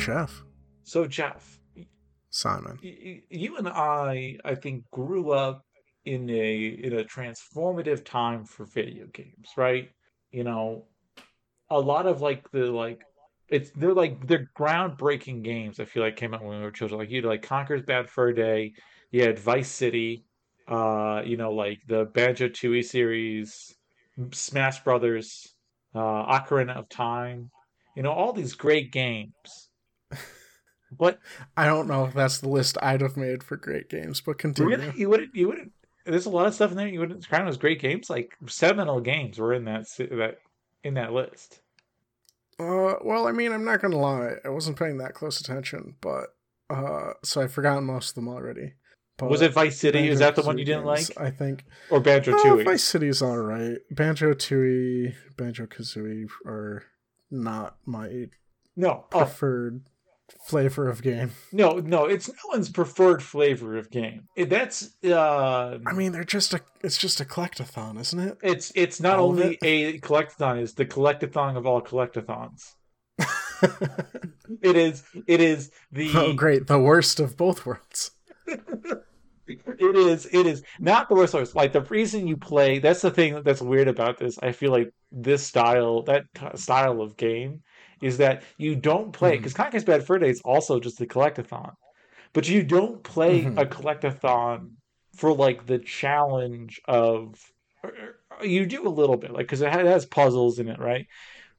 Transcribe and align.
Jeff. 0.00 0.42
So, 0.82 1.06
Jeff, 1.06 1.58
Simon. 2.30 2.78
y- 2.82 3.22
you 3.28 3.56
and 3.56 3.68
I, 3.68 4.38
I 4.44 4.54
think, 4.54 4.90
grew 4.90 5.30
up 5.30 5.62
in 6.04 6.30
a 6.30 6.64
in 6.66 6.98
a 6.98 7.04
transformative 7.04 8.04
time 8.04 8.44
for 8.44 8.64
video 8.64 9.06
games, 9.12 9.50
right? 9.56 9.90
You 10.30 10.44
know, 10.44 10.86
a 11.68 11.78
lot 11.78 12.06
of 12.06 12.20
like 12.20 12.50
the 12.50 12.66
like 12.66 13.02
it's 13.48 13.70
they're 13.72 13.94
like 13.94 14.26
they're 14.26 14.50
groundbreaking 14.58 15.42
games. 15.42 15.80
I 15.80 15.84
feel 15.84 16.02
like 16.02 16.16
came 16.16 16.34
out 16.34 16.42
when 16.42 16.58
we 16.58 16.64
were 16.64 16.70
children. 16.70 17.00
Like 17.00 17.10
you 17.10 17.16
had 17.16 17.24
like 17.24 17.42
Conker's 17.42 17.82
Bad 17.82 18.08
Fur 18.08 18.32
Day, 18.32 18.72
you 19.10 19.22
had 19.22 19.38
Vice 19.38 19.70
City, 19.70 20.24
uh, 20.68 21.22
you 21.24 21.36
know, 21.36 21.52
like 21.52 21.80
the 21.86 22.04
Banjo 22.04 22.48
Tooie 22.48 22.84
series, 22.84 23.74
Smash 24.32 24.82
Brothers, 24.84 25.54
uh, 25.94 25.98
Ocarina 26.38 26.76
of 26.76 26.88
Time, 26.88 27.50
you 27.96 28.02
know, 28.02 28.12
all 28.12 28.32
these 28.32 28.54
great 28.54 28.92
games. 28.92 29.69
But 30.96 31.18
I 31.56 31.66
don't 31.66 31.88
know 31.88 32.04
if 32.04 32.14
that's 32.14 32.38
the 32.38 32.48
list 32.48 32.76
I'd 32.82 33.00
have 33.00 33.16
made 33.16 33.42
for 33.42 33.56
great 33.56 33.88
games, 33.88 34.20
but 34.20 34.38
continue. 34.38 34.76
really, 34.76 34.92
you 34.96 35.08
wouldn't, 35.08 35.34
you 35.34 35.48
wouldn't. 35.48 35.72
There's 36.04 36.26
a 36.26 36.30
lot 36.30 36.46
of 36.46 36.54
stuff 36.54 36.70
in 36.70 36.76
there 36.76 36.88
you 36.88 36.98
wouldn't 37.00 37.28
crown 37.28 37.46
as 37.46 37.56
great 37.56 37.80
games. 37.80 38.10
Like 38.10 38.36
seminal 38.46 39.00
games 39.00 39.38
were 39.38 39.52
in 39.52 39.64
that 39.66 39.86
that 39.98 40.38
in 40.82 40.94
that 40.94 41.12
list. 41.12 41.60
Uh, 42.58 42.96
well, 43.04 43.26
I 43.26 43.32
mean, 43.32 43.52
I'm 43.52 43.64
not 43.64 43.80
gonna 43.80 43.96
lie, 43.98 44.32
I 44.44 44.48
wasn't 44.50 44.78
paying 44.78 44.98
that 44.98 45.14
close 45.14 45.40
attention, 45.40 45.94
but 46.00 46.34
uh, 46.68 47.12
so 47.24 47.40
I've 47.40 47.52
forgotten 47.52 47.84
most 47.84 48.10
of 48.10 48.14
them 48.16 48.28
already. 48.28 48.74
But 49.16 49.30
Was 49.30 49.42
it 49.42 49.52
Vice 49.52 49.78
City? 49.78 50.08
Is 50.08 50.18
that 50.20 50.34
the 50.34 50.42
one 50.42 50.56
you 50.58 50.64
didn't 50.64 50.84
Banjo-Kazooie 50.84 51.16
like, 51.16 51.26
I 51.26 51.30
think. 51.30 51.64
or 51.90 52.00
Banjo 52.00 52.32
Uh, 52.34 52.38
Tooie? 52.38 52.64
Vice 52.64 52.94
is 52.94 53.20
all 53.22 53.36
right. 53.38 53.76
Banjo 53.90 54.32
Tooie, 54.32 55.14
Banjo 55.36 55.66
Kazooie 55.66 56.26
are 56.46 56.84
not 57.30 57.76
my 57.84 58.28
No, 58.76 59.04
oh, 59.12 59.18
preferred 59.18 59.82
flavor 60.46 60.88
of 60.88 61.02
game. 61.02 61.32
no, 61.52 61.78
no. 61.78 62.04
It's 62.06 62.28
no 62.28 62.34
one's 62.48 62.68
preferred 62.68 63.22
flavor 63.22 63.76
of 63.76 63.90
game. 63.90 64.28
That's 64.36 64.90
uh, 65.04 65.78
I 65.86 65.92
mean, 65.92 66.12
they're 66.12 66.24
just 66.24 66.54
a 66.54 66.60
it's 66.82 66.98
just 66.98 67.20
a 67.20 67.24
collectathon, 67.24 68.00
isn't 68.00 68.18
it? 68.18 68.38
it's 68.42 68.72
it's 68.74 69.00
not 69.00 69.18
all 69.18 69.30
only 69.30 69.58
it? 69.62 69.62
a 69.62 69.98
collectathon. 70.00 70.62
It's 70.62 70.74
the 70.74 70.86
collectathon 70.86 71.56
of 71.56 71.66
all 71.66 71.82
collectathons. 71.82 72.74
It 74.62 74.76
is. 74.76 75.04
It 75.26 75.40
is 75.40 75.70
the. 75.92 76.10
oh, 76.14 76.32
great! 76.32 76.66
The 76.66 76.78
worst 76.78 77.20
of 77.20 77.36
both 77.36 77.64
worlds. 77.66 78.12
It 79.46 79.96
is. 79.96 80.26
It 80.26 80.46
is 80.46 80.62
not 80.78 81.08
the 81.08 81.16
worst. 81.16 81.32
source. 81.32 81.56
Like 81.56 81.72
the 81.72 81.80
reason 81.80 82.28
you 82.28 82.36
play. 82.36 82.78
That's 82.78 83.02
the 83.02 83.10
thing 83.10 83.42
that's 83.42 83.60
weird 83.60 83.88
about 83.88 84.16
this. 84.16 84.38
I 84.40 84.52
feel 84.52 84.70
like 84.70 84.92
this 85.10 85.44
style, 85.44 86.02
that 86.02 86.26
style 86.54 87.00
of 87.00 87.16
game, 87.16 87.62
is 88.00 88.18
that 88.18 88.42
you 88.56 88.74
don't 88.76 89.12
play 89.12 89.36
because 89.36 89.54
Conker's 89.54 89.84
Bad 89.84 90.04
Fur 90.06 90.18
Day 90.18 90.30
is 90.30 90.40
also 90.42 90.80
just 90.80 91.00
a 91.00 91.06
collectathon, 91.06 91.74
but 92.32 92.48
you 92.48 92.62
don't 92.62 93.02
play 93.02 93.44
Mhm. 93.44 93.58
a 93.60 93.66
collectathon 93.66 94.70
for 95.16 95.32
like 95.32 95.66
the 95.66 95.78
challenge 95.78 96.80
of. 96.86 97.52
or- 97.82 97.90
or- 98.38 98.44
You 98.46 98.66
do 98.66 98.86
a 98.86 98.90
little 98.90 99.16
bit, 99.16 99.30
like 99.32 99.46
because 99.46 99.60
it 99.62 99.70
has 99.72 100.04
puzzles 100.06 100.58
in 100.58 100.68
it, 100.68 100.78
right? 100.78 101.06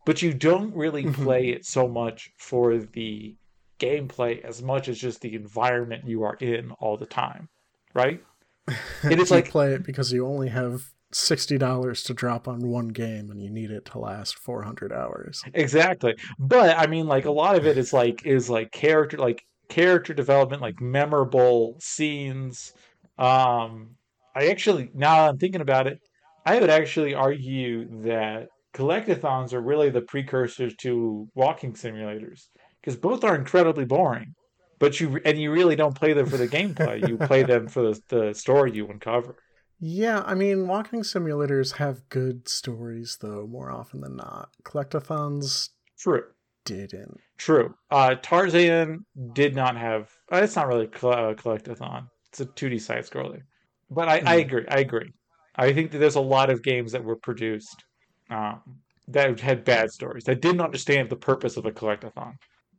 But 0.05 0.21
you 0.21 0.33
don't 0.33 0.75
really 0.75 1.03
Mhm. 1.05 1.13
play 1.15 1.49
it 1.49 1.65
so 1.65 1.87
much 1.87 2.31
for 2.37 2.77
the 2.77 3.35
gameplay 3.79 4.39
as 4.43 4.61
much 4.61 4.87
as 4.87 4.99
just 4.99 5.21
the 5.21 5.33
environment 5.33 6.07
you 6.07 6.23
are 6.23 6.35
in 6.39 6.71
all 6.79 6.97
the 6.97 7.05
time, 7.07 7.49
right? 7.95 8.23
It 9.15 9.19
is 9.19 9.29
you 9.31 9.37
like- 9.37 9.49
play 9.49 9.73
it 9.73 9.83
because 9.83 10.11
you 10.13 10.25
only 10.27 10.49
have 10.49 10.91
sixty 11.11 11.57
dollars 11.57 12.03
to 12.03 12.13
drop 12.13 12.47
on 12.47 12.67
one 12.67 12.89
game, 12.89 13.29
and 13.31 13.41
you 13.41 13.49
need 13.49 13.71
it 13.71 13.85
to 13.85 13.99
last 13.99 14.37
four 14.37 14.63
hundred 14.63 14.91
hours. 14.91 15.43
Exactly. 15.53 16.15
But 16.39 16.77
I 16.77 16.87
mean 16.87 17.07
like 17.07 17.25
a 17.25 17.31
lot 17.31 17.55
of 17.55 17.65
it 17.65 17.77
is 17.77 17.93
like 17.93 18.25
is 18.25 18.49
like 18.49 18.71
character 18.71 19.17
like 19.17 19.43
character 19.69 20.13
development, 20.13 20.61
like 20.61 20.81
memorable 20.81 21.77
scenes. 21.79 22.73
Um 23.17 23.91
I 24.35 24.47
actually 24.47 24.89
now 24.93 25.17
that 25.17 25.29
I'm 25.29 25.37
thinking 25.37 25.61
about 25.61 25.87
it, 25.87 25.99
I 26.45 26.59
would 26.59 26.69
actually 26.69 27.13
argue 27.13 28.03
that 28.03 28.47
collectathons 28.73 29.53
are 29.53 29.61
really 29.61 29.89
the 29.89 30.01
precursors 30.01 30.75
to 30.77 31.27
walking 31.35 31.73
simulators 31.73 32.47
because 32.79 32.97
both 32.97 33.23
are 33.23 33.35
incredibly 33.35 33.85
boring. 33.85 34.33
But 34.79 34.99
you 34.99 35.19
and 35.25 35.39
you 35.39 35.51
really 35.51 35.75
don't 35.75 35.93
play 35.93 36.13
them 36.13 36.25
for 36.25 36.37
the 36.37 36.47
gameplay. 36.47 37.07
You 37.07 37.17
play 37.17 37.43
them 37.43 37.67
for 37.67 37.83
the, 37.83 38.01
the 38.07 38.33
story 38.33 38.71
you 38.71 38.87
uncover. 38.87 39.35
Yeah, 39.81 40.21
I 40.25 40.35
mean, 40.35 40.67
walking 40.67 41.01
simulators 41.01 41.73
have 41.77 42.07
good 42.09 42.47
stories, 42.47 43.17
though, 43.19 43.47
more 43.47 43.71
often 43.71 44.01
than 44.01 44.15
not. 44.15 44.51
Collectathons 44.63 45.69
True. 45.97 46.23
didn't. 46.65 47.21
True. 47.37 47.75
Uh, 47.89 48.15
Tarzan 48.15 49.05
did 49.33 49.55
not 49.55 49.75
have. 49.75 50.11
Uh, 50.31 50.41
it's 50.43 50.55
not 50.55 50.67
really 50.67 50.87
cl- 50.95 51.13
uh, 51.13 51.33
collectathon. 51.33 52.07
It's 52.29 52.39
a 52.41 52.45
2D 52.45 52.79
side 52.79 53.03
scroller. 53.03 53.41
But 53.89 54.07
I, 54.07 54.17
I 54.25 54.35
Mhm. 54.35 54.45
agree. 54.45 54.65
I 54.69 54.79
agree. 54.79 55.11
I 55.55 55.73
think 55.73 55.91
that 55.91 55.97
there's 55.97 56.15
a 56.15 56.21
lot 56.21 56.49
of 56.49 56.61
games 56.63 56.91
that 56.91 57.03
were 57.03 57.17
produced 57.17 57.83
um, 58.29 58.61
that 59.07 59.39
had 59.39 59.65
bad 59.65 59.91
stories 59.91 60.23
that 60.25 60.41
didn't 60.41 60.61
understand 60.61 61.09
the 61.09 61.17
purpose 61.17 61.57
of 61.57 61.65
a 61.65 61.71
collectathon, 61.71 62.35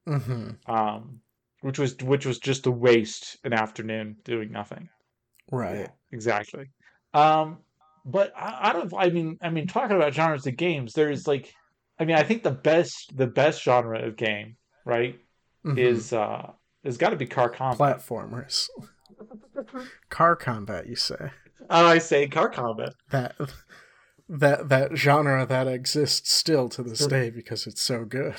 hmm 0.06 0.56
um, 0.66 1.20
which 1.60 1.78
was 1.78 1.96
which 1.98 2.26
was 2.26 2.38
just 2.38 2.64
to 2.64 2.70
waste 2.70 3.36
an 3.44 3.52
afternoon 3.52 4.16
doing 4.24 4.50
nothing. 4.50 4.88
Right. 5.50 5.90
Exactly. 6.10 6.66
Um, 7.14 7.58
but 8.04 8.32
I, 8.36 8.70
I 8.70 8.72
don't. 8.72 8.92
I 8.96 9.10
mean, 9.10 9.38
I 9.42 9.50
mean, 9.50 9.66
talking 9.66 9.96
about 9.96 10.14
genres 10.14 10.46
of 10.46 10.56
games, 10.56 10.92
there's 10.94 11.26
like, 11.26 11.52
I 11.98 12.04
mean, 12.04 12.16
I 12.16 12.22
think 12.22 12.42
the 12.42 12.50
best 12.50 13.16
the 13.16 13.26
best 13.26 13.62
genre 13.62 14.00
of 14.06 14.16
game, 14.16 14.56
right, 14.84 15.18
Mhm. 15.64 15.78
is 15.78 16.12
uh 16.12 16.50
has 16.84 16.96
got 16.96 17.10
to 17.10 17.16
be 17.16 17.26
car 17.26 17.48
combat. 17.48 17.78
platformers. 17.98 18.68
Car 20.08 20.34
combat, 20.36 20.86
you 20.88 20.96
say? 20.96 21.30
Oh, 21.70 21.86
I 21.86 21.98
say 21.98 22.26
car 22.28 22.48
combat. 22.48 22.94
That 23.10 23.36
that 24.28 24.68
that 24.68 24.96
genre 24.96 25.46
that 25.46 25.68
exists 25.68 26.32
still 26.32 26.68
to 26.70 26.82
this 26.82 27.06
day 27.06 27.30
because 27.30 27.66
it's 27.66 27.82
so 27.82 28.04
good. 28.04 28.34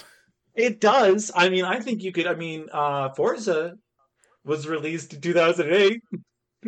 It 0.55 0.81
does. 0.81 1.31
I 1.35 1.49
mean, 1.49 1.63
I 1.65 1.79
think 1.79 2.03
you 2.03 2.11
could. 2.11 2.27
I 2.27 2.35
mean, 2.35 2.67
uh 2.73 3.09
Forza 3.13 3.75
was 4.43 4.67
released 4.67 5.13
in 5.13 5.21
2008, 5.21 6.01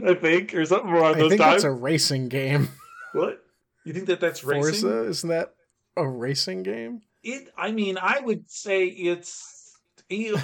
I 0.04 0.14
think, 0.16 0.54
or 0.54 0.66
something 0.66 0.90
around 0.90 1.16
I 1.16 1.20
those 1.20 1.30
think 1.30 1.42
times. 1.42 1.54
that's 1.54 1.64
a 1.64 1.72
racing 1.72 2.30
game. 2.30 2.70
What? 3.14 3.44
You 3.86 3.94
think 3.94 4.08
that 4.08 4.20
that's 4.20 4.44
racing? 4.44 4.82
Forza 4.82 5.04
isn't 5.06 5.30
that 5.30 5.54
a 5.96 6.08
racing 6.08 6.64
game? 6.64 7.02
It. 7.24 7.50
I 7.58 7.72
mean, 7.72 7.98
I 8.02 8.20
would 8.20 8.50
say 8.50 8.86
it's. 8.88 9.78
Uh, 10.12 10.38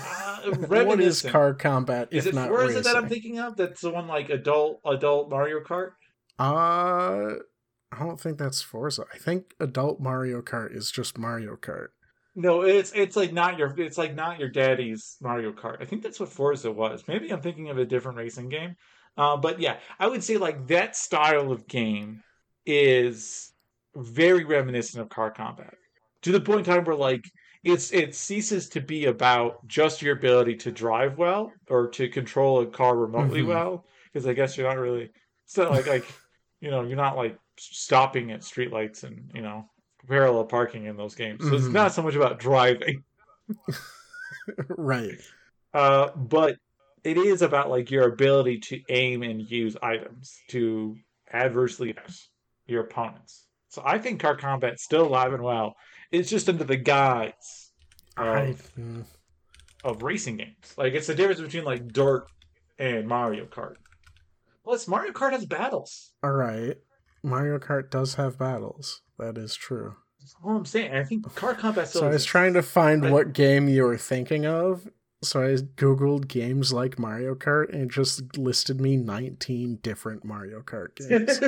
what 0.67 0.99
is 0.99 1.21
car 1.21 1.53
combat 1.53 2.07
Is 2.11 2.25
it 2.25 2.33
not 2.33 2.47
Forza 2.49 2.77
racing? 2.77 2.83
that 2.83 2.95
I'm 2.95 3.09
thinking 3.09 3.39
of? 3.39 3.57
That's 3.57 3.81
the 3.81 3.91
one 3.91 4.07
like 4.07 4.29
adult 4.29 4.79
adult 4.85 5.29
Mario 5.29 5.59
Kart. 5.59 5.91
Uh, 6.39 7.35
I 7.91 7.99
don't 7.99 8.19
think 8.19 8.37
that's 8.37 8.61
Forza. 8.61 9.05
I 9.13 9.17
think 9.17 9.53
adult 9.59 9.99
Mario 9.99 10.41
Kart 10.41 10.75
is 10.75 10.89
just 10.89 11.17
Mario 11.17 11.55
Kart. 11.57 11.89
No, 12.35 12.61
it's 12.61 12.93
it's 12.93 13.15
like 13.15 13.33
not 13.33 13.57
your 13.59 13.73
it's 13.77 13.97
like 13.97 14.15
not 14.15 14.39
your 14.39 14.49
daddy's 14.49 15.17
Mario 15.21 15.51
Kart. 15.51 15.81
I 15.81 15.85
think 15.85 16.01
that's 16.01 16.19
what 16.19 16.29
Forza 16.29 16.71
was. 16.71 17.03
Maybe 17.07 17.29
I'm 17.29 17.41
thinking 17.41 17.69
of 17.69 17.77
a 17.77 17.85
different 17.85 18.17
racing 18.17 18.49
game. 18.49 18.75
Uh, 19.17 19.37
but 19.37 19.59
yeah, 19.59 19.77
I 19.99 20.07
would 20.07 20.23
say 20.23 20.37
like 20.37 20.67
that 20.67 20.95
style 20.95 21.51
of 21.51 21.67
game 21.67 22.23
is 22.65 23.51
very 23.95 24.43
reminiscent 24.45 25.01
of 25.01 25.09
car 25.09 25.31
combat 25.31 25.73
to 26.21 26.31
the 26.31 26.39
point 26.39 26.59
in 26.59 26.73
time 26.73 26.83
where 26.85 26.95
like 26.95 27.29
it's 27.63 27.91
it 27.91 28.15
ceases 28.15 28.69
to 28.69 28.81
be 28.81 29.05
about 29.05 29.67
just 29.67 30.01
your 30.01 30.15
ability 30.15 30.55
to 30.55 30.71
drive 30.71 31.17
well 31.17 31.51
or 31.69 31.87
to 31.89 32.07
control 32.07 32.61
a 32.61 32.65
car 32.65 32.95
remotely 32.95 33.41
Mhm. 33.41 33.47
well 33.47 33.85
because 34.11 34.25
I 34.25 34.33
guess 34.33 34.57
you're 34.57 34.67
not 34.67 34.79
really 34.79 35.09
it's 35.45 35.57
not 35.57 35.71
like 35.71 35.87
like 35.87 36.13
you 36.61 36.71
know 36.71 36.83
you're 36.83 36.95
not 36.97 37.17
like 37.17 37.37
stopping 37.59 38.31
at 38.31 38.41
streetlights 38.41 39.03
and 39.03 39.29
you 39.35 39.41
know 39.41 39.69
parallel 40.07 40.45
parking 40.45 40.85
in 40.85 40.97
those 40.97 41.15
games. 41.15 41.45
So 41.45 41.55
it's 41.55 41.65
Mhm. 41.65 41.73
not 41.73 41.93
so 41.93 42.01
much 42.01 42.15
about 42.15 42.39
driving, 42.39 43.03
right. 44.69 45.21
uh, 45.73 46.09
but 46.15 46.57
it 47.03 47.17
is 47.17 47.41
about 47.41 47.69
like 47.69 47.89
your 47.91 48.07
ability 48.07 48.59
to 48.59 48.79
aim 48.89 49.23
and 49.23 49.41
use 49.49 49.75
items 49.81 50.35
to 50.49 50.95
adversely 51.33 51.91
affect 51.91 52.27
your 52.67 52.83
opponents. 52.83 53.47
So 53.69 53.81
I 53.85 53.97
think 53.99 54.19
car 54.21 54.35
combat's 54.35 54.83
still 54.83 55.07
alive 55.07 55.33
and 55.33 55.43
well. 55.43 55.75
It's 56.11 56.29
just 56.29 56.49
under 56.49 56.63
the 56.65 56.75
guise 56.77 57.71
of, 58.17 58.61
of 59.83 60.03
racing 60.03 60.37
games. 60.37 60.73
Like 60.77 60.93
it's 60.93 61.07
the 61.07 61.15
difference 61.15 61.41
between 61.41 61.63
like 61.63 61.87
Dirt 61.91 62.25
and 62.77 63.07
Mario 63.07 63.45
Kart. 63.45 63.75
Plus, 64.63 64.87
Mario 64.87 65.11
Kart 65.11 65.31
has 65.31 65.45
battles. 65.45 66.11
all 66.23 66.31
right. 66.33 66.77
Mario 67.23 67.59
Kart 67.59 67.89
does 67.89 68.15
have 68.15 68.37
battles. 68.37 69.01
That 69.19 69.37
is 69.37 69.55
true. 69.55 69.95
That's 70.19 70.35
all 70.43 70.57
I'm 70.57 70.65
saying. 70.65 70.93
I 70.93 71.03
think 71.03 71.33
car 71.35 71.53
combat 71.55 71.87
still 71.87 72.01
So 72.01 72.07
I 72.07 72.11
was 72.11 72.25
trying 72.25 72.53
to 72.53 72.61
find 72.63 73.03
Right. 73.03 73.11
what 73.11 73.33
game 73.33 73.67
you 73.69 73.83
were 73.83 73.97
thinking 73.97 74.45
of. 74.45 74.87
So 75.23 75.41
I 75.43 75.55
googled 75.77 76.27
games 76.27 76.73
like 76.73 76.97
Mario 76.97 77.35
Kart 77.35 77.71
and 77.73 77.91
just 77.91 78.37
listed 78.37 78.81
me 78.81 78.97
19 78.97 79.79
different 79.83 80.25
Mario 80.25 80.61
Kart 80.61 80.95
games. 80.95 81.39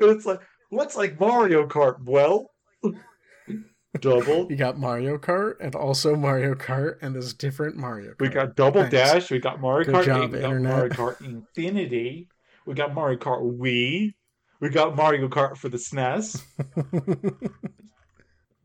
it's 0.00 0.26
like 0.26 0.40
what's 0.70 0.96
like 0.96 1.18
Mario 1.18 1.66
Kart? 1.66 2.02
Well, 2.04 2.50
double. 4.00 4.46
You 4.50 4.56
got 4.56 4.78
Mario 4.78 5.18
Kart 5.18 5.54
and 5.60 5.74
also 5.74 6.14
Mario 6.14 6.54
Kart, 6.54 6.96
and 7.02 7.14
there's 7.14 7.34
different 7.34 7.76
Mario 7.76 8.12
Kart. 8.12 8.20
We 8.20 8.28
got 8.28 8.56
Double 8.56 8.82
Thanks. 8.82 8.94
Dash. 8.94 9.30
We 9.30 9.38
got 9.40 9.60
Mario 9.60 9.86
Good 9.86 9.94
Kart 9.96 10.04
job, 10.04 10.34
8. 10.34 10.36
We 10.36 10.40
got 10.40 10.60
Mario 10.60 10.88
Kart 10.92 11.20
Infinity. 11.24 12.28
We 12.66 12.74
got 12.74 12.94
Mario 12.94 13.18
Kart 13.18 13.42
Wii. 13.58 14.14
We 14.60 14.68
got 14.68 14.94
Mario 14.94 15.28
Kart 15.28 15.56
for 15.56 15.68
the 15.68 15.76
SNES. 15.76 16.40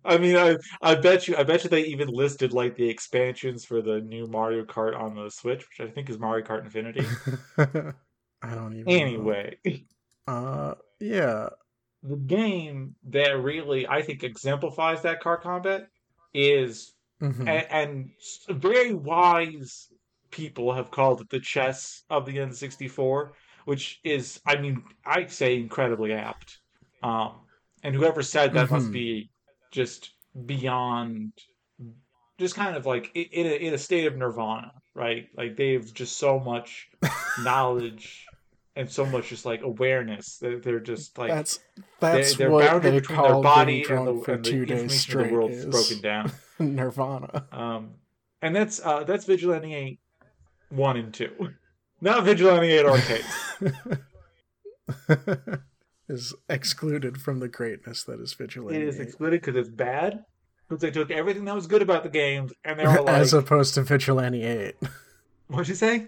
I 0.07 0.17
mean, 0.17 0.35
I 0.37 0.55
I 0.81 0.95
bet 0.95 1.27
you 1.27 1.35
I 1.37 1.43
bet 1.43 1.63
you 1.63 1.69
they 1.69 1.83
even 1.85 2.07
listed 2.07 2.53
like 2.53 2.75
the 2.75 2.89
expansions 2.89 3.65
for 3.65 3.81
the 3.81 4.01
new 4.01 4.25
Mario 4.27 4.63
Kart 4.65 4.97
on 4.99 5.15
the 5.15 5.29
Switch, 5.29 5.65
which 5.67 5.87
I 5.87 5.91
think 5.91 6.09
is 6.09 6.17
Mario 6.17 6.45
Kart 6.45 6.63
Infinity. 6.63 7.05
I 7.57 8.55
don't 8.55 8.73
even. 8.73 8.85
know. 8.85 8.91
anyway, 8.91 9.57
Uh, 10.27 10.75
yeah. 10.99 11.49
the 12.03 12.15
game 12.17 12.95
that 13.09 13.31
really 13.41 13.87
I 13.87 14.01
think 14.01 14.23
exemplifies 14.23 15.01
that 15.03 15.19
car 15.19 15.37
combat 15.37 15.87
is 16.33 16.93
Mhm. 17.21 17.47
and, 17.47 18.11
and 18.51 18.61
very 18.61 18.93
wise 18.93 19.87
people 20.29 20.73
have 20.73 20.91
called 20.91 21.21
it 21.21 21.29
the 21.29 21.39
chess 21.39 22.03
of 22.09 22.25
the 22.27 22.37
N64, 22.37 23.31
which 23.65 23.99
is, 24.03 24.39
I 24.45 24.57
mean, 24.57 24.83
I'd 25.05 25.31
say 25.31 25.55
incredibly 25.57 26.13
apt. 26.13 26.59
Um, 27.01 27.39
and 27.83 27.95
whoever 27.95 28.21
said 28.21 28.53
that 28.53 28.69
must 28.69 28.89
Mhm. 28.89 28.93
be 28.93 29.29
just 29.71 30.11
beyond, 30.45 31.33
just 32.37 32.55
kind 32.55 32.75
of 32.75 32.85
like 32.85 33.11
in 33.15 33.45
a, 33.47 33.67
in 33.67 33.73
a 33.73 33.77
state 33.77 34.05
of 34.05 34.15
nirvana, 34.15 34.71
right? 34.93 35.27
Like 35.35 35.55
they 35.57 35.73
have 35.73 35.93
just 35.93 36.17
so 36.17 36.39
much 36.39 36.87
knowledge 37.43 38.27
and 38.77 38.89
so 38.89 39.05
much 39.05 39.29
just 39.29 39.45
like 39.45 39.63
awareness 39.63 40.37
that 40.37 40.61
they're 40.63 40.79
just 40.79 41.17
like 41.17 41.29
that's 41.29 41.59
that's 41.99 42.35
they're 42.35 42.51
what 42.51 42.65
bounded 42.65 42.93
they 42.93 42.99
between 42.99 43.21
their 43.23 43.41
body 43.41 43.83
and 43.89 44.07
the, 44.07 44.31
and 44.31 44.45
the 44.45 44.49
two 44.49 44.65
days 44.65 44.81
information 44.81 44.85
of 44.85 44.91
straight 44.91 45.27
the 45.29 45.33
world 45.33 45.51
is 45.51 45.65
broken 45.65 46.01
down. 46.01 46.31
Nirvana. 46.59 47.47
Um, 47.51 47.95
and 48.41 48.55
that's 48.55 48.79
uh, 48.83 49.03
that's 49.03 49.25
Vigilante 49.25 49.73
8 49.73 49.99
1 50.69 50.97
and 50.97 51.13
2. 51.13 51.49
Not 52.01 52.23
Vigilante 52.23 52.67
8 52.67 52.85
Arcade. 52.85 53.25
Is 56.09 56.33
excluded 56.49 57.21
from 57.21 57.39
the 57.39 57.47
greatness 57.47 58.03
that 58.03 58.19
is 58.19 58.33
Vigilante. 58.33 58.79
it 58.79 58.87
is 58.87 58.99
8. 58.99 59.03
excluded 59.03 59.41
because 59.41 59.55
it's 59.55 59.69
bad. 59.69 60.23
Because 60.67 60.81
they 60.81 60.91
took 60.91 61.11
everything 61.11 61.45
that 61.45 61.55
was 61.55 61.67
good 61.67 61.81
about 61.81 62.03
the 62.03 62.09
games 62.09 62.51
and 62.63 62.79
they 62.79 62.85
were 62.85 63.01
like, 63.01 63.15
As 63.15 63.33
opposed 63.33 63.73
to 63.75 63.83
Vigilante 63.83 64.43
8. 64.43 64.75
what'd 65.47 65.67
you 65.67 65.75
say? 65.75 66.07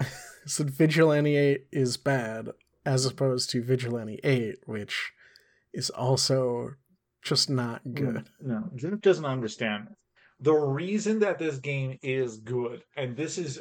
So 0.46 0.64
Vigilante 0.64 1.36
8 1.36 1.66
is 1.72 1.98
bad, 1.98 2.48
as 2.86 3.04
opposed 3.04 3.50
to 3.50 3.62
Vigilante 3.62 4.18
8, 4.24 4.60
which 4.64 5.12
is 5.74 5.90
also 5.90 6.70
just 7.22 7.50
not 7.50 7.84
mm, 7.84 7.94
good. 7.94 8.28
No, 8.40 8.70
Jeff 8.74 8.98
doesn't 9.02 9.26
understand. 9.26 9.88
The 10.40 10.54
reason 10.54 11.18
that 11.18 11.38
this 11.38 11.58
game 11.58 11.98
is 12.02 12.38
good, 12.38 12.82
and 12.96 13.14
this 13.14 13.36
is, 13.36 13.60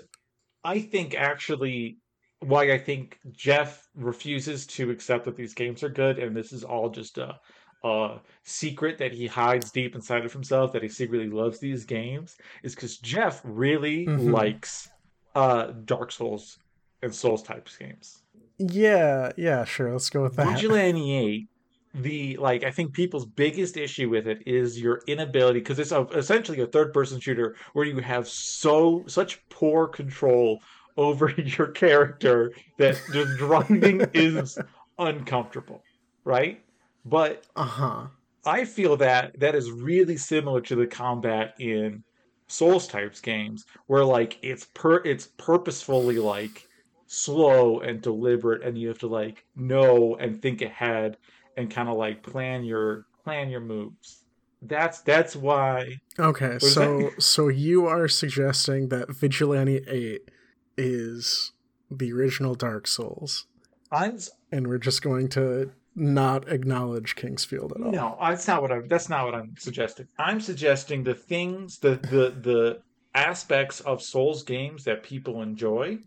I 0.64 0.80
think, 0.80 1.14
actually 1.14 1.98
why 2.39 2.72
I 2.72 2.78
think 2.78 3.19
Jeff 3.31 3.88
refuses 3.95 4.68
to 4.68 4.92
accept 4.92 5.25
that 5.25 5.36
these 5.36 5.54
games 5.54 5.84
are 5.84 5.89
good, 5.89 6.19
and 6.19 6.36
this 6.36 6.54
is 6.54 6.63
all 6.63 6.89
just 6.89 7.18
a, 7.18 7.36
a 7.84 8.19
secret 8.44 8.98
that 9.00 9.12
he 9.12 9.28
hides 9.28 9.72
deep 9.72 9.95
inside 9.95 10.25
of 10.25 10.34
himself 10.34 10.72
that 10.74 10.84
he 10.84 10.89
secretly 10.89 11.30
loves 11.30 11.60
these 11.60 11.86
games, 11.86 12.36
is 12.63 12.75
because 12.75 12.98
Jeff 12.98 13.42
really 13.44 14.06
Mhm. 14.07 14.31
likes 14.34 14.88
uh, 15.36 15.68
Dark 15.86 16.12
Souls 16.12 16.57
and 17.04 17.13
Souls 17.13 17.44
types 17.44 17.78
games. 17.78 18.24
Yeah, 18.57 19.31
yeah, 19.38 19.66
sure, 19.66 19.92
let's 19.92 20.10
go 20.10 20.24
with 20.24 20.36
that. 20.36 20.48
Vigilante 20.48 21.16
8, 21.16 21.48
the 21.94 22.38
like 22.38 22.63
I 22.63 22.72
think 22.72 22.94
people's 22.94 23.25
biggest 23.25 23.78
issue 23.78 24.10
with 24.10 24.28
it 24.28 24.48
is 24.48 24.80
your 24.80 25.01
inability 25.07 25.60
because 25.60 25.80
it's 25.80 25.92
a, 25.92 26.04
essentially 26.07 26.62
a 26.62 26.68
third 26.68 26.94
person 26.94 27.19
shooter 27.19 27.56
where 27.74 27.86
you 27.86 27.98
have 28.00 28.28
so 28.28 29.04
such 29.07 29.48
poor 29.50 29.88
control 29.88 30.60
over 30.98 31.30
your 31.38 31.68
character 31.72 32.54
that 32.78 33.04
the 33.08 33.26
driving 33.26 34.10
is 34.14 34.60
uncomfortable, 34.98 35.86
right? 36.26 36.64
But 37.06 37.46
Uh-huh. 37.56 38.08
I 38.46 38.66
feel 38.66 38.98
that 38.98 39.40
that 39.40 39.56
is 39.56 39.72
really 39.72 40.18
similar 40.18 40.62
to 40.62 40.76
the 40.76 40.88
combat 40.88 41.54
in 41.60 42.04
Souls 42.50 42.88
types 42.88 43.20
games, 43.20 43.66
where 43.88 44.06
like 44.06 44.40
it's 44.42 44.66
per 44.74 45.04
it's 45.04 45.28
purposefully 45.38 46.18
like 46.20 46.66
slow 47.08 47.80
and 47.82 48.02
deliberate, 48.02 48.64
and 48.64 48.78
you 48.78 48.88
have 48.88 49.00
to 49.00 49.08
like 49.08 49.44
know 49.56 50.16
and 50.16 50.42
think 50.42 50.62
ahead 50.62 51.18
and 51.58 51.70
kind 51.70 51.90
of 51.90 51.98
like 51.98 52.24
plan 52.24 52.64
your 52.64 53.06
plan 53.26 53.50
your 53.50 53.60
moves. 53.62 54.24
That's 54.62 55.02
that's 55.02 55.36
why 55.36 55.98
Okay, 56.20 56.58
so 56.58 57.14
so 57.20 57.48
you 57.48 57.86
are 57.86 58.08
suggesting 58.08 58.90
that 58.90 59.12
Vigilante 59.12 59.82
8 59.88 60.32
is 60.78 61.52
the 61.90 62.12
original 62.14 62.56
Dark 62.56 62.88
Souls, 62.88 63.46
I'm 63.92 64.18
and 64.52 64.68
we're 64.68 64.78
just 64.78 65.02
going 65.02 65.30
to 65.30 65.72
not 65.96 66.48
acknowledge 66.52 67.16
King's 67.16 67.44
Field 67.46 67.74
at 67.76 67.82
all. 67.82 67.92
no, 67.92 68.18
that's 68.22 68.48
not 68.48 68.62
what 68.62 68.72
I'm 68.72 68.88
that's 68.88 69.10
not 69.10 69.26
what 69.26 69.36
I'm 69.36 69.56
suggesting. 69.58 70.08
I'm 70.18 70.40
suggesting 70.40 71.04
the 71.04 71.16
things 71.16 71.80
the 71.80 71.92
the 71.96 72.36
the 72.42 72.82
aspects 73.16 73.80
of 73.82 74.02
Souls 74.02 74.44
games 74.44 74.84
that 74.84 75.02
people 75.04 75.42
enjoy 75.42 75.98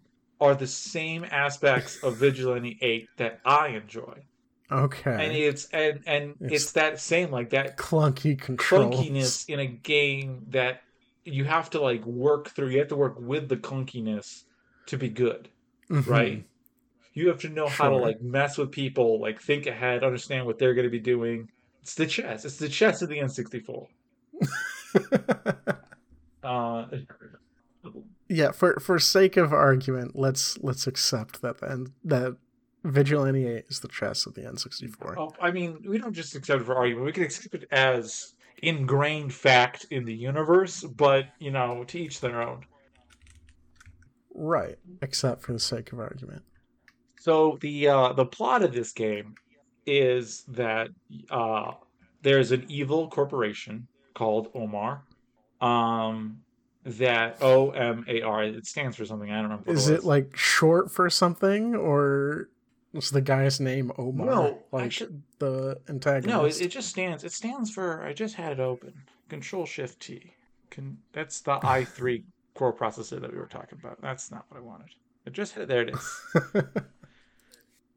are 0.40 0.54
the 0.54 0.66
same 0.66 1.24
aspects 1.30 2.02
of 2.04 2.16
Vigilante 2.18 2.78
8 2.80 3.08
that 3.16 3.40
I 3.44 3.68
enjoy. 3.68 4.20
Okay. 4.72 5.10
and 5.26 5.32
it's 5.36 5.64
and 5.72 6.00
and 6.06 6.30
It's- 6.40 6.62
it's, 6.62 6.72
that 6.72 7.00
same 7.00 7.30
like 7.32 7.50
that 7.50 7.76
clunky 7.76 8.38
controls. 8.40 8.94
clunkiness 8.94 9.48
in 9.48 9.58
a 9.58 9.66
game 9.66 10.46
that 10.50 10.82
you 11.24 11.44
have 11.44 11.70
to 11.70 11.80
like 11.80 12.04
work 12.06 12.50
through 12.50 12.68
you 12.68 12.78
have 12.78 12.88
to 12.88 12.96
work 12.96 13.18
with 13.18 13.48
the 13.48 13.56
clunkiness 13.56 14.44
to 14.90 14.98
be 14.98 15.08
good 15.08 15.48
Mhm. 15.90 16.06
right? 16.06 16.44
You 17.14 17.26
have 17.28 17.40
to 17.40 17.48
know 17.48 17.66
how 17.68 17.88
to 17.90 17.96
like 17.96 18.20
mess 18.22 18.56
with 18.56 18.70
people 18.70 19.20
like 19.20 19.40
think 19.40 19.66
ahead 19.66 20.04
understand 20.04 20.46
what 20.46 20.58
they're 20.58 20.74
going 20.74 20.84
to 20.86 20.90
be 20.90 21.00
doing. 21.00 21.50
It's 21.82 21.94
the 21.94 22.06
chess. 22.06 22.44
It's 22.44 22.56
the 22.58 22.68
chess 22.68 23.02
of 23.02 23.08
the 23.08 23.18
n64 23.18 23.88
uh 26.44 26.86
yeah, 28.28 28.52
for 28.52 28.78
for 28.78 28.98
sake 29.00 29.36
of 29.36 29.52
argument, 29.52 30.12
let's 30.14 30.56
let's 30.58 30.86
accept 30.86 31.42
that 31.42 31.60
then 31.60 31.88
that 32.04 32.36
Vigilante 32.84 33.46
8 33.46 33.64
is 33.68 33.80
the 33.80 33.88
chess 33.88 34.24
of 34.24 34.34
the 34.34 34.42
N64. 34.42 35.14
oh, 35.18 35.32
i 35.42 35.50
mean 35.50 35.82
we 35.86 35.98
don't 35.98 36.14
just 36.14 36.34
accept 36.34 36.62
it 36.62 36.64
for 36.64 36.76
argument. 36.76 37.04
We 37.06 37.12
can 37.12 37.24
accept 37.24 37.54
it 37.54 37.68
as 37.72 38.34
ingrained 38.62 39.34
fact 39.34 39.86
in 39.90 40.04
the 40.04 40.14
universe 40.14 40.82
but 40.84 41.26
you 41.38 41.50
know 41.50 41.84
to 41.88 41.98
each 41.98 42.20
their 42.20 42.40
own 42.40 42.64
Right, 44.42 44.78
except 45.02 45.42
for 45.42 45.52
the 45.52 45.60
sake 45.60 45.92
of 45.92 46.00
argument. 46.00 46.42
So 47.20 47.58
the 47.60 47.88
uh, 47.88 48.12
the 48.14 48.24
plot 48.24 48.62
of 48.62 48.72
this 48.72 48.92
game 48.92 49.34
is 49.84 50.44
that 50.48 50.88
uh, 51.28 51.72
there's 52.22 52.50
an 52.50 52.64
evil 52.68 53.10
corporation 53.10 53.86
called 54.14 54.48
Omar. 54.54 55.02
Um, 55.60 56.40
that 56.84 57.36
O 57.42 57.72
M 57.72 58.06
A 58.08 58.22
R. 58.22 58.44
It 58.44 58.64
stands 58.64 58.96
for 58.96 59.04
something. 59.04 59.30
I 59.30 59.42
don't 59.42 59.50
remember. 59.50 59.70
Is 59.72 59.90
it, 59.90 59.96
it 59.96 60.04
like 60.04 60.34
short 60.34 60.90
for 60.90 61.10
something 61.10 61.76
or 61.76 62.48
is 62.94 63.10
the 63.10 63.20
guy's 63.20 63.60
name 63.60 63.92
Omar? 63.98 64.26
no? 64.26 64.58
like 64.72 64.86
actually, 64.86 65.16
the 65.38 65.78
antagonist. 65.90 66.28
no. 66.28 66.46
It, 66.46 66.62
it 66.62 66.68
just 66.68 66.88
stands. 66.88 67.24
It 67.24 67.32
stands 67.32 67.70
for. 67.70 68.02
I 68.02 68.14
just 68.14 68.36
had 68.36 68.52
it 68.52 68.60
open. 68.60 68.94
Control 69.28 69.66
Shift 69.66 70.00
T. 70.00 70.32
Can 70.70 70.96
that's 71.12 71.40
the 71.42 71.58
i 71.62 71.84
three 71.84 72.24
core 72.60 72.74
processor 72.74 73.18
that 73.18 73.32
we 73.32 73.38
were 73.38 73.46
talking 73.46 73.78
about. 73.82 74.02
That's 74.02 74.30
not 74.30 74.44
what 74.50 74.58
I 74.58 74.62
wanted. 74.62 74.88
I 75.26 75.30
just 75.30 75.54
had 75.54 75.66
there. 75.66 75.82
It 75.82 75.94
is. 75.94 76.22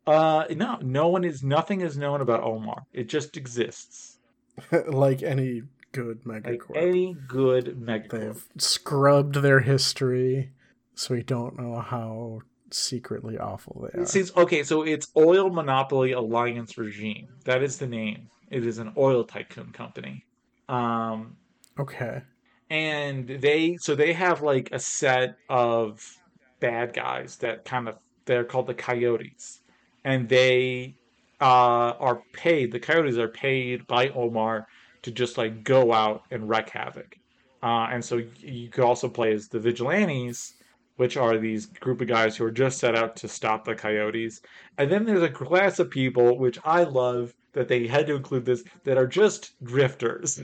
Uh, 0.05 0.43
no. 0.49 0.77
No 0.81 1.07
one 1.07 1.23
is. 1.23 1.43
Nothing 1.43 1.79
is 1.79 1.97
known 1.97 2.19
about 2.19 2.43
Omar. 2.43 2.85
It 2.91 3.07
just 3.07 3.37
exists. 3.37 4.17
like 4.87 5.23
any 5.23 5.63
good 5.93 6.25
megacorp. 6.25 6.71
like 6.71 6.83
any 6.83 7.15
good 7.25 7.77
megacorp. 7.79 8.09
They've 8.09 8.45
scrubbed 8.57 9.35
their 9.35 9.61
history, 9.61 10.51
so 10.93 11.13
we 11.13 11.23
don't 11.23 11.57
know 11.57 11.79
how 11.79 12.41
secretly 12.69 13.37
awful 13.37 13.87
they 13.87 13.97
are. 13.97 14.03
It 14.03 14.09
seems 14.09 14.35
okay. 14.35 14.63
So 14.63 14.81
it's 14.81 15.07
Oil 15.15 15.49
Monopoly 15.49 16.11
Alliance 16.11 16.77
Regime. 16.77 17.29
That 17.45 17.63
is 17.63 17.77
the 17.77 17.87
name. 17.87 18.29
It 18.51 18.67
is 18.67 18.79
an 18.79 18.91
oil 18.97 19.23
tycoon 19.23 19.71
company. 19.71 20.25
Um, 20.67 21.37
okay. 21.79 22.23
And 22.69 23.27
they 23.27 23.77
so 23.79 23.95
they 23.95 24.13
have 24.13 24.41
like 24.41 24.69
a 24.71 24.79
set 24.79 25.37
of 25.49 26.17
bad 26.59 26.93
guys 26.93 27.37
that 27.37 27.65
kind 27.65 27.87
of 27.87 27.97
they're 28.25 28.43
called 28.43 28.67
the 28.67 28.73
Coyotes, 28.73 29.61
and 30.03 30.29
they 30.29 30.95
uh, 31.41 31.93
are 31.99 32.21
paid. 32.33 32.71
The 32.71 32.79
Coyotes 32.79 33.17
are 33.17 33.27
paid 33.27 33.85
by 33.87 34.09
Omar 34.09 34.67
to 35.01 35.11
just 35.11 35.37
like 35.37 35.63
go 35.63 35.93
out 35.93 36.23
and 36.31 36.47
wreak 36.49 36.69
havoc. 36.69 37.17
Uh, 37.61 37.87
and 37.91 38.03
so 38.03 38.21
you 38.39 38.69
could 38.69 38.83
also 38.83 39.07
play 39.07 39.33
as 39.33 39.47
the 39.47 39.59
Vigilantes, 39.59 40.55
which 40.97 41.17
are 41.17 41.37
these 41.37 41.65
group 41.65 42.01
of 42.01 42.07
guys 42.07 42.35
who 42.35 42.45
are 42.45 42.51
just 42.51 42.77
set 42.77 42.95
out 42.95 43.15
to 43.17 43.27
stop 43.27 43.65
the 43.65 43.75
Coyotes. 43.75 44.41
And 44.77 44.91
then 44.91 45.05
there's 45.05 45.23
a 45.23 45.29
class 45.29 45.79
of 45.79 45.89
people 45.89 46.37
which 46.37 46.59
I 46.63 46.83
love 46.83 47.33
that 47.53 47.67
they 47.67 47.87
had 47.87 48.07
to 48.07 48.15
include 48.15 48.45
this 48.45 48.63
that 48.83 48.97
are 48.97 49.07
just 49.07 49.51
drifters. 49.63 50.43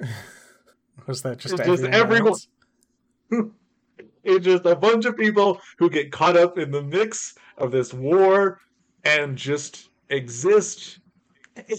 Was 1.06 1.22
that 1.22 1.38
just, 1.38 1.56
just 1.56 1.84
everyone? 1.84 2.34
It's 4.24 4.44
just 4.44 4.66
a 4.66 4.76
bunch 4.76 5.06
of 5.06 5.16
people 5.16 5.58
who 5.78 5.88
get 5.88 6.12
caught 6.12 6.36
up 6.36 6.58
in 6.58 6.70
the 6.70 6.82
mix 6.82 7.34
of 7.56 7.70
this 7.72 7.94
war 7.94 8.58
and 9.04 9.36
just 9.38 9.88
exist 10.10 10.98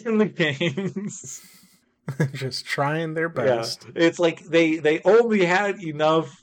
in 0.05 0.17
the 0.17 0.25
games. 0.25 1.41
just 2.33 2.65
trying 2.65 3.13
their 3.13 3.31
Yeah. 3.35 3.57
best. 3.57 3.85
It's 3.95 4.19
like 4.19 4.43
they 4.45 4.77
they 4.77 5.01
only 5.05 5.45
had 5.45 5.83
enough 5.83 6.35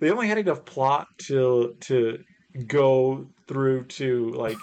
they 0.00 0.10
only 0.10 0.28
had 0.28 0.38
enough 0.38 0.64
plot 0.64 1.06
to 1.28 1.74
to 1.82 2.18
go 2.66 3.26
through 3.48 3.84
to 3.84 4.30
like 4.30 4.58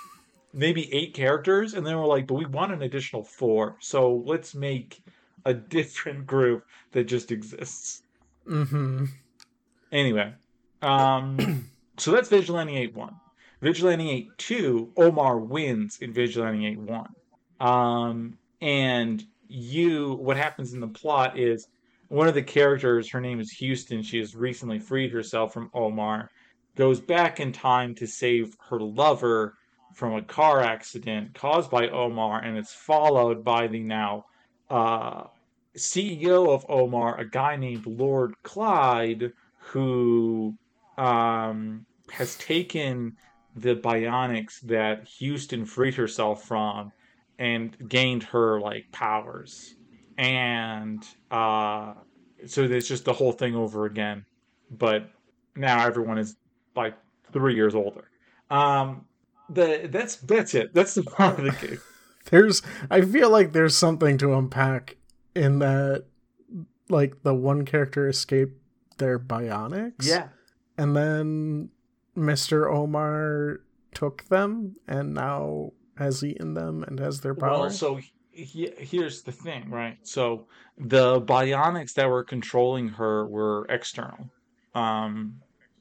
maybe 0.54 0.94
eight 0.94 1.16
characters 1.16 1.74
and 1.74 1.86
then 1.86 1.98
we're 1.98 2.06
like 2.06 2.28
but 2.28 2.36
we 2.36 2.46
want 2.46 2.72
an 2.72 2.84
additional 2.84 3.24
four 3.24 3.76
so 3.82 4.24
let's 4.26 4.54
make 4.54 5.00
a 5.46 5.54
different 5.54 6.26
group 6.26 6.66
that 6.92 7.06
just 7.06 7.32
exists. 7.32 8.04
Mm-hmm. 8.48 9.06
anyway 9.94 10.34
um 10.82 11.70
so 11.98 12.12
that's 12.12 12.28
vigilante 12.28 12.76
8 12.76 12.94
1 12.94 13.16
vigilante 13.62 14.12
8 14.12 14.38
2 14.38 14.92
omar 14.98 15.38
wins 15.38 16.00
in 16.02 16.12
vigilante 16.12 16.68
8 16.68 16.80
1 16.80 17.16
um 17.62 18.38
and 18.62 19.26
you 19.48 20.16
what 20.16 20.36
happens 20.36 20.74
in 20.74 20.82
the 20.82 20.88
plot 20.88 21.40
is 21.40 21.70
one 22.10 22.28
of 22.28 22.34
the 22.34 22.44
characters 22.44 23.10
her 23.10 23.22
name 23.22 23.40
is 23.40 23.50
houston 23.50 24.04
she 24.04 24.20
has 24.20 24.36
recently 24.36 24.78
freed 24.78 25.10
herself 25.10 25.54
from 25.54 25.70
omar 25.74 26.30
goes 26.76 27.00
back 27.00 27.40
in 27.40 27.54
time 27.54 27.96
to 27.96 28.06
save 28.06 28.58
her 28.70 28.82
lover 28.82 29.56
from 29.94 30.16
a 30.16 30.22
car 30.22 30.60
accident 30.62 31.34
caused 31.34 31.72
by 31.72 31.88
omar 31.88 32.42
and 32.42 32.58
it's 32.58 32.74
followed 32.74 33.42
by 33.42 33.68
the 33.68 33.80
now 33.80 34.26
uh, 34.70 35.24
ceo 35.78 36.50
of 36.50 36.66
omar 36.70 37.20
a 37.20 37.30
guy 37.30 37.56
named 37.56 37.86
lord 37.86 38.34
clyde 38.44 39.32
who 39.58 40.54
um, 40.98 41.86
has 42.12 42.36
taken 42.36 43.16
the 43.56 43.76
bionics 43.76 44.60
that 44.62 45.08
houston 45.08 45.66
freed 45.66 45.96
herself 45.96 46.44
from 46.44 46.92
and 47.40 47.90
gained 47.90 48.24
her 48.24 48.60
like 48.60 48.92
powers. 48.92 49.76
And 50.18 51.04
uh 51.32 51.94
so 52.46 52.68
there's 52.68 52.88
just 52.88 53.06
the 53.06 53.14
whole 53.14 53.32
thing 53.32 53.56
over 53.56 53.86
again. 53.86 54.26
But 54.70 55.10
now 55.56 55.86
everyone 55.86 56.18
is 56.18 56.36
like 56.76 56.96
three 57.32 57.56
years 57.56 57.76
older. 57.76 58.10
Um 58.50 59.06
the 59.50 59.90
that's 59.92 60.18
that's 60.18 60.54
it. 60.56 60.74
That's 60.74 60.94
the 60.94 61.04
part 61.04 61.40
of 61.40 61.46
the 61.46 61.68
game 61.68 61.80
There's 62.26 62.62
I 62.90 63.02
feel 63.02 63.30
like 63.30 63.52
there's 63.54 63.76
something 63.76 64.18
to 64.20 64.34
unpack 64.34 64.98
in 65.36 65.60
that 65.60 66.06
like 66.90 67.24
the 67.24 67.34
one 67.34 67.66
character 67.66 68.08
escaped 68.08 68.60
their 68.98 69.18
bionics. 69.20 70.06
yeah 70.06 70.30
And 70.78 70.96
then 70.96 71.70
Mr. 72.18 72.72
Omar 72.72 73.62
took 73.94 74.26
them 74.26 74.76
and 74.88 75.14
now 75.14 75.72
has 75.98 76.24
eaten 76.24 76.54
them 76.54 76.84
and 76.84 77.00
has 77.00 77.22
their 77.22 77.36
power. 77.36 77.52
well 77.60 77.70
so 77.70 78.00
he, 78.32 78.72
here's 78.78 79.22
the 79.22 79.32
thing 79.32 79.70
right 79.70 79.98
so 80.02 80.48
the 80.78 81.22
bionics 81.22 81.94
that 81.94 82.10
were 82.10 82.24
controlling 82.24 82.88
her 82.90 83.28
were 83.28 83.66
external 83.70 84.30
um 84.74 85.36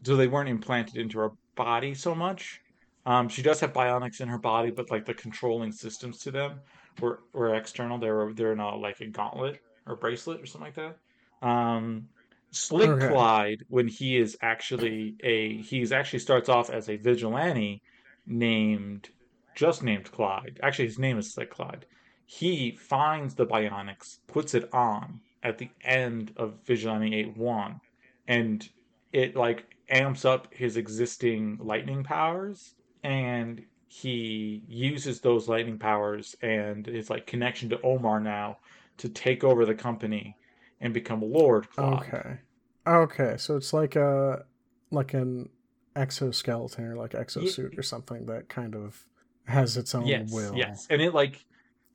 so 0.04 0.16
they 0.16 0.26
weren't 0.26 0.50
implanted 0.50 0.96
into 0.96 1.18
her 1.18 1.32
body 1.54 1.94
so 1.94 2.14
much 2.14 2.60
um 3.06 3.28
she 3.28 3.42
does 3.42 3.60
have 3.60 3.72
bionics 3.72 4.20
in 4.20 4.28
her 4.28 4.38
body 4.38 4.70
but 4.70 4.90
like 4.90 5.04
the 5.04 5.14
controlling 5.14 5.72
systems 5.72 6.18
to 6.18 6.30
them 6.30 6.60
were 7.00 7.20
were 7.32 7.54
external 7.54 7.98
they 7.98 8.10
were 8.10 8.32
they're 8.34 8.52
in 8.52 8.60
a 8.60 8.76
like 8.76 9.00
a 9.00 9.06
gauntlet 9.06 9.60
or 9.86 9.96
bracelet 9.96 10.40
or 10.40 10.46
something 10.46 10.72
like 10.72 10.74
that 10.74 11.46
um 11.46 12.08
slick 12.50 12.90
Okay. 12.90 13.08
clyde 13.08 13.64
when 13.68 13.88
he 13.88 14.16
is 14.16 14.36
actually 14.42 15.16
a 15.22 15.56
he's 15.62 15.92
actually 15.92 16.18
starts 16.18 16.48
off 16.48 16.70
as 16.70 16.88
a 16.88 16.96
vigilante 16.96 17.82
named 18.26 19.08
just 19.54 19.82
named 19.82 20.10
Clyde. 20.10 20.58
Actually, 20.62 20.86
his 20.86 20.98
name 20.98 21.18
is 21.18 21.32
Slick 21.32 21.50
Clyde. 21.50 21.86
He 22.26 22.76
finds 22.76 23.34
the 23.34 23.46
bionics, 23.46 24.18
puts 24.26 24.54
it 24.54 24.72
on 24.72 25.20
at 25.42 25.58
the 25.58 25.70
end 25.82 26.32
of 26.36 26.64
Vigilante 26.64 27.14
8 27.14 27.36
1, 27.36 27.80
and 28.28 28.68
it 29.12 29.36
like 29.36 29.76
amps 29.90 30.24
up 30.24 30.52
his 30.54 30.76
existing 30.76 31.58
lightning 31.60 32.02
powers, 32.04 32.74
and 33.02 33.62
he 33.88 34.62
uses 34.68 35.20
those 35.20 35.48
lightning 35.48 35.78
powers 35.78 36.34
and 36.42 36.86
his 36.86 37.10
like 37.10 37.26
connection 37.26 37.68
to 37.70 37.80
Omar 37.82 38.20
now 38.20 38.58
to 38.98 39.08
take 39.08 39.44
over 39.44 39.66
the 39.66 39.74
company 39.74 40.36
and 40.80 40.94
become 40.94 41.20
Lord 41.22 41.70
Clyde. 41.70 42.02
Okay. 42.14 42.38
Okay, 42.86 43.34
so 43.38 43.56
it's 43.56 43.72
like 43.72 43.94
a 43.96 44.44
like 44.90 45.14
an 45.14 45.48
exoskeleton 45.94 46.84
or 46.84 46.96
like 46.96 47.12
exosuit 47.12 47.78
or 47.78 47.82
something 47.82 48.26
that 48.26 48.48
kind 48.48 48.74
of 48.74 49.04
has 49.46 49.76
its 49.76 49.94
own 49.94 50.06
Yes, 50.06 50.32
will. 50.32 50.56
yes, 50.56 50.86
and 50.90 51.00
it 51.02 51.14
like 51.14 51.44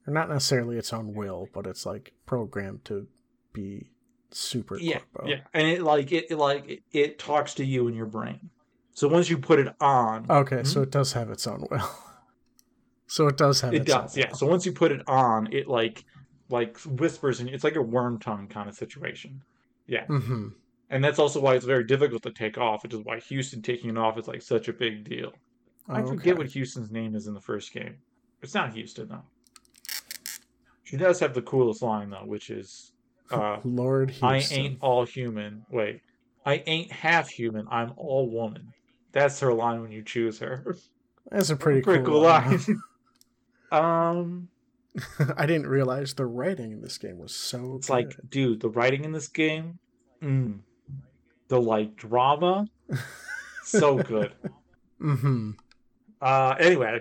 Or 0.07 0.13
not 0.13 0.29
necessarily 0.29 0.77
its 0.77 0.93
own 0.93 1.13
will, 1.13 1.47
but 1.53 1.65
it's 1.67 1.85
like 1.85 2.13
programmed 2.25 2.85
to 2.85 3.07
be 3.53 3.89
super 4.31 4.77
yeah, 4.77 4.99
corpo. 5.13 5.29
yeah, 5.29 5.39
and 5.53 5.67
it 5.67 5.81
like 5.81 6.11
it, 6.11 6.27
it 6.29 6.37
like 6.37 6.69
it, 6.69 6.83
it 6.91 7.19
talks 7.19 7.53
to 7.55 7.65
you 7.65 7.87
in 7.87 7.93
your 7.95 8.05
brain. 8.05 8.49
So 8.97 9.07
once 9.07 9.29
you 9.29 9.37
put 9.37 9.59
it 9.59 9.67
on, 9.79 10.25
Okay, 10.27 10.63
so 10.63 10.81
it 10.81 10.89
does 10.89 11.13
have 11.13 11.29
its 11.29 11.45
own 11.45 11.63
will. 11.69 11.87
so 13.05 13.27
it 13.27 13.37
does 13.37 13.61
have 13.61 13.71
it 13.71 13.83
its 13.83 13.91
own 13.93 14.01
does, 14.01 14.17
yeah. 14.17 14.29
will. 14.29 14.35
So 14.35 14.47
once 14.47 14.65
you 14.65 14.71
put 14.71 14.91
it 14.91 15.07
on, 15.07 15.53
it 15.53 15.67
like 15.67 16.03
like 16.49 16.79
whispers 16.79 17.39
and 17.39 17.47
it's 17.47 17.63
like 17.63 17.75
a 17.75 17.79
Wormtongue 17.95 18.49
kind 18.49 18.67
of 18.67 18.73
situation. 18.73 19.43
Yeah, 19.85 20.07
Mm-hmm. 20.07 20.47
and 20.89 21.03
that's 21.03 21.19
also 21.19 21.39
why 21.39 21.53
it's 21.53 21.63
very 21.63 21.83
difficult 21.83 22.23
to 22.23 22.31
take 22.31 22.57
off, 22.57 22.81
which 22.81 22.95
is 22.95 23.01
why 23.01 23.19
Houston 23.19 23.61
taking 23.61 23.91
it 23.91 23.99
off 23.99 24.17
is 24.17 24.27
like 24.27 24.41
such 24.41 24.67
a 24.67 24.73
big 24.73 25.07
deal. 25.07 25.31
I 25.87 26.01
forget 26.01 26.35
what 26.35 26.47
Houston's 26.47 26.89
name 26.89 27.13
is 27.13 27.27
in 27.27 27.35
the 27.35 27.39
first 27.39 27.71
game. 27.71 27.97
It's 28.41 28.55
not 28.55 28.73
Houston 28.73 29.09
though. 29.09 29.25
She 30.85 30.97
does 30.97 31.19
have 31.19 31.35
the 31.35 31.43
coolest 31.43 31.83
line 31.83 32.09
though, 32.09 32.25
which 32.25 32.49
is 32.49 32.93
uh, 33.31 33.57
Lord 33.63 34.09
Houston. 34.09 34.27
I 34.27 34.39
ain't 34.59 34.77
all 34.81 35.05
human. 35.05 35.67
Wait, 35.69 36.01
I 36.47 36.63
ain't 36.65 36.91
half 36.91 37.29
human. 37.29 37.67
I'm 37.69 37.93
all 37.95 38.27
woman. 38.31 38.73
That's 39.17 39.39
her 39.39 39.51
line 39.51 39.81
when 39.81 39.91
you 39.91 40.03
choose 40.03 40.37
her. 40.39 40.75
That's 41.31 41.49
a 41.49 41.55
pretty, 41.55 41.81
Pretty 41.81 42.03
cool, 42.03 42.15
cool 42.15 42.21
line. 42.21 42.59
line. 43.71 43.71
um, 43.71 44.47
I 45.35 45.47
didn't 45.47 45.65
realize 45.67 46.13
the 46.13 46.27
writing 46.27 46.71
in 46.71 46.81
this 46.81 46.99
game 46.99 47.17
was 47.17 47.35
so 47.35 47.77
it's 47.77 47.87
good. 47.87 47.93
like, 47.93 48.17
dude, 48.29 48.59
the 48.61 48.69
writing 48.69 49.05
in 49.05 49.11
this 49.11 49.27
game, 49.27 49.79
mm, 50.21 50.59
the 51.47 51.59
like 51.59 51.95
drama, 51.95 52.67
so 53.63 53.97
good. 54.03 54.33
mm-hmm. 55.01 55.51
Uh, 56.21 56.55
anyway, 56.59 56.99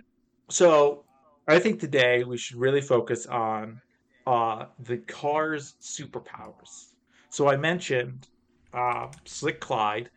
so 0.49 1.05
I 1.47 1.59
think 1.59 1.81
today 1.81 2.25
we 2.25 2.39
should 2.39 2.57
really 2.57 2.81
focus 2.81 3.27
on 3.27 3.81
uh 4.27 4.67
the 4.81 4.97
car's 4.99 5.75
superpowers. 5.83 6.93
So 7.29 7.49
I 7.49 7.57
mentioned 7.57 8.27
uh 8.73 9.09
Slick 9.27 9.61
Clyde 9.61 10.09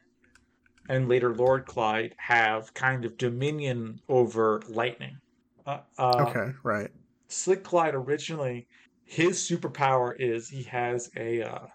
and 0.89 1.07
later 1.07 1.33
Lord 1.33 1.65
Clyde 1.65 2.15
have 2.17 2.73
kind 2.73 3.05
of 3.05 3.17
dominion 3.17 4.01
over 4.09 4.61
lightning. 4.67 5.17
Uh, 5.65 5.79
uh, 5.97 6.25
Okay, 6.27 6.51
right. 6.63 6.89
Slick 7.27 7.63
Clyde 7.63 7.93
originally, 7.93 8.67
his 9.05 9.37
superpower 9.37 10.13
is 10.19 10.49
he 10.49 10.63
has 10.63 11.11
a 11.15 11.43
uh, 11.43 11.67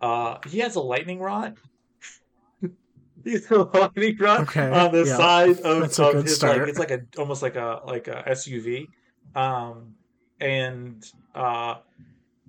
uh 0.00 0.38
he 0.48 0.58
has 0.58 0.74
a 0.74 0.80
lightning 0.80 1.20
rod. 1.20 1.56
He's 3.24 3.48
a 3.52 3.58
lightning 3.62 4.16
rod 4.18 4.40
Okay, 4.42 4.68
on 4.68 4.92
the 4.92 5.04
yeah. 5.04 5.16
side 5.16 5.60
of, 5.60 5.98
of 6.00 6.24
his 6.24 6.34
start. 6.34 6.58
like 6.58 6.68
it's 6.68 6.78
like 6.78 6.90
a 6.90 7.02
almost 7.16 7.42
like 7.42 7.54
a 7.56 7.80
like 7.86 8.08
a 8.08 8.24
SUV. 8.28 8.86
Um 9.36 9.94
and 10.40 11.04
uh 11.36 11.76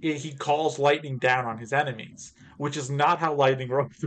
he 0.02 0.14
he 0.14 0.34
calls 0.34 0.80
lightning 0.80 1.20
down 1.20 1.46
on 1.46 1.60
his 1.60 1.72
enemies, 1.72 2.34
which 2.58 2.78
is 2.78 2.90
not 2.90 3.20
how 3.20 3.36
lightning 3.36 3.70
works. 3.70 4.04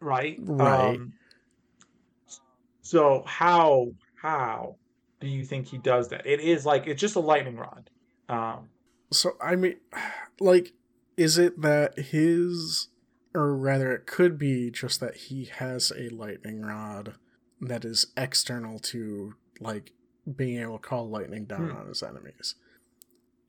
Right? 0.00 0.36
Right. 0.40 0.96
Um, 0.96 1.12
so 2.82 3.22
how 3.26 3.92
how 4.20 4.76
do 5.20 5.28
you 5.28 5.44
think 5.44 5.66
he 5.66 5.78
does 5.78 6.08
that? 6.08 6.26
It 6.26 6.40
is 6.40 6.64
like 6.64 6.86
it's 6.86 7.00
just 7.00 7.16
a 7.16 7.20
lightning 7.20 7.56
rod. 7.56 7.90
Um, 8.28 8.68
So 9.10 9.32
I 9.40 9.56
mean, 9.56 9.76
like, 10.40 10.72
is 11.16 11.38
it 11.38 11.60
that 11.62 11.98
his, 11.98 12.88
or 13.34 13.56
rather, 13.56 13.92
it 13.92 14.06
could 14.06 14.38
be 14.38 14.70
just 14.70 15.00
that 15.00 15.16
he 15.16 15.46
has 15.46 15.92
a 15.96 16.08
lightning 16.10 16.62
rod 16.62 17.14
that 17.60 17.84
is 17.84 18.06
external 18.16 18.78
to 18.78 19.34
like 19.60 19.92
being 20.36 20.60
able 20.60 20.78
to 20.78 20.86
call 20.88 21.08
lightning 21.08 21.44
down 21.46 21.70
Hmm. 21.70 21.76
on 21.76 21.88
his 21.88 22.02
enemies. 22.02 22.54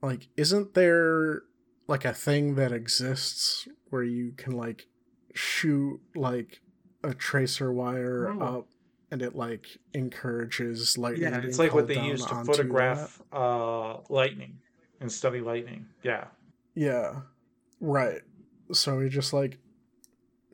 Like, 0.01 0.29
isn't 0.37 0.73
there 0.73 1.43
like 1.87 2.05
a 2.05 2.13
thing 2.13 2.55
that 2.55 2.71
exists 2.71 3.67
where 3.89 4.03
you 4.03 4.31
can 4.37 4.53
like 4.53 4.87
shoot 5.33 5.99
like 6.15 6.61
a 7.03 7.13
tracer 7.13 7.71
wire 7.71 8.29
Oh. 8.29 8.57
up 8.59 8.67
and 9.11 9.21
it 9.21 9.35
like 9.35 9.77
encourages 9.93 10.97
lightning. 10.97 11.23
Yeah, 11.31 11.41
it's 11.41 11.59
like 11.59 11.73
what 11.73 11.87
they 11.87 11.99
use 11.99 12.25
to 12.25 12.43
photograph 12.43 13.21
uh, 13.33 13.97
lightning 14.09 14.59
and 14.99 15.11
study 15.11 15.41
lightning. 15.41 15.87
Yeah. 16.03 16.25
Yeah, 16.75 17.21
right. 17.81 18.21
So 18.71 18.99
he 18.99 19.09
just 19.09 19.33
like 19.33 19.57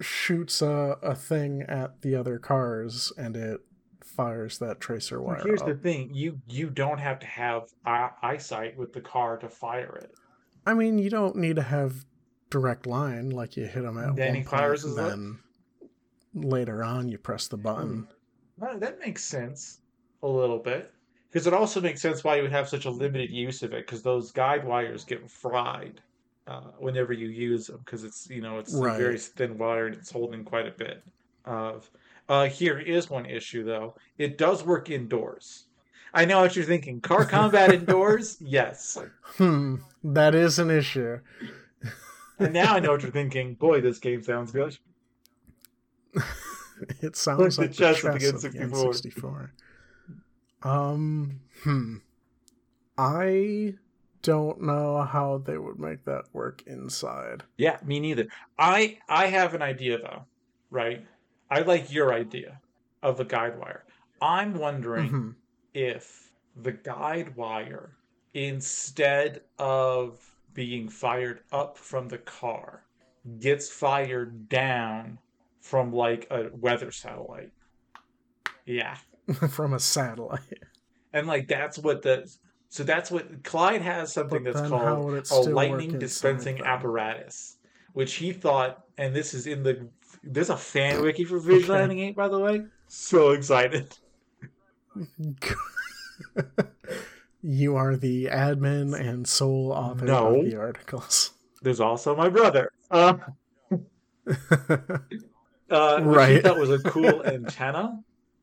shoots 0.02 0.62
a, 0.62 0.98
a 1.02 1.16
thing 1.16 1.64
at 1.64 2.02
the 2.02 2.16
other 2.16 2.40
cars, 2.40 3.12
and 3.18 3.36
it 3.36 3.62
fires 4.04 4.58
that 4.60 4.80
tracer 4.80 5.22
wire. 5.22 5.42
here's 5.44 5.62
the 5.62 5.76
thing: 5.76 6.14
you 6.14 6.40
you 6.48 6.70
don't 6.70 7.00
have 7.00 7.20
to 7.20 7.26
have 7.28 7.64
eye- 7.86 8.12
eyesight 8.22 8.78
with 8.78 8.94
the 8.94 9.02
car 9.02 9.38
to 9.38 9.50
fire 9.50 9.98
it. 10.02 10.12
I 10.66 10.74
mean, 10.74 10.98
you 10.98 11.10
don't 11.10 11.36
need 11.36 11.58
to 11.58 11.62
have 11.64 12.06
direct 12.50 12.86
line 12.86 13.30
like 13.30 13.58
you 13.58 13.66
hit 13.66 13.84
them 13.84 13.98
at 13.98 14.16
Then 14.16 14.36
one 14.36 14.44
fires 14.44 14.84
and 14.84 14.98
his 14.98 15.04
li- 15.04 15.10
then 15.10 15.40
later 16.34 16.84
on 16.84 17.10
you 17.10 17.18
press 17.18 17.48
the 17.48 17.58
button. 17.58 18.08
Well, 18.58 18.78
that 18.80 19.00
makes 19.00 19.24
sense 19.24 19.80
a 20.24 20.28
little 20.28 20.60
bit 20.60 20.92
because 21.32 21.48
it 21.48 21.54
also 21.54 21.82
makes 21.82 22.02
sense 22.02 22.24
why 22.24 22.38
you 22.38 22.44
would 22.44 22.52
have 22.52 22.70
such 22.70 22.86
a 22.86 22.90
limited 22.90 23.32
use 23.32 23.64
of 23.64 23.74
it 23.74 23.86
because 23.86 24.02
those 24.02 24.32
guide 24.32 24.64
wires 24.66 25.04
get 25.04 25.30
fried 25.30 26.02
uh, 26.48 26.72
whenever 26.78 27.14
you 27.14 27.28
use 27.28 27.68
them 27.68 27.82
because 27.84 28.04
it's 28.04 28.30
you 28.30 28.42
know 28.42 28.60
it's 28.60 28.74
a 28.74 28.80
very 28.98 29.18
thin 29.18 29.58
wire 29.58 29.88
and 29.88 29.96
it's 29.96 30.12
holding 30.12 30.44
quite 30.44 30.68
a 30.68 30.72
bit 30.72 31.04
of. 31.46 31.90
Uh, 32.28 32.48
here 32.48 32.80
is 32.80 33.10
one 33.10 33.26
issue 33.26 33.64
though: 33.64 33.96
it 34.18 34.38
does 34.38 34.64
work 34.64 34.90
indoors. 34.90 35.66
I 36.14 36.24
know 36.24 36.40
what 36.40 36.56
you're 36.56 36.66
thinking. 36.66 37.02
Car 37.02 37.26
combat 37.26 37.74
indoors, 37.74 38.38
yes. 38.40 38.98
Hmm, 39.38 39.76
that 40.02 40.34
is 40.34 40.58
an 40.60 40.72
issue. 40.72 41.20
And 42.40 42.54
now 42.54 42.76
I 42.76 42.80
know 42.80 42.92
what 42.92 43.02
you're 43.04 43.12
thinking. 43.12 43.56
Boy, 43.56 43.82
this 43.82 44.00
game 44.00 44.22
sounds 44.24 44.52
good. 44.52 44.78
it 47.02 47.16
sounds 47.16 47.56
the 47.56 47.62
like 47.64 47.72
the 47.72 47.76
chest 47.76 48.02
chest, 48.02 48.06
of 48.06 48.16
of 48.16 48.42
the 48.42 48.50
the 48.50 48.66
N64. 48.66 49.50
N64. 50.64 50.70
Um, 50.70 51.42
hmm. 51.64 51.98
I 52.98 53.76
don't 54.22 54.62
know 54.62 55.04
how 55.04 55.38
they 55.38 55.58
would 55.58 55.80
make 55.80 56.06
that 56.06 56.26
work 56.34 56.64
inside. 56.66 57.44
Yeah, 57.58 57.78
me 57.86 58.00
neither. 58.00 58.28
I 58.58 58.98
I 59.08 59.28
have 59.28 59.54
an 59.54 59.62
idea 59.62 60.00
though, 60.00 60.26
right? 60.72 61.06
I 61.50 61.60
like 61.62 61.94
your 61.94 62.14
idea 62.14 62.60
of 63.04 63.18
the 63.18 63.26
guide 63.26 63.60
wire. 63.60 63.86
I'm 64.22 64.56
wondering 64.56 65.10
Mhm. 65.10 65.36
if 65.74 66.32
the 66.56 66.72
guide 66.72 67.36
wire, 67.36 67.98
instead 68.34 69.42
of 69.60 70.20
being 70.56 70.90
fired 70.90 71.42
up 71.52 71.78
from 71.78 72.08
the 72.08 72.18
car, 72.18 72.84
gets 73.40 73.70
fired 73.70 74.50
down 74.50 75.20
from 75.62 75.94
like 75.94 76.26
a 76.32 76.50
weather 76.54 76.90
satellite. 76.92 77.52
Yeah. 78.66 78.98
From 79.50 79.74
a 79.74 79.80
satellite. 79.80 80.42
And 81.14 81.28
like 81.28 81.48
that's 81.48 81.78
what 81.78 82.02
the 82.02 82.32
so 82.70 82.84
that's 82.84 83.10
what 83.10 83.44
Clyde 83.44 83.82
has 83.82 84.12
something 84.12 84.44
But 84.44 84.54
that's 84.54 84.70
called 84.70 85.32
a 85.32 85.50
lightning 85.50 85.98
dispensing 85.98 86.62
apparatus, 86.62 87.58
which 87.94 88.16
he 88.16 88.34
thought, 88.34 88.84
and 88.98 89.16
this 89.16 89.34
is 89.34 89.48
in 89.48 89.64
the 89.64 89.88
there's 90.24 90.50
a 90.50 90.58
fan 90.58 91.02
wiki 91.02 91.24
for 91.24 91.40
Visual 91.40 91.64
Okay. 91.64 91.72
Landing 91.72 92.00
8, 92.00 92.16
by 92.16 92.28
the 92.28 92.40
way. 92.40 92.66
So 92.88 93.32
excited. 93.32 93.96
you 97.48 97.76
are 97.76 97.96
the 97.96 98.26
admin 98.26 99.00
and 99.00 99.28
sole 99.28 99.72
author 99.72 100.06
No. 100.06 100.40
of 100.40 100.46
the 100.46 100.56
articles. 100.56 101.32
There's 101.62 101.80
also 101.80 102.16
my 102.16 102.30
brother. 102.30 102.70
Uh, 102.92 103.18
uh, 105.70 106.00
Right. 106.04 106.44
That 106.44 106.58
was 106.58 106.70
a 106.70 106.80
cool 106.80 107.24
antenna. 107.26 108.00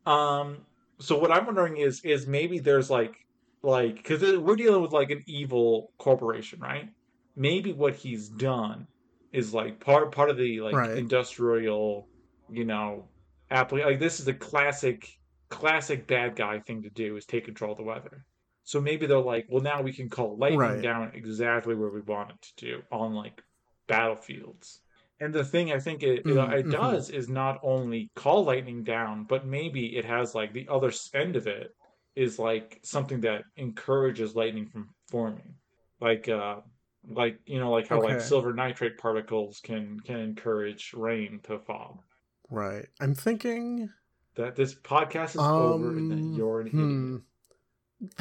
Um, 0.06 0.58
so 1.00 1.18
what 1.18 1.30
I'm 1.32 1.46
wondering 1.46 1.76
is 1.78 2.00
is 2.04 2.26
maybe 2.26 2.58
there's 2.58 2.90
like 2.90 3.14
like 3.62 3.96
because 3.96 4.22
we're 4.38 4.56
dealing 4.56 4.82
with 4.82 4.92
like 4.92 5.10
an 5.10 5.22
evil 5.26 5.92
corporation, 5.98 6.60
right? 6.60 6.88
Maybe 7.36 7.72
what 7.72 7.94
he's 7.94 8.28
done 8.28 8.86
is 9.32 9.54
like 9.54 9.80
part 9.80 10.12
part 10.12 10.30
of 10.30 10.36
the 10.36 10.60
like 10.60 10.74
Right. 10.74 10.96
industrial, 10.96 12.08
you 12.50 12.64
know, 12.64 13.08
appli 13.50 13.84
Like 13.84 14.00
this 14.00 14.20
is 14.20 14.28
a 14.28 14.34
classic 14.34 15.08
classic 15.48 16.06
bad 16.06 16.34
guy 16.34 16.58
thing 16.60 16.82
to 16.82 16.90
do 16.90 17.16
is 17.16 17.26
take 17.26 17.44
control 17.44 17.72
of 17.72 17.78
the 17.78 17.84
weather. 17.84 18.24
So 18.64 18.80
maybe 18.80 19.06
they're 19.06 19.18
like, 19.18 19.46
well, 19.48 19.62
now 19.62 19.82
we 19.82 19.92
can 19.92 20.08
call 20.08 20.36
lightning 20.36 20.58
Right. 20.58 20.82
down 20.82 21.10
exactly 21.14 21.74
where 21.74 21.90
we 21.90 22.00
want 22.00 22.30
it 22.30 22.42
to 22.42 22.64
do 22.66 22.82
on 22.90 23.14
like 23.14 23.42
battlefields. 23.88 24.80
And 25.20 25.32
the 25.32 25.44
thing 25.44 25.72
I 25.72 25.78
think 25.78 26.02
it, 26.02 26.20
it, 26.20 26.24
Mm, 26.26 26.52
it 26.52 26.66
mhm. 26.66 26.70
does 26.70 27.10
is 27.10 27.28
not 27.28 27.60
only 27.62 28.10
call 28.16 28.44
lightning 28.44 28.82
down, 28.82 29.24
but 29.24 29.46
maybe 29.46 29.96
it 29.96 30.04
has 30.04 30.34
like 30.34 30.52
the 30.52 30.68
other 30.68 30.92
end 31.14 31.36
of 31.36 31.46
it 31.46 31.74
is 32.16 32.38
like 32.38 32.80
something 32.82 33.20
that 33.22 33.44
encourages 33.56 34.34
lightning 34.34 34.66
from 34.66 34.94
forming, 35.08 35.54
like 36.00 36.28
uh, 36.28 36.60
like 37.08 37.38
you 37.46 37.58
know, 37.58 37.70
like 37.70 37.88
how 37.88 38.02
like 38.02 38.20
silver 38.20 38.52
nitrate 38.52 38.98
particles 38.98 39.60
can 39.60 40.00
can 40.00 40.18
encourage 40.20 40.92
rain 40.94 41.40
to 41.44 41.58
fall. 41.60 42.04
right. 42.50 42.86
I'm 43.00 43.14
thinking 43.14 43.90
That 44.34 44.56
this 44.56 44.74
podcast 44.74 45.36
is 45.36 45.50
over 45.56 45.96
and 45.96 46.10
that 46.10 46.18
Um, 46.18 46.32
you're 46.34 46.60
an 46.60 46.68
idiot. 46.68 47.02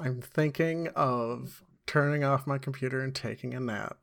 I'm 0.00 0.20
thinking 0.20 0.88
of 0.96 1.62
turning 1.86 2.24
off 2.24 2.46
my 2.46 2.58
computer 2.58 3.00
and 3.00 3.14
taking 3.14 3.54
a 3.54 3.60
nap. 3.60 3.98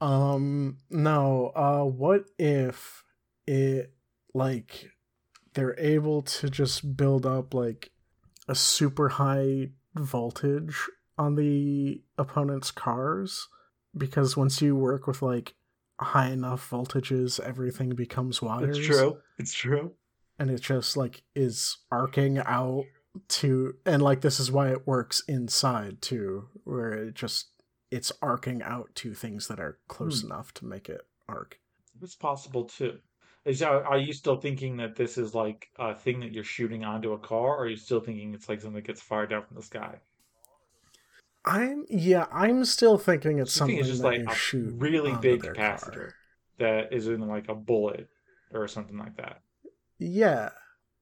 Um, 0.00 0.78
no, 0.90 1.52
uh, 1.54 1.84
what 1.84 2.24
if 2.38 3.04
it, 3.46 3.92
like, 4.34 4.90
they're 5.54 5.78
able 5.78 6.22
to 6.22 6.50
just 6.50 6.96
build 6.96 7.24
up, 7.24 7.54
like, 7.54 7.90
a 8.48 8.54
super 8.54 9.08
high 9.08 9.70
voltage 9.94 10.76
on 11.16 11.36
the 11.36 12.02
opponent's 12.18 12.70
cars? 12.70 13.48
Because 13.96 14.36
once 14.36 14.60
you 14.60 14.76
work 14.76 15.06
with, 15.06 15.22
like, 15.22 15.54
high 15.98 16.28
enough 16.28 16.68
voltages, 16.68 17.40
everything 17.40 17.94
becomes 17.94 18.42
wires 18.42 18.76
It's 18.76 18.86
true. 18.86 19.18
It's 19.38 19.54
true. 19.54 19.92
and 20.38 20.50
it 20.50 20.60
just 20.60 20.98
like 20.98 21.22
is 21.34 21.78
arcing 21.90 22.36
out 22.38 22.84
to 23.28 23.74
and 23.84 24.02
like 24.02 24.20
this 24.20 24.38
is 24.40 24.50
why 24.52 24.70
it 24.70 24.86
works 24.86 25.22
inside 25.28 26.00
too 26.02 26.48
where 26.64 26.92
it 26.92 27.14
just 27.14 27.48
it's 27.90 28.12
arcing 28.20 28.62
out 28.62 28.90
to 28.94 29.14
things 29.14 29.48
that 29.48 29.60
are 29.60 29.78
close 29.88 30.20
Hmm. 30.22 30.26
enough 30.32 30.52
to 30.54 30.64
make 30.66 30.88
it 30.88 31.02
arc 31.28 31.60
It's 32.02 32.14
possible 32.14 32.64
too. 32.64 32.98
Is 33.44 33.62
are 33.62 33.84
are 33.84 33.98
you 33.98 34.12
still 34.12 34.36
thinking 34.36 34.76
that 34.78 34.96
this 34.96 35.16
is 35.18 35.34
like 35.34 35.68
a 35.78 35.94
thing 35.94 36.18
that 36.20 36.32
you're 36.32 36.42
shooting 36.44 36.84
onto 36.84 37.12
a 37.12 37.18
car, 37.18 37.56
or 37.56 37.58
are 37.64 37.68
you 37.68 37.76
still 37.76 38.00
thinking 38.00 38.34
it's 38.34 38.48
like 38.48 38.60
something 38.60 38.74
that 38.74 38.86
gets 38.86 39.00
fired 39.00 39.30
down 39.30 39.44
from 39.46 39.56
the 39.56 39.62
sky? 39.62 40.00
i'm 41.44 41.84
yeah 41.88 42.26
i'm 42.32 42.64
still 42.64 42.98
thinking 42.98 43.38
it's 43.38 43.52
something 43.52 43.76
it's 43.76 43.86
just 43.88 44.02
that 44.02 44.08
like 44.08 44.18
you 44.20 44.26
a 44.28 44.34
shoot 44.34 44.74
really 44.78 45.14
big 45.20 45.42
capacitor 45.42 45.92
car. 45.92 46.14
that 46.58 46.92
is 46.92 47.06
in 47.06 47.20
like 47.20 47.48
a 47.48 47.54
bullet 47.54 48.08
or 48.52 48.66
something 48.66 48.98
like 48.98 49.16
that. 49.16 49.42
yeah 49.98 50.50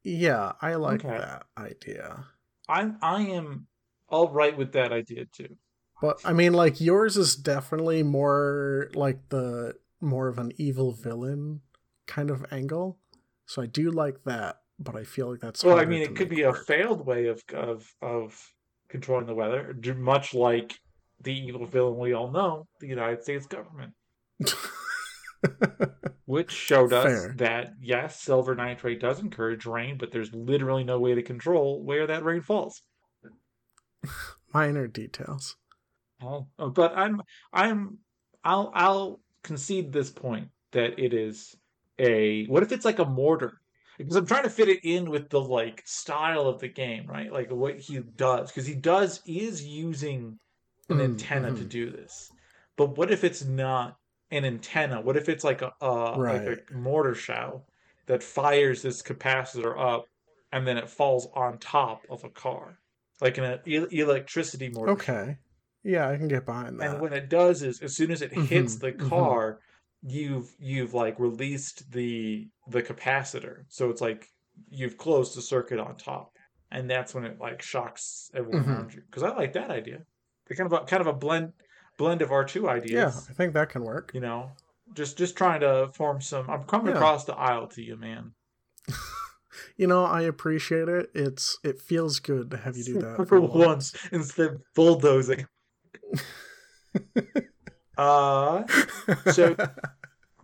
yeah 0.05 0.53
i 0.63 0.75
like 0.75 1.05
Okay. 1.05 1.17
that 1.19 1.47
idea 1.59 2.25
I'm 2.69 2.97
I 3.03 3.23
am 3.23 3.67
all 4.09 4.29
right 4.31 4.57
with 4.57 4.73
that 4.73 4.93
idea 4.93 5.25
too. 5.27 5.57
but 6.01 6.21
i 6.25 6.33
mean 6.33 6.53
like 6.53 6.81
yours 6.81 7.17
is 7.17 7.35
definitely 7.37 8.03
more 8.03 8.91
like 8.95 9.29
the 9.31 9.75
more 10.01 10.29
of 10.29 10.39
an 10.39 10.53
evil 10.57 10.93
villain 10.93 11.61
kind 12.07 12.31
of 12.31 12.45
angle 12.53 12.99
so 13.47 13.63
i 13.63 13.67
do 13.67 13.91
like 13.91 14.23
that 14.25 14.61
but 14.79 14.95
i 14.95 15.05
feel 15.05 15.31
like 15.31 15.41
that's 15.41 15.65
Well, 15.65 15.79
I 15.79 15.85
mean, 15.87 16.03
it 16.03 16.15
could 16.17 16.29
be 16.29 16.43
a 16.43 16.53
failed 16.53 17.07
way 17.07 17.27
of 17.29 17.43
of 17.55 17.91
of 18.03 18.53
controlling 18.89 19.27
the 19.27 19.35
weather, 19.35 19.75
much 19.97 20.35
like 20.35 20.79
the 21.23 21.33
evil 21.33 21.65
villain 21.67 21.99
we 21.99 22.13
all 22.13 22.31
know, 22.31 22.67
the 22.81 22.87
United 22.89 23.23
States 23.23 23.47
government. 23.47 23.95
Which 26.27 26.51
showed 26.53 26.93
us 26.93 27.13
Fair. 27.13 27.35
that 27.35 27.75
yes, 27.81 28.21
silver 28.21 28.55
nitrate 28.55 29.01
does 29.01 29.21
encourage 29.21 29.65
rain, 29.65 29.97
but 29.97 30.13
there's 30.13 30.35
literally 30.35 30.85
no 30.85 31.01
way 31.01 31.15
to 31.15 31.23
control 31.23 31.83
where 31.83 32.07
that 32.07 32.25
rain 32.25 32.43
falls. 32.43 32.83
Minor 34.53 34.87
details. 34.89 35.57
Oh, 36.23 36.49
but 36.71 36.97
I'm 36.97 37.23
I'm 37.53 37.99
I'll 38.45 38.71
I'll 38.75 39.21
concede 39.43 39.93
this 39.93 40.11
point 40.11 40.51
that 40.73 40.99
it 40.99 41.13
is 41.13 41.55
a 41.99 42.47
what 42.47 42.63
if 42.63 42.73
it's 42.73 42.85
like 42.85 42.99
a 42.99 43.05
mortar? 43.05 43.61
Because 43.99 44.17
I'm 44.17 44.27
trying 44.27 44.43
to 44.45 44.51
fit 44.51 44.69
it 44.69 44.81
in 44.85 45.11
with 45.11 45.29
the 45.31 45.41
like 45.41 45.83
style 45.87 46.49
of 46.49 46.61
the 46.61 46.69
game, 46.69 47.07
right? 47.07 47.33
Like 47.33 47.51
what 47.51 47.79
he 47.79 48.01
does, 48.01 48.51
because 48.51 48.67
he 48.67 48.75
does 48.75 49.21
is 49.27 49.65
using 49.65 50.39
an 50.91 51.01
Mm, 51.01 51.01
antenna 51.01 51.53
to 51.53 51.65
mhm. 51.65 51.69
do 51.69 51.91
this. 51.91 52.33
But 52.77 52.97
what 52.97 53.11
if 53.13 53.23
it's 53.25 53.45
not 53.45 53.97
an 54.31 54.45
antenna? 54.45 55.01
What 55.01 55.17
if 55.17 55.29
it's 55.29 55.45
like 55.45 55.63
a, 55.63 55.73
a 55.81 55.87
Right. 56.15 56.25
like 56.27 56.71
a 56.71 56.75
mortar 56.75 57.15
shell 57.15 57.69
that 58.07 58.23
fires 58.23 58.83
this 58.83 59.03
capacitor 59.03 59.79
up 59.79 60.07
and 60.53 60.67
then 60.67 60.77
it 60.79 60.91
falls 60.91 61.29
on 61.35 61.59
top 61.59 62.07
of 62.11 62.25
a 62.25 62.31
car, 62.31 62.81
like 63.21 63.39
an 63.39 63.61
e- 63.67 63.87
electricity 64.01 64.69
mortar. 64.71 65.01
shell. 65.01 65.25
Okay. 65.25 65.39
Yeah, 65.83 66.09
I 66.09 66.17
can 66.17 66.29
get 66.29 66.47
behind 66.47 66.81
that. 66.81 66.87
And 66.87 67.01
what 67.01 67.13
it 67.13 67.29
does 67.29 67.63
is, 67.63 67.81
as 67.83 67.97
soon 67.97 68.11
as 68.11 68.23
it 68.23 68.33
hits 68.33 68.77
Mhm, 68.77 68.79
the 68.79 68.93
car, 68.93 69.61
you've 70.03 70.55
you've 70.59 70.95
like 70.95 71.19
released 71.19 71.91
the 71.91 72.51
the 72.67 72.83
capacitor, 72.83 73.65
so 73.69 73.91
it's 73.91 74.01
like 74.01 74.27
you've 74.69 74.97
closed 74.99 75.37
the 75.37 75.43
circuit 75.43 75.79
on 75.81 75.97
top, 75.97 76.37
and 76.71 76.89
that's 76.91 77.15
when 77.15 77.25
it 77.25 77.39
like 77.41 77.63
shocks 77.63 78.31
everyone 78.35 78.63
Mhm. 78.63 78.69
around 78.69 78.93
you. 78.95 79.03
Because 79.03 79.23
I 79.23 79.31
like 79.35 79.53
that 79.55 79.71
idea. 79.71 80.05
They're 80.47 80.57
kind 80.57 80.73
of 80.73 80.83
a, 80.83 80.85
kind 80.87 81.01
of 81.01 81.07
a 81.07 81.13
blend 81.19 81.55
blend 81.97 82.23
of 82.23 82.31
our 82.33 82.45
two 82.45 82.69
ideas. 82.69 82.93
Yeah. 83.27 83.31
I 83.31 83.35
think 83.35 83.55
that 83.55 83.69
can 83.71 83.83
work. 83.85 84.11
You 84.15 84.21
know, 84.21 84.51
just 84.95 85.17
just 85.19 85.37
trying 85.37 85.61
to 85.61 85.89
form 85.95 86.21
some. 86.21 86.49
I'm 86.51 86.65
coming 86.65 86.89
Yeah. 86.89 86.95
across 86.97 87.25
the 87.25 87.35
aisle 87.35 87.67
to 87.69 87.83
you, 87.83 87.97
man. 87.97 88.33
You 89.77 89.87
know, 89.87 90.05
I 90.05 90.23
appreciate 90.23 90.89
it. 90.89 91.11
It's 91.15 91.59
it 91.65 91.81
feels 91.81 92.19
good 92.21 92.51
to 92.51 92.57
have 92.57 92.77
you 92.77 92.85
do 92.85 92.99
that 93.01 93.27
for 93.29 93.41
once 93.67 93.93
instead 94.13 94.47
of 94.51 94.63
bulldozing. 94.75 95.47
uh 97.97 98.65
So- 99.33 99.57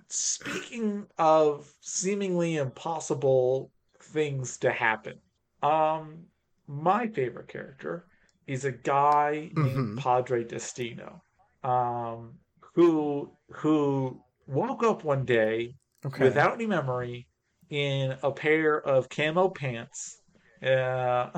speaking 0.08 1.06
of 1.18 1.72
seemingly 1.80 2.56
impossible 2.56 3.70
things 4.00 4.56
to 4.58 4.70
happen, 4.72 5.18
um, 5.62 6.24
my 6.66 7.06
favorite 7.08 7.48
character 7.48 8.06
is 8.46 8.64
a 8.64 8.72
guy 8.72 9.50
named 9.54 9.98
Mhm. 9.98 9.98
Padre 9.98 10.44
Destino, 10.44 11.22
um, 11.62 12.34
who 12.74 13.30
who 13.50 14.20
woke 14.46 14.82
up 14.82 15.04
one 15.04 15.24
day 15.24 15.74
okay. 16.04 16.24
without 16.24 16.54
any 16.54 16.66
memory 16.66 17.26
in 17.70 18.16
a 18.22 18.30
pair 18.32 18.80
of 18.80 19.08
camo 19.08 19.48
pants 19.48 20.20
uh, 20.62 21.30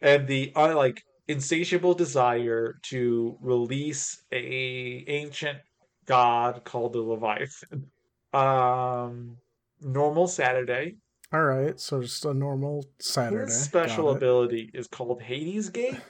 and 0.00 0.26
the 0.26 0.52
uh, 0.54 0.74
like 0.74 1.02
insatiable 1.28 1.94
desire 1.94 2.78
to 2.82 3.36
release 3.40 4.22
a 4.32 5.04
ancient 5.08 5.58
god 6.06 6.62
called 6.64 6.92
the 6.92 7.00
leviathan 7.00 7.84
um 8.32 9.36
normal 9.80 10.26
saturday 10.28 10.94
All 11.32 11.42
right, 11.42 11.78
so 11.80 12.00
just 12.00 12.24
a 12.24 12.32
normal 12.32 12.84
Saturday. 13.00 13.44
his 13.44 13.60
special 13.60 14.10
ability 14.10 14.70
is 14.72 14.86
called 14.86 15.20
hades 15.20 15.68
gate 15.68 16.00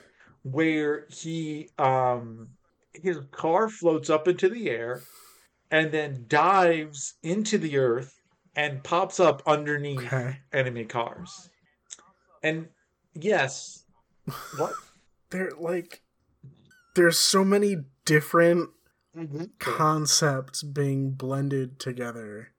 where 0.43 1.05
he 1.09 1.69
um 1.79 2.47
his 3.01 3.19
car 3.31 3.69
floats 3.69 4.09
up 4.09 4.27
into 4.27 4.49
the 4.49 4.69
air 4.69 5.01
and 5.71 5.91
then 5.91 6.25
dives 6.27 7.15
into 7.23 7.57
the 7.57 7.77
earth 7.77 8.13
and 8.55 8.83
pops 8.83 9.19
up 9.19 9.41
underneath 9.45 9.99
Okay. 10.05 10.39
enemy 10.53 10.85
cars. 10.85 11.49
And 12.43 12.69
yes, 13.13 13.85
what? 14.57 14.73
There 15.29 15.51
like 15.59 16.03
there's 16.95 17.17
so 17.17 17.43
many 17.43 17.83
different 18.05 18.69
Mm-hmm. 19.15 19.45
concepts 19.59 20.61
being 20.63 21.11
blended 21.11 21.79
together. 21.79 22.49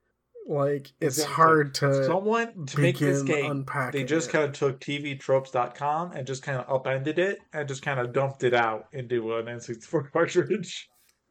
Like 0.49 0.91
it's 0.99 1.17
Exactly. 1.19 1.35
hard 1.35 1.75
to 1.75 2.03
Someone 2.05 2.65
to 2.65 2.79
make 2.79 2.97
this 2.97 3.21
game, 3.21 3.51
unpacking. 3.51 4.01
they 4.01 4.03
just 4.03 4.29
it. 4.29 4.31
kind 4.31 4.45
of 4.45 4.53
took 4.53 4.79
TVTropes.com 4.79 6.13
and 6.13 6.25
just 6.25 6.41
kind 6.41 6.57
of 6.57 6.65
upended 6.67 7.19
it 7.19 7.37
and 7.53 7.67
just 7.67 7.83
kind 7.83 7.99
of 7.99 8.11
dumped 8.13 8.43
it 8.43 8.55
out 8.55 8.87
into 8.91 9.35
an 9.37 9.45
N64 9.45 10.11
cartridge. 10.13 10.89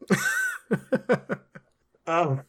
Um, 2.06 2.40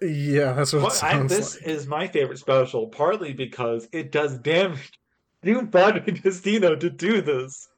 yeah, 0.00 0.52
that's 0.52 0.72
what 0.72 0.78
it 0.94 1.00
but 1.00 1.02
I, 1.02 1.20
this 1.26 1.56
like. 1.56 1.66
is 1.66 1.86
my 1.88 2.06
favorite 2.06 2.38
special, 2.38 2.86
partly 2.86 3.32
because 3.32 3.88
it 3.92 4.12
does 4.12 4.38
damage. 4.38 4.92
You 5.42 5.66
Padre 5.68 6.02
Destino 6.14 6.74
to 6.76 6.90
do 6.90 7.20
this. 7.22 7.68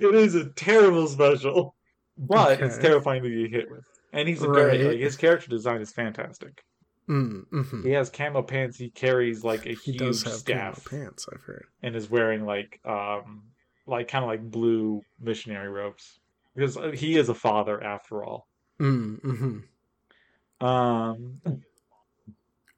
It 0.00 0.14
is 0.14 0.34
a 0.34 0.46
terrible 0.50 1.06
special, 1.06 1.74
but 2.16 2.60
it's 2.62 2.78
terrifying 2.78 3.22
to 3.22 3.28
get 3.28 3.50
hit 3.50 3.70
with. 3.70 3.84
And 4.14 4.26
he's 4.26 4.42
a 4.42 4.48
very 4.48 4.78
Right. 4.78 4.86
like 4.92 4.98
his 5.00 5.14
character 5.16 5.48
design 5.48 5.82
is 5.82 5.92
fantastic. 5.92 6.62
Mm, 7.08 7.46
mhm. 7.50 7.84
He 7.84 7.90
has 7.92 8.10
camo 8.10 8.42
pants. 8.42 8.76
He 8.76 8.90
carries 8.90 9.44
like 9.44 9.64
a 9.66 9.70
He 9.74 9.92
huge 9.92 9.98
does 9.98 10.22
have 10.24 10.44
camo 10.44 10.72
staff 10.72 10.84
pants, 10.90 11.26
I've 11.32 11.42
heard. 11.42 11.66
and 11.82 11.94
is 11.94 12.10
wearing 12.10 12.44
like 12.44 12.80
um 12.84 13.44
like 13.86 14.08
kind 14.08 14.24
of 14.24 14.28
like 14.28 14.42
blue 14.50 15.02
missionary 15.20 15.68
robes 15.68 16.18
because 16.54 16.76
uh, 16.76 16.90
he 16.90 17.16
is 17.16 17.28
a 17.28 17.34
father 17.34 17.82
after 17.82 18.24
all. 18.24 18.48
Mm, 18.80 19.20
hmm 19.20 20.66
Um. 20.66 21.40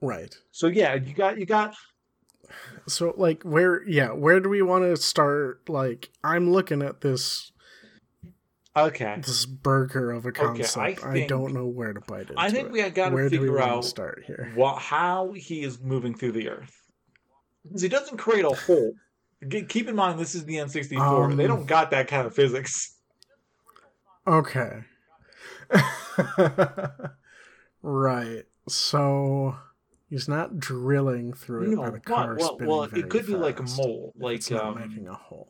Right. 0.01 0.37
So 0.53 0.67
yeah, 0.69 0.95
you 0.95 1.15
got 1.15 1.39
you 1.39 1.47
got 1.47 1.75
So 2.87 3.15
like 3.17 3.43
where 3.43 3.83
yeah, 3.89 4.13
where 4.13 4.41
do 4.41 4.49
we 4.49 4.63
want 4.63 4.85
to 4.85 4.97
start 4.97 5.69
like 5.69 6.11
I'm 6.23 6.51
looking 6.51 6.83
at 6.83 7.01
this 7.01 7.53
okay. 8.87 9.17
this 9.25 9.47
burger 9.47 10.11
of 10.13 10.27
a 10.27 10.33
concept. 10.33 11.05
I, 11.05 11.13
think- 11.13 11.29
don't 11.29 11.53
know 11.55 11.67
where 11.67 11.93
to 11.93 12.01
bite 12.01 12.29
into 12.29 12.35
I 12.37 12.51
think 12.51 12.67
it. 12.69 12.73
we 12.73 12.91
got 12.91 13.11
to 13.11 13.15
where 13.15 13.29
do 13.29 13.41
we 13.41 13.47
figure 13.47 13.61
out 13.63 13.83
to 13.83 13.89
start 13.89 14.23
here? 14.27 14.53
what 14.57 14.79
how 14.79 15.33
he 15.33 15.63
is 15.63 15.81
moving 15.81 16.15
through 16.15 16.33
the 16.33 16.49
earth. 16.49 16.75
Because 17.65 17.83
he 17.83 17.89
doesn't 17.89 18.17
create 18.17 18.45
a 18.45 18.51
hole. 18.51 18.93
Keep 19.69 19.89
in 19.89 19.95
mind, 19.95 20.19
this 20.19 20.35
is 20.35 20.45
the 20.45 20.57
N64. 20.57 21.37
they 21.37 21.45
Um, 21.45 21.49
don't 21.49 21.67
got 21.67 21.91
that 21.93 22.09
kind 22.09 22.27
of 22.27 22.35
physics. 22.35 22.97
Okay. 24.27 24.81
right. 27.83 28.45
So 28.69 29.57
he's 30.11 30.29
not 30.29 30.59
drilling 30.59 31.33
through 31.33 31.65
it 31.65 31.69
No, 31.71 31.83
by 31.83 31.91
the 31.91 32.01
car 32.01 32.37
well, 32.37 32.55
spinning 32.55 32.69
well, 32.69 32.87
very 32.87 33.03
it 33.03 33.09
could 33.09 33.27
be 33.27 33.35
like 33.35 33.61
a 33.61 33.63
mole, 33.63 34.13
like 34.19 34.51
um, 34.53 34.79
making 34.79 35.09
a 35.09 35.15
hole. 35.15 35.49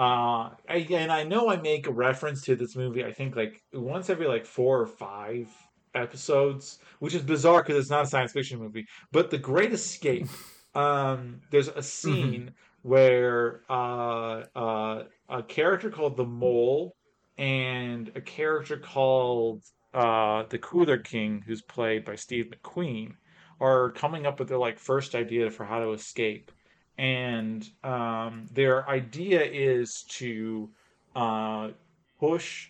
Uh, 0.00 0.48
I, 0.66 0.86
and 0.92 1.12
I 1.12 1.24
know 1.24 1.50
I 1.50 1.56
make 1.60 1.86
a 1.86 1.92
reference 1.92 2.40
to 2.46 2.56
this 2.56 2.74
movie. 2.74 3.04
I 3.04 3.12
think 3.12 3.36
like 3.36 3.62
once 3.74 4.08
every 4.08 4.26
like 4.26 4.46
four 4.46 4.80
or 4.80 4.86
five 4.86 5.46
episodes, 5.94 6.78
which 7.00 7.14
is 7.14 7.20
bizarre 7.20 7.62
because 7.62 7.76
it's 7.76 7.90
not 7.90 8.04
a 8.04 8.06
science 8.06 8.32
fiction 8.32 8.58
movie. 8.58 8.86
But 9.12 9.28
The 9.28 9.36
Great 9.36 9.74
Escape, 9.74 10.26
um, 10.74 11.42
there's 11.50 11.68
a 11.68 11.82
scene 11.82 12.52
where 12.80 13.60
uh, 13.68 14.44
uh, 14.56 15.02
a 15.28 15.42
character 15.42 15.90
called 15.90 16.16
the 16.16 16.24
Mole 16.24 16.96
and 17.36 18.10
a 18.14 18.22
character 18.22 18.78
called 18.78 19.62
uh, 19.92 20.44
the 20.48 20.58
Cooler 20.60 20.96
King, 20.96 21.44
who's 21.46 21.60
played 21.60 22.06
by 22.06 22.14
Steve 22.14 22.50
McQueen, 22.50 23.16
are 23.60 23.90
coming 23.90 24.24
up 24.24 24.38
with 24.38 24.48
their 24.48 24.56
like 24.56 24.78
first 24.78 25.14
idea 25.14 25.50
for 25.50 25.66
how 25.66 25.80
to 25.80 25.92
escape 25.92 26.50
and 27.00 27.66
um, 27.82 28.44
their 28.52 28.86
idea 28.86 29.42
is 29.42 30.04
to 30.10 30.68
uh, 31.16 31.70
push 32.18 32.68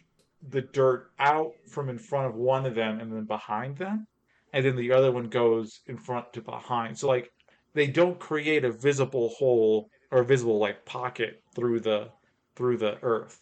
the 0.50 0.60
dirt 0.60 1.10
out 1.18 1.52
from 1.68 1.88
in 1.88 1.98
front 1.98 2.28
of 2.28 2.36
one 2.36 2.64
of 2.64 2.76
them 2.76 3.00
and 3.00 3.12
then 3.12 3.24
behind 3.24 3.76
them, 3.76 4.06
and 4.52 4.64
then 4.64 4.76
the 4.76 4.92
other 4.92 5.10
one 5.10 5.24
goes 5.24 5.80
in 5.88 5.98
front 5.98 6.32
to 6.32 6.40
behind. 6.40 6.96
So 6.96 7.08
like 7.08 7.32
they 7.74 7.88
don't 7.88 8.20
create 8.20 8.64
a 8.64 8.70
visible 8.70 9.30
hole 9.30 9.90
or 10.12 10.20
a 10.20 10.24
visible 10.24 10.58
like 10.58 10.86
pocket 10.86 11.42
through 11.56 11.80
the 11.80 12.10
through 12.54 12.76
the 12.76 12.98
earth. 13.02 13.36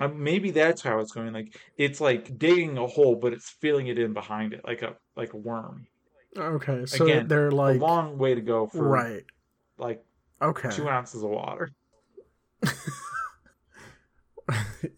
Um, 0.00 0.20
maybe 0.20 0.50
that's 0.50 0.82
how 0.82 0.98
it's 0.98 1.12
going. 1.12 1.32
Like 1.32 1.56
it's 1.78 2.00
like 2.00 2.36
digging 2.36 2.78
a 2.78 2.86
hole, 2.88 3.14
but 3.14 3.32
it's 3.32 3.50
filling 3.60 3.86
it 3.86 3.98
in 3.98 4.12
behind 4.12 4.54
it, 4.54 4.62
like 4.64 4.82
a 4.82 4.96
like 5.14 5.34
a 5.34 5.36
worm. 5.36 5.86
Okay. 6.36 6.84
So 6.86 7.04
Again, 7.04 7.28
they're 7.28 7.52
like 7.52 7.76
a 7.76 7.78
long 7.78 8.18
way 8.18 8.34
to 8.34 8.40
go 8.40 8.66
for 8.66 8.88
right. 8.88 9.24
like 9.78 10.02
Okay. 10.42 10.70
two 10.70 10.88
ounces 10.88 11.22
of 11.22 11.30
water. 11.30 11.70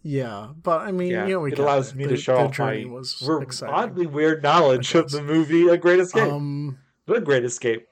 yeah, 0.03 0.49
but 0.63 0.81
I 0.81 0.93
mean, 0.93 1.13
Yeah, 1.13 1.27
you 1.27 1.35
know, 1.35 1.41
we 1.41 1.53
it 1.53 1.59
allows 1.59 1.91
it. 1.91 1.97
me 1.97 2.05
the, 2.05 2.11
to 2.11 2.17
show 2.17 2.37
off 2.37 2.59
my 2.59 2.85
was 2.87 3.23
We're 3.25 3.47
oddly 3.69 4.07
weird 4.07 4.43
knowledge 4.43 4.95
of 4.95 5.11
the 5.11 5.23
movie 5.23 5.69
A 5.69 5.77
Great 5.77 6.01
Escape. 6.01 6.33
Um, 6.33 6.79
the 7.07 7.21
Great 7.21 7.45
Escape. 7.45 7.87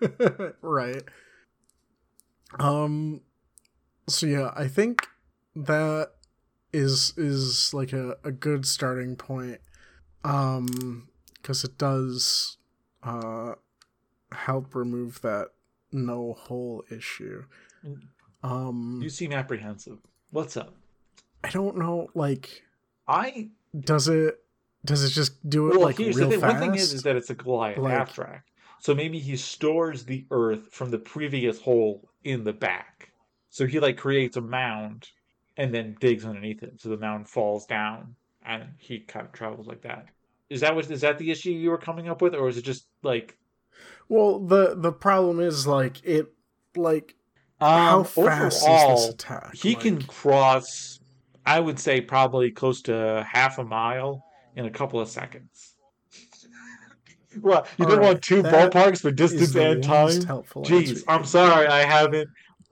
right. 0.62 1.02
Um. 2.58 3.20
So 4.08 4.26
yeah, 4.26 4.52
I 4.56 4.68
think 4.68 5.06
that 5.54 6.10
is 6.72 7.12
is 7.16 7.72
like 7.74 7.92
a, 7.92 8.16
a 8.24 8.32
good 8.32 8.66
starting 8.66 9.16
point. 9.16 9.60
Um, 10.24 11.08
because 11.34 11.64
it 11.64 11.78
does 11.78 12.56
uh 13.02 13.54
help 14.32 14.74
remove 14.74 15.20
that 15.22 15.48
no 15.92 16.34
hole 16.38 16.84
issue. 16.90 17.44
Um, 18.42 19.00
You 19.02 19.08
seem 19.10 19.32
apprehensive. 19.32 19.98
What's 20.30 20.56
up? 20.56 20.74
I 21.42 21.50
don't 21.50 21.76
know. 21.76 22.08
Like, 22.14 22.62
I 23.06 23.48
does 23.78 24.08
it 24.08 24.40
does 24.84 25.02
it 25.04 25.10
just 25.10 25.48
do 25.48 25.68
it 25.68 25.72
well, 25.72 25.80
like 25.82 25.98
here's 25.98 26.16
real 26.16 26.26
the 26.28 26.32
thing. 26.32 26.40
fast? 26.40 26.52
One 26.60 26.62
thing 26.62 26.74
is, 26.78 26.92
is 26.92 27.02
that 27.02 27.16
it's 27.16 27.30
a 27.30 27.34
Goliath 27.34 27.78
Like- 27.78 27.94
abstract. 27.94 28.50
So 28.80 28.94
maybe 28.94 29.18
he 29.18 29.36
stores 29.36 30.04
the 30.04 30.24
earth 30.30 30.68
from 30.70 30.90
the 30.92 30.98
previous 30.98 31.60
hole 31.60 32.08
in 32.22 32.44
the 32.44 32.52
back. 32.52 33.10
So 33.50 33.66
he 33.66 33.80
like 33.80 33.96
creates 33.96 34.36
a 34.36 34.40
mound 34.40 35.08
and 35.56 35.74
then 35.74 35.96
digs 35.98 36.24
underneath 36.24 36.62
it. 36.62 36.80
So 36.80 36.88
the 36.90 36.96
mound 36.96 37.28
falls 37.28 37.66
down 37.66 38.14
and 38.46 38.64
he 38.78 39.00
kind 39.00 39.26
of 39.26 39.32
travels 39.32 39.66
like 39.66 39.82
that. 39.82 40.06
Is 40.48 40.60
that 40.60 40.76
what 40.76 40.88
is 40.90 41.00
that 41.00 41.18
the 41.18 41.30
issue 41.32 41.50
you 41.50 41.70
were 41.70 41.78
coming 41.78 42.08
up 42.08 42.22
with, 42.22 42.34
or 42.34 42.48
is 42.48 42.56
it 42.56 42.64
just 42.64 42.86
like 43.02 43.36
Well, 44.08 44.38
the 44.40 44.74
the 44.76 44.92
problem 44.92 45.40
is 45.40 45.66
like 45.66 46.04
it 46.04 46.32
like 46.76 47.14
um, 47.60 47.68
how 47.70 48.02
fast 48.04 48.62
overall, 48.62 48.94
is 48.98 49.04
this 49.06 49.14
attack? 49.14 49.54
He 49.56 49.74
can 49.74 50.02
cross, 50.02 51.00
I 51.44 51.60
would 51.60 51.78
say, 51.78 52.00
probably 52.00 52.50
close 52.50 52.82
to 52.82 53.26
half 53.30 53.58
a 53.58 53.64
mile 53.64 54.24
in 54.54 54.64
a 54.64 54.70
couple 54.70 55.00
of 55.00 55.08
seconds. 55.08 55.74
well, 57.40 57.66
you 57.76 57.84
All 57.84 57.90
don't 57.90 58.00
right, 58.00 58.06
want 58.06 58.22
two 58.22 58.42
ballparks 58.42 59.00
for 59.00 59.08
is 59.08 59.14
distance 59.16 59.52
the 59.52 59.70
and 59.72 59.82
time. 59.82 60.22
helpful 60.26 60.66
answer 60.66 60.74
Jeez, 60.74 60.96
you 60.96 61.02
I'm 61.08 61.24
sorry. 61.24 61.66
I 61.66 61.80
haven't 61.84 62.28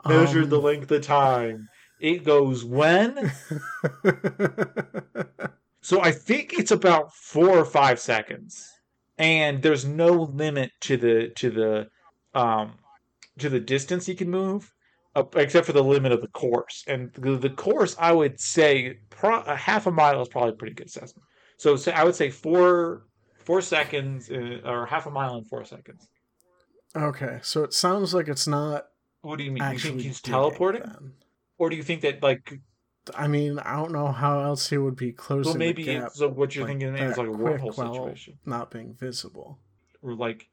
measured 0.06 0.50
the 0.50 0.56
Um, 0.58 0.64
length 0.64 0.90
of 0.90 1.02
time. 1.02 1.68
It 2.00 2.24
goes 2.24 2.64
when? 2.64 3.32
So 5.80 6.00
I 6.02 6.10
think 6.10 6.54
it's 6.58 6.72
about 6.72 7.14
four 7.14 7.50
or 7.50 7.64
five 7.64 8.00
seconds, 8.00 8.75
and 9.18 9.62
there's 9.62 9.84
no 9.84 10.12
limit 10.12 10.72
to 10.82 10.96
the 10.96 11.28
to 11.36 11.50
the 11.50 11.88
um 12.38 12.74
to 13.38 13.48
the 13.48 13.60
distance 13.60 14.06
he 14.06 14.14
can 14.14 14.30
move, 14.30 14.72
uh, 15.14 15.24
except 15.36 15.66
for 15.66 15.72
the 15.72 15.82
limit 15.84 16.12
of 16.12 16.20
the 16.22 16.28
course. 16.28 16.84
And 16.86 17.12
the, 17.14 17.36
the 17.36 17.50
course, 17.50 17.94
I 17.98 18.12
would 18.12 18.40
say, 18.40 18.98
pro- 19.10 19.42
a 19.42 19.54
half 19.56 19.86
a 19.86 19.90
mile 19.90 20.22
is 20.22 20.28
probably 20.28 20.50
a 20.50 20.54
pretty 20.54 20.74
good 20.74 20.86
assessment. 20.86 21.24
So, 21.58 21.76
say 21.76 21.92
I 21.92 22.04
would 22.04 22.14
say 22.14 22.30
four 22.30 23.06
four 23.36 23.60
seconds 23.62 24.30
uh, 24.30 24.60
or 24.64 24.86
half 24.86 25.06
a 25.06 25.10
mile 25.10 25.36
in 25.36 25.44
four 25.44 25.64
seconds. 25.64 26.08
okay, 26.94 27.38
so 27.42 27.62
it 27.64 27.72
sounds 27.74 28.14
like 28.14 28.28
it's 28.28 28.46
not 28.46 28.86
What 29.22 29.38
do 29.38 29.44
you 29.44 29.50
mean? 29.52 29.62
You 29.72 29.78
think 29.78 30.00
he's 30.00 30.20
teleporting, 30.20 30.82
or 31.58 31.70
do 31.70 31.76
you 31.76 31.82
think 31.82 32.02
that 32.02 32.22
like 32.22 32.60
I 33.14 33.28
mean, 33.28 33.58
I 33.58 33.76
don't 33.76 33.92
know 33.92 34.08
how 34.08 34.40
else 34.40 34.68
he 34.70 34.78
would 34.78 34.96
be 34.96 35.12
closing 35.12 35.50
well 35.52 35.58
maybe 35.58 35.84
the 35.84 35.94
gap, 35.94 36.06
it's, 36.08 36.18
so 36.18 36.28
what 36.28 36.54
you're 36.54 36.64
like, 36.66 36.78
thinking 36.78 36.96
is 36.96 37.16
like 37.16 37.28
a 37.28 37.30
wormhole 37.30 37.74
situation, 37.74 38.38
not 38.44 38.70
being 38.70 38.94
visible. 38.94 39.58
or 40.02 40.14
like. 40.14 40.48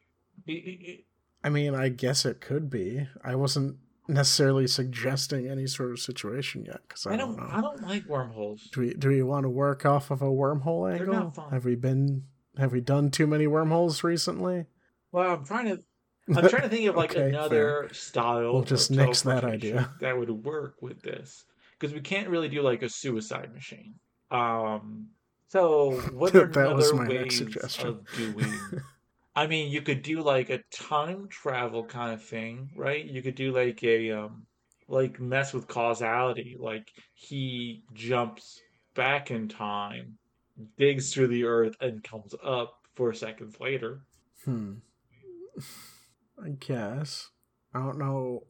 it- 0.46 0.52
it- 0.52 0.82
it- 0.90 1.06
I 1.46 1.50
mean, 1.50 1.76
I 1.76 1.90
guess 1.90 2.26
it 2.26 2.40
could 2.40 2.70
be. 2.70 3.06
I 3.24 3.36
wasn't 3.36 3.78
necessarily 4.08 4.66
suggesting 4.68 5.48
any 5.48 5.68
sort 5.68 5.92
of 5.92 6.00
situation 6.00 6.64
yet 6.66 6.82
because 6.88 7.06
I, 7.06 7.14
I 7.14 7.18
don't 7.18 7.36
know. 7.38 7.48
I 7.50 7.60
don't 7.62 7.82
like 7.84 8.06
wormholes. 8.06 8.70
Do 8.74 8.82
we 8.82 8.94
do 8.94 9.10
we 9.10 9.24
want 9.24 9.44
to 9.44 9.50
work 9.50 9.86
off 9.86 10.10
of 10.10 10.22
a 10.22 10.26
wormhole 10.28 10.90
They're 10.90 11.02
angle? 11.08 11.14
not 11.26 11.36
fun. 11.36 11.52
Have 11.52 11.66
we 11.66 11.76
been 11.76 12.24
have 12.58 12.72
we 12.72 12.80
done 12.82 13.12
too 13.12 13.28
many 13.28 13.46
wormholes 13.48 14.04
recently? 14.06 14.68
Well, 15.12 15.34
I'm 15.34 15.46
trying 15.46 15.66
to. 15.66 15.84
I'm 16.30 16.48
trying 16.48 16.62
to 16.62 16.70
think 16.70 16.88
of 16.88 16.96
like 16.96 17.12
Okay, 17.16 17.28
another 17.28 17.90
style. 17.92 18.54
We'll 18.54 18.62
just 18.64 18.90
nix 18.90 19.24
that 19.24 19.44
idea. 19.44 19.90
That 20.00 20.18
would 20.18 20.30
work 20.30 20.76
with 20.82 21.02
this 21.02 21.44
because 21.84 21.94
we 21.94 22.00
can't 22.00 22.30
really 22.30 22.48
do 22.48 22.62
like 22.62 22.82
a 22.82 22.88
suicide 22.88 23.54
machine. 23.54 23.96
Um. 24.32 25.10
So 25.50 25.92
what 26.14 26.34
are 26.34 26.48
That 26.48 26.74
was 26.74 26.94
other 26.94 27.04
my 27.04 27.08
next 27.08 27.24
ways 27.24 27.38
suggestion. 27.38 27.88
of 27.88 28.08
doing? 28.16 28.54
I 29.36 29.48
mean, 29.48 29.70
you 29.70 29.82
could 29.82 30.02
do 30.02 30.22
like 30.22 30.50
a 30.50 30.64
time 30.72 31.28
travel 31.28 31.84
kind 31.84 32.14
of 32.14 32.24
thing, 32.24 32.70
right? 32.78 33.04
You 33.04 33.22
could 33.22 33.36
do 33.36 33.52
like 33.52 33.84
a 33.84 34.12
um, 34.12 34.46
like 34.88 35.20
mess 35.20 35.54
with 35.54 35.68
causality. 35.68 36.56
Like 36.58 36.88
he 37.16 37.84
jumps 37.94 38.62
back 38.96 39.30
in 39.30 39.50
time, 39.50 40.18
digs 40.78 41.14
through 41.14 41.28
the 41.28 41.44
earth, 41.44 41.76
and 41.82 42.02
comes 42.02 42.34
up 42.42 42.76
four 42.96 43.12
seconds 43.14 43.60
later. 43.60 44.04
Hmm. 44.46 44.76
I 46.44 46.50
guess 46.60 47.30
I 47.74 47.80
don't 47.80 47.98
know, 47.98 48.44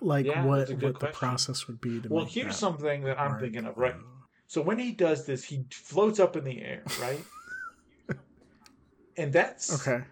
like 0.00 0.26
Yeah, 0.26 0.44
what 0.44 0.70
what 0.82 1.00
the 1.00 1.06
process 1.08 1.66
would 1.66 1.80
be 1.80 2.00
to. 2.00 2.08
Well, 2.08 2.24
here's 2.24 2.56
something 2.56 3.02
that 3.04 3.18
I'm 3.20 3.38
thinking 3.38 3.66
of, 3.66 3.76
right? 3.76 3.96
So 4.46 4.60
when 4.62 4.78
he 4.78 4.92
does 4.92 5.24
this, 5.26 5.42
he 5.44 5.64
floats 5.72 6.20
up 6.20 6.36
in 6.36 6.44
the 6.44 6.62
air, 6.62 6.82
right? 7.00 7.24
and 9.16 9.32
that's 9.32 9.86
Okay. 9.86 10.04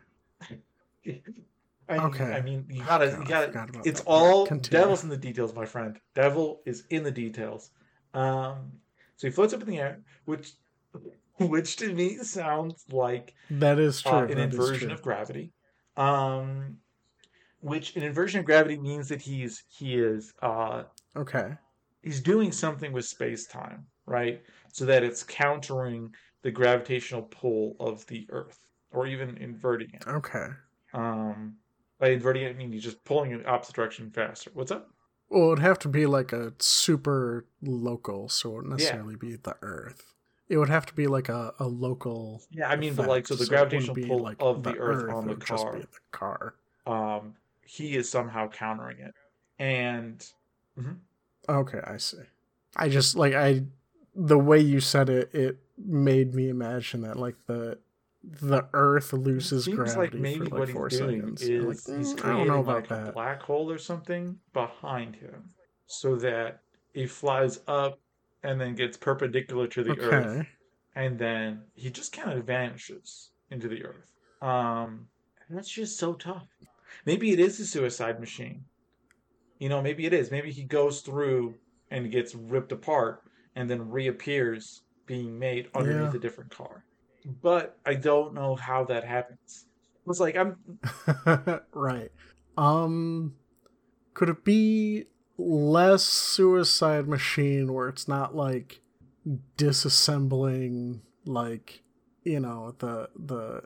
I 1.88 1.94
mean, 1.98 2.04
Okay. 2.06 2.32
I 2.32 2.40
mean, 2.40 2.66
you 2.70 2.82
gotta, 2.84 3.16
you 3.18 3.24
gotta. 3.26 3.52
It's 3.84 4.00
that 4.00 4.06
all 4.06 4.46
Continue. 4.46 4.80
devil's 4.80 5.02
in 5.02 5.10
the 5.10 5.16
details, 5.16 5.54
my 5.54 5.66
friend. 5.66 5.98
Devil 6.14 6.62
is 6.64 6.84
in 6.90 7.02
the 7.02 7.10
details. 7.10 7.70
Um, 8.14 8.72
so 9.16 9.26
he 9.26 9.32
floats 9.32 9.52
up 9.52 9.62
in 9.62 9.68
the 9.68 9.78
air, 9.78 10.00
which, 10.24 10.52
which 11.38 11.76
to 11.76 11.92
me 11.92 12.16
sounds 12.18 12.84
like 12.90 13.34
That 13.50 13.78
is 13.78 14.00
true. 14.00 14.12
uh, 14.12 14.22
an 14.22 14.28
that 14.36 14.38
inversion 14.38 14.90
of 14.90 15.02
gravity. 15.02 15.52
Um, 15.96 16.78
which 17.62 17.96
an 17.96 18.02
inversion 18.04 18.40
of 18.40 18.46
gravity 18.46 18.78
means 18.78 19.08
that 19.08 19.22
he's 19.22 19.64
he 19.68 19.96
is 19.96 20.32
uh 20.42 20.84
Okay. 21.16 21.56
he's 22.02 22.20
doing 22.20 22.52
something 22.52 22.92
with 22.92 23.04
space 23.04 23.46
time, 23.46 23.86
right? 24.06 24.42
So 24.72 24.84
that 24.86 25.02
it's 25.04 25.22
countering 25.22 26.14
the 26.42 26.50
gravitational 26.50 27.22
pull 27.22 27.76
of 27.80 28.06
the 28.06 28.26
Earth, 28.30 28.58
or 28.90 29.06
even 29.06 29.36
inverting 29.38 29.90
it. 29.94 30.04
Okay. 30.06 30.48
Um, 30.92 31.58
by 31.98 32.08
inverting 32.10 32.44
it, 32.44 32.50
I 32.50 32.52
mean 32.54 32.72
he's 32.72 32.82
just 32.84 33.04
pulling 33.04 33.32
it 33.32 33.46
opposite 33.46 33.74
direction 33.74 34.10
faster. 34.10 34.50
What's 34.54 34.70
up? 34.72 34.90
Well, 35.28 35.52
it'd 35.52 35.60
have 35.60 35.78
to 35.80 35.88
be 35.88 36.06
like 36.06 36.32
a 36.32 36.52
super 36.58 37.46
local, 37.62 38.28
so 38.28 38.50
it 38.50 38.54
wouldn't 38.54 38.72
necessarily 38.72 39.16
be 39.16 39.36
the 39.36 39.56
Earth. 39.62 40.14
It 40.48 40.58
would 40.58 40.68
have 40.68 40.84
to 40.86 40.94
be 40.94 41.06
like 41.06 41.28
a, 41.30 41.54
a 41.58 41.66
local. 41.66 42.42
Yeah, 42.50 42.68
I 42.68 42.76
mean, 42.76 42.94
but 42.94 43.08
like, 43.08 43.26
so 43.26 43.34
the 43.34 43.44
wouldn't 43.44 43.48
gravitational 43.48 43.96
pull 43.96 44.22
like 44.22 44.36
of 44.40 44.62
the, 44.62 44.78
Earth, 44.78 45.10
on 45.10 45.24
the 45.24 45.30
would 45.30 45.40
just 45.40 45.64
car, 45.64 45.72
be 45.72 45.80
the 45.80 45.86
car. 46.10 46.54
um, 46.86 47.34
he 47.64 47.96
is 47.96 48.10
somehow 48.10 48.48
countering 48.48 48.98
it, 49.00 49.14
and 49.58 50.24
Okay, 51.48 51.80
I 51.84 51.96
see. 51.96 52.18
I 52.76 52.88
just 52.88 53.16
like 53.16 53.34
I 53.34 53.64
the 54.14 54.38
way 54.38 54.60
you 54.60 54.80
said 54.80 55.08
it, 55.08 55.34
it 55.34 55.58
made 55.76 56.34
me 56.34 56.48
imagine 56.48 57.02
that 57.02 57.16
like 57.16 57.36
the 57.46 57.78
the 58.24 58.68
Earth 58.72 59.12
loses 59.12 59.64
seems 59.64 59.76
gravity 59.76 60.18
like 60.18 60.20
maybe 60.20 60.38
for 60.38 60.44
like 60.44 60.60
what 60.60 60.68
four 60.68 60.88
doing 60.88 61.20
seconds. 61.20 61.42
is 61.42 61.50
I'm 61.60 61.66
like, 61.66 61.84
he's 61.86 62.14
"Mm, 62.14 62.24
I 62.24 62.30
don't 62.30 62.46
know 62.48 62.60
like 62.60 62.84
about 62.84 62.88
a 62.90 63.04
that. 63.06 63.12
black 63.12 63.42
hole 63.42 63.70
or 63.70 63.78
something 63.78 64.38
behind 64.52 65.16
him, 65.16 65.50
so 65.86 66.16
that 66.16 66.60
he 66.94 67.06
flies 67.06 67.60
up 67.66 68.00
and 68.42 68.60
then 68.60 68.74
gets 68.74 68.96
perpendicular 68.96 69.66
to 69.68 69.82
the 69.82 69.98
Earth, 70.00 70.46
and 70.94 71.18
then 71.18 71.64
he 71.74 71.90
just 71.90 72.12
kind 72.12 72.38
of 72.38 72.44
vanishes 72.46 73.30
into 73.50 73.68
the 73.68 73.84
Earth. 73.84 74.12
Um, 74.40 75.08
and 75.48 75.56
that's 75.58 75.70
just 75.70 75.98
so 75.98 76.14
tough. 76.14 76.48
Maybe 77.06 77.32
it 77.32 77.40
is 77.40 77.58
a 77.60 77.66
suicide 77.66 78.20
machine. 78.20 78.64
You 79.58 79.68
know, 79.68 79.80
maybe 79.82 80.06
it 80.06 80.12
is. 80.12 80.30
Maybe 80.30 80.50
he 80.50 80.64
goes 80.64 81.00
through 81.00 81.54
and 81.90 82.10
gets 82.10 82.34
ripped 82.34 82.72
apart 82.72 83.22
and 83.54 83.68
then 83.70 83.90
reappears 83.90 84.82
being 85.06 85.38
made 85.38 85.68
underneath 85.74 86.12
Yeah. 86.12 86.18
a 86.18 86.20
different 86.20 86.50
car. 86.50 86.84
But 87.42 87.78
I 87.86 87.94
don't 87.94 88.34
know 88.34 88.56
how 88.56 88.84
that 88.86 89.04
happens. 89.04 89.66
It's 90.08 90.18
like 90.20 90.36
I'm 90.36 90.56
right. 91.72 92.10
Um 92.58 93.34
could 94.14 94.28
it 94.28 94.44
be 94.44 95.04
less 95.38 96.02
suicide 96.04 97.06
machine 97.08 97.72
where 97.72 97.88
it's 97.88 98.08
not 98.08 98.34
like 98.34 98.80
disassembling 99.56 101.00
like 101.24 101.82
you 102.24 102.40
know 102.40 102.74
the 102.78 103.08
the 103.16 103.62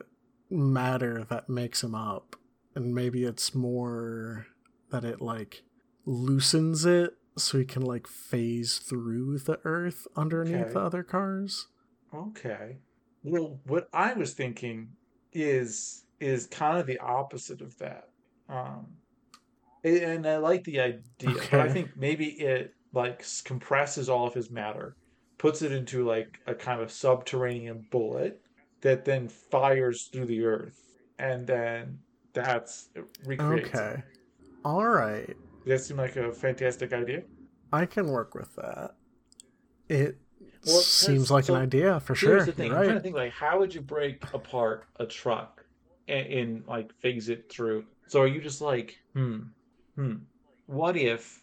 matter 0.49 1.25
that 1.29 1.49
makes 1.49 1.83
him 1.83 1.93
up 1.95 2.35
and 2.77 2.93
maybe 2.93 3.23
it's 3.23 3.55
more 3.55 4.45
that 4.91 5.03
it 5.03 5.19
like 5.19 5.63
loosens 6.05 6.85
it 6.85 7.11
so 7.35 7.57
he 7.57 7.65
can 7.65 7.81
like 7.81 8.07
phase 8.07 8.77
through 8.77 9.39
the 9.39 9.59
earth 9.63 10.07
underneath 10.15 10.61
Okay. 10.67 10.73
the 10.73 10.79
other 10.79 11.03
cars 11.03 11.67
okay. 12.13 12.77
Well, 13.23 13.59
what 13.65 13.89
I 13.93 14.13
was 14.13 14.33
thinking 14.33 14.89
is 15.33 16.05
is 16.19 16.47
kind 16.47 16.77
of 16.79 16.87
the 16.87 16.99
opposite 16.99 17.61
of 17.61 17.77
that. 17.79 18.05
Um, 18.49 18.97
and 19.83 20.27
I 20.27 20.37
like 20.37 20.63
the 20.63 20.79
idea, 20.79 21.47
but 21.51 21.61
I 21.61 21.69
think 21.69 21.91
maybe 21.95 22.27
it 22.39 22.73
like 22.93 23.25
compresses 23.45 24.09
all 24.09 24.27
of 24.27 24.33
his 24.33 24.49
matter, 24.51 24.95
puts 25.37 25.61
it 25.61 25.71
into 25.71 26.05
like 26.05 26.39
a 26.47 26.55
kind 26.55 26.81
of 26.81 26.91
subterranean 26.91 27.85
bullet 27.91 28.41
that 28.81 29.05
then 29.05 29.27
fires 29.29 30.09
through 30.11 30.25
the 30.27 30.43
earth, 30.45 30.79
and 31.19 31.47
then 31.47 31.99
that's 32.43 32.89
it 32.95 33.05
recreates. 33.25 33.83
okay 33.83 34.03
all 34.65 34.85
right 34.87 35.37
Does 35.65 35.81
that 35.81 35.85
seem 35.85 35.97
like 35.97 36.15
a 36.15 36.33
fantastic 36.33 36.93
idea? 36.93 37.25
I 37.71 37.85
can 37.85 38.07
work 38.07 38.35
with 38.35 38.55
that. 38.55 38.95
It 39.89 40.19
Well, 40.63 40.87
seems 40.91 41.31
like 41.31 41.49
so 41.49 41.49
an 41.49 41.55
idea 41.55 41.99
for 41.99 42.15
Here's 42.15 42.45
sure. 42.45 42.45
the 42.45 42.53
thing. 42.53 42.73
You're 42.73 42.83
I'm 42.83 42.83
trying 42.83 42.97
to 42.97 43.03
think 43.03 43.15
like 43.15 43.33
how 43.33 43.59
would 43.59 43.73
you 43.75 43.81
break 43.81 44.27
apart 44.33 44.87
a 44.97 45.05
truck 45.07 45.65
and, 46.07 46.27
and 46.27 46.67
like 46.67 46.93
phase 47.01 47.29
it 47.29 47.51
through? 47.51 47.85
So 48.07 48.21
are 48.21 48.27
you 48.27 48.41
just 48.41 48.61
like, 48.61 48.97
hmm, 49.13 49.53
hmm, 49.95 50.27
what 50.65 50.97
if 50.97 51.41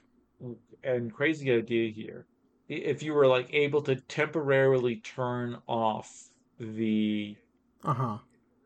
and 0.83 1.13
crazy 1.13 1.51
idea 1.53 1.91
here, 1.91 2.27
if 2.69 3.03
you 3.03 3.15
were 3.15 3.27
like 3.27 3.49
able 3.53 3.83
to 3.83 3.97
temporarily 3.97 4.97
turn 4.97 5.61
off 5.67 6.29
the 6.59 7.37
Uh 7.85 7.95
huh. 7.95 8.19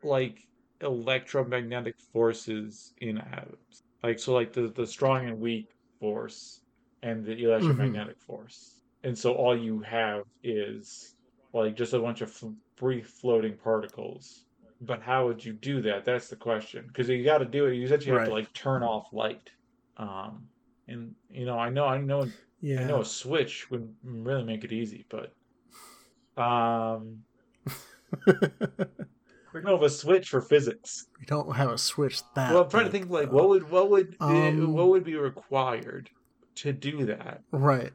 like 0.03 0.47
electromagnetic 0.81 1.95
forces 2.13 2.93
in 3.01 3.17
atoms. 3.17 3.83
Like 4.03 4.19
so 4.19 4.33
like 4.33 4.53
the, 4.53 4.67
the 4.69 4.87
strong 4.87 5.27
and 5.27 5.39
weak 5.39 5.69
force 5.99 6.61
and 7.03 7.25
the 7.25 7.43
electromagnetic 7.43 8.19
force. 8.19 8.75
And 9.03 9.17
so 9.17 9.33
all 9.33 9.57
you 9.57 9.79
have 9.81 10.23
is 10.43 11.15
like 11.53 11.75
just 11.75 11.93
a 11.93 11.99
bunch 11.99 12.21
of 12.21 12.29
f- 12.29 12.51
free 12.75 13.01
floating 13.01 13.55
particles. 13.57 14.45
But 14.81 15.01
how 15.01 15.27
would 15.27 15.43
you 15.43 15.53
do 15.53 15.81
that? 15.81 16.05
That's 16.05 16.29
the 16.29 16.35
question. 16.35 16.85
Because 16.87 17.09
you 17.09 17.23
got 17.23 17.39
to 17.39 17.45
do 17.45 17.65
it. 17.65 17.75
You 17.75 17.85
essentially 17.85 18.17
have 18.17 18.27
to 18.27 18.33
like 18.33 18.51
turn 18.53 18.83
off 18.83 19.11
light. 19.11 19.49
Um, 19.97 20.47
and 20.87 21.13
you 21.29 21.45
know, 21.45 21.57
I 21.59 21.69
know, 21.69 21.85
I 21.85 21.97
know, 21.97 22.27
yeah. 22.61 22.81
I 22.81 22.83
know 22.85 23.01
a 23.01 23.05
switch 23.05 23.69
would 23.69 23.93
really 24.03 24.43
make 24.43 24.63
it 24.63 24.71
easy, 24.71 25.05
but 25.09 25.33
um, 26.41 27.23
We 29.53 29.61
don't 29.61 29.71
have 29.71 29.81
a 29.83 29.89
switch 29.89 30.29
for 30.29 30.41
physics. 30.41 31.07
We 31.19 31.25
don't 31.25 31.55
have 31.55 31.69
a 31.71 31.77
switch 31.77 32.21
that. 32.35 32.53
Well, 32.53 32.63
I'm 32.63 32.69
trying 32.69 32.85
to 32.85 32.91
think 32.91 33.09
like 33.09 33.29
though. 33.29 33.35
what 33.37 33.49
would 33.49 33.69
what 33.69 33.89
would 33.89 34.15
Um, 34.19 34.73
what 34.73 34.89
would 34.89 35.03
be 35.03 35.15
required 35.15 36.09
to 36.55 36.73
do 36.73 37.05
that. 37.05 37.41
Right. 37.51 37.91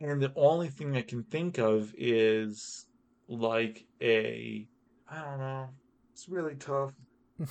And 0.00 0.20
the 0.22 0.32
only 0.36 0.68
thing 0.68 0.96
I 0.96 1.02
can 1.02 1.22
think 1.24 1.58
of 1.58 1.94
is 1.96 2.86
like 3.28 3.84
a 4.00 4.66
I 5.08 5.20
don't 5.22 5.38
know. 5.38 5.68
It's 6.12 6.28
really 6.28 6.54
tough. 6.56 6.92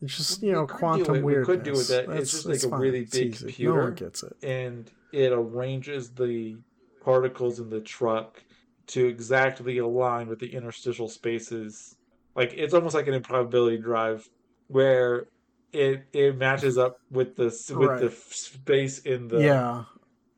It's 0.00 0.16
just 0.16 0.42
you 0.44 0.52
know 0.52 0.64
could 0.64 0.74
do 0.76 0.78
quantum 0.78 1.16
it. 1.16 1.24
We 1.24 1.32
weirdness. 1.32 1.46
could 1.46 1.62
do 1.64 1.72
it 1.72 1.74
that- 1.88 1.98
it's 2.02 2.06
That's- 2.06 2.30
just 2.30 2.46
like 2.46 2.62
a 2.62 2.68
fine. 2.68 2.80
really 2.80 3.00
It's 3.00 3.10
big 3.18 3.26
easy. 3.34 3.44
No 3.44 3.48
computer. 3.48 3.82
one 3.82 3.94
gets 3.94 4.22
it. 4.22 4.36
and 4.44 4.90
it 5.12 5.32
arranges 5.32 6.10
the 6.10 6.56
particles 7.02 7.58
in 7.58 7.68
the 7.68 7.80
truck 7.80 8.40
to 8.88 9.06
exactly 9.06 9.78
align 9.78 10.28
with 10.28 10.38
the 10.38 10.54
interstitial 10.54 11.08
spaces. 11.08 11.96
Like 12.38 12.54
it's 12.56 12.72
almost 12.72 12.94
like 12.94 13.08
an 13.08 13.14
improbability 13.14 13.78
drive 13.78 14.26
where 14.68 15.26
it 15.72 16.04
it 16.12 16.36
matches 16.38 16.78
up 16.78 16.94
with 17.10 17.36
the 17.36 17.44
with 17.44 17.66
the 17.68 17.76
Right. 17.76 18.04
f- 18.04 18.32
space 18.32 19.00
in 19.00 19.28
the 19.28 19.40
yeah. 19.40 19.84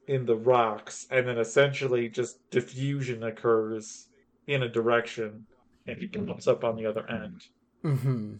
in 0.08 0.26
the 0.26 0.34
rocks 0.36 1.06
and 1.10 1.22
then 1.28 1.38
essentially 1.38 2.08
just 2.08 2.38
diffusion 2.50 3.22
occurs 3.22 4.08
in 4.48 4.62
a 4.64 4.68
direction 4.68 5.46
and 5.86 6.02
it 6.02 6.12
comes 6.12 6.48
up 6.48 6.64
on 6.64 6.74
the 6.76 6.86
other 6.86 7.04
end 7.08 7.38
hmm 7.82 8.34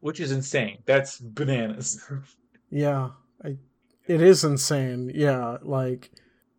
which 0.00 0.20
is 0.20 0.30
insane 0.30 0.78
that's 0.86 1.18
bananas 1.18 1.88
Yeah. 2.70 3.10
I. 3.44 3.56
It 4.08 4.20
is 4.20 4.42
insane. 4.44 5.10
Yeah. 5.14 5.58
Like. 5.62 6.10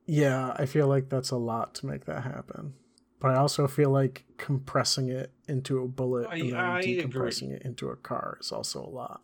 Yeah. 0.05 0.53
I 0.57 0.65
feel 0.65 0.87
like 0.87 1.09
that's 1.09 1.31
a 1.31 1.37
lot 1.37 1.75
to 1.75 1.85
make 1.85 2.05
that 2.05 2.23
happen. 2.23 2.73
But 3.19 3.31
I 3.31 3.35
also 3.37 3.67
feel 3.67 3.89
like 3.89 4.25
compressing 4.37 5.09
it 5.09 5.31
into 5.47 5.81
a 5.81 5.87
bullet 5.87 6.27
I- 6.29 6.35
and 6.35 6.51
then 6.53 6.59
I 6.59 6.79
agree. 6.79 7.01
decompressing 7.03 7.51
it 7.51 7.63
into 7.63 7.89
a 7.89 7.95
car 7.95 8.37
is 8.39 8.51
also 8.51 8.83
a 8.83 8.89
lot. 8.89 9.21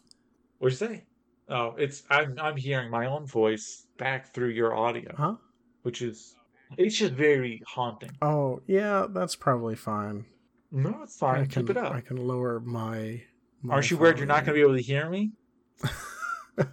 what'd 0.60 0.80
you 0.80 0.88
say 0.88 1.04
oh 1.50 1.76
it's 1.78 2.04
i'm 2.10 2.36
i'm 2.40 2.56
hearing 2.56 2.90
my 2.90 3.06
own 3.06 3.26
voice 3.28 3.86
back 3.98 4.34
through 4.34 4.48
your 4.50 4.74
audio 4.76 5.14
Huh? 5.16 5.36
which 5.82 6.02
is 6.02 6.36
it's 6.78 6.98
just 6.98 7.14
very 7.14 7.62
haunting. 7.68 8.10
Oh, 8.22 8.62
yeah, 8.66 9.06
that's 9.10 9.36
probably 9.36 9.76
fine. 9.76 10.26
No, 10.72 11.02
it's 11.04 11.18
fine. 11.18 11.42
I 11.42 11.46
can 11.46 11.68
Keep 11.68 11.72
it 11.72 11.78
up. 11.78 11.94
I 11.94 12.02
can 12.02 12.18
lower 12.18 12.60
my. 12.62 13.22
my 13.62 13.76
Aren't 13.76 13.92
you 13.92 13.98
worried 13.98 14.18
you're 14.18 14.26
not 14.26 14.44
going 14.44 14.56
to 14.56 14.60
be 14.60 14.62
able 14.62 14.76
to 14.76 14.82
hear 14.82 15.08
me? 15.08 15.34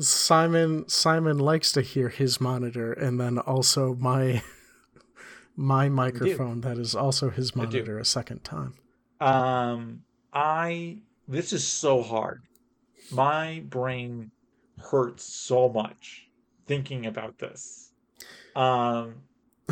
Simon 0.00 0.88
Simon 0.88 1.38
likes 1.38 1.70
to 1.72 1.82
hear 1.82 2.08
his 2.08 2.40
monitor 2.40 2.92
and 2.92 3.18
then 3.20 3.38
also 3.38 3.94
my 3.94 4.42
my 5.56 5.88
microphone 5.88 6.60
that 6.60 6.78
is 6.78 6.94
also 6.94 7.30
his 7.30 7.56
monitor 7.56 7.98
a 7.98 8.04
second 8.04 8.44
time. 8.44 8.74
Um, 9.20 10.02
I 10.32 10.98
this 11.26 11.52
is 11.52 11.66
so 11.66 12.02
hard. 12.02 12.42
My 13.10 13.64
brain 13.68 14.30
hurts 14.78 15.24
so 15.24 15.68
much 15.68 16.28
thinking 16.66 17.06
about 17.06 17.38
this. 17.38 17.92
Um, 18.54 19.14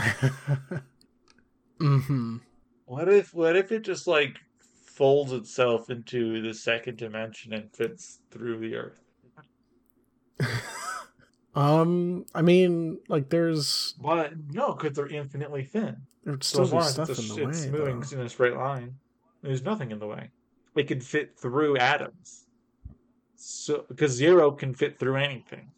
mm-hmm. 1.78 2.36
what 2.86 3.08
if 3.08 3.34
what 3.34 3.56
if 3.56 3.70
it 3.72 3.82
just 3.82 4.06
like 4.06 4.38
folds 4.94 5.32
itself 5.32 5.90
into 5.90 6.40
the 6.40 6.54
second 6.54 6.96
dimension 6.96 7.52
and 7.52 7.70
fits 7.74 8.20
through 8.30 8.58
the 8.58 8.76
earth? 8.76 9.00
um, 11.54 12.26
I 12.34 12.42
mean, 12.42 12.98
like 13.08 13.28
there's 13.30 13.94
But 14.00 14.32
no, 14.50 14.74
because 14.74 14.96
they're 14.96 15.06
infinitely 15.08 15.64
thin. 15.64 15.96
there'd 16.24 16.42
So 16.44 16.64
still 16.64 16.78
as 16.80 16.86
be 16.86 16.92
stuff 16.92 17.10
it's, 17.10 17.18
in 17.30 17.36
the 17.36 17.48
it's 17.48 17.64
way. 17.66 17.70
moving 17.70 18.00
though. 18.00 18.18
in 18.20 18.26
a 18.26 18.28
straight 18.28 18.54
line, 18.56 18.94
there's 19.42 19.62
nothing 19.62 19.90
in 19.90 19.98
the 19.98 20.06
way. 20.06 20.30
It 20.74 20.88
can 20.88 21.00
fit 21.00 21.38
through 21.38 21.76
atoms. 21.78 22.46
So 23.36 23.84
because 23.88 24.12
zero 24.12 24.50
can 24.50 24.74
fit 24.74 24.98
through 24.98 25.16
anything, 25.16 25.70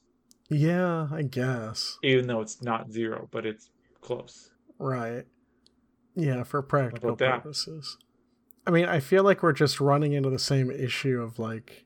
Yeah, 0.49 1.09
I 1.13 1.23
guess. 1.23 1.99
even 2.03 2.27
though 2.29 2.41
it's 2.41 2.63
not 2.63 2.91
zero, 2.93 3.29
but 3.31 3.45
it's 3.45 3.71
close. 4.01 4.51
Right. 4.79 5.25
Yeah, 6.15 6.45
for 6.45 6.63
practical 6.63 7.11
about 7.11 7.19
that? 7.19 7.43
purposes. 7.43 7.99
I 8.67 8.71
mean, 8.71 8.87
I 8.87 9.01
feel 9.01 9.23
like 9.25 9.43
we're 9.43 9.53
just 9.53 9.81
running 9.81 10.13
into 10.13 10.31
the 10.31 10.39
same 10.39 10.71
issue 10.71 11.21
of 11.21 11.39
like 11.39 11.85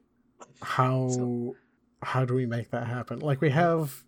how 0.62 1.54
how 2.02 2.24
do 2.24 2.34
we 2.34 2.46
make 2.46 2.70
that 2.70 2.86
happen? 2.86 3.18
Like 3.20 3.40
we 3.40 3.50
have 3.50 4.04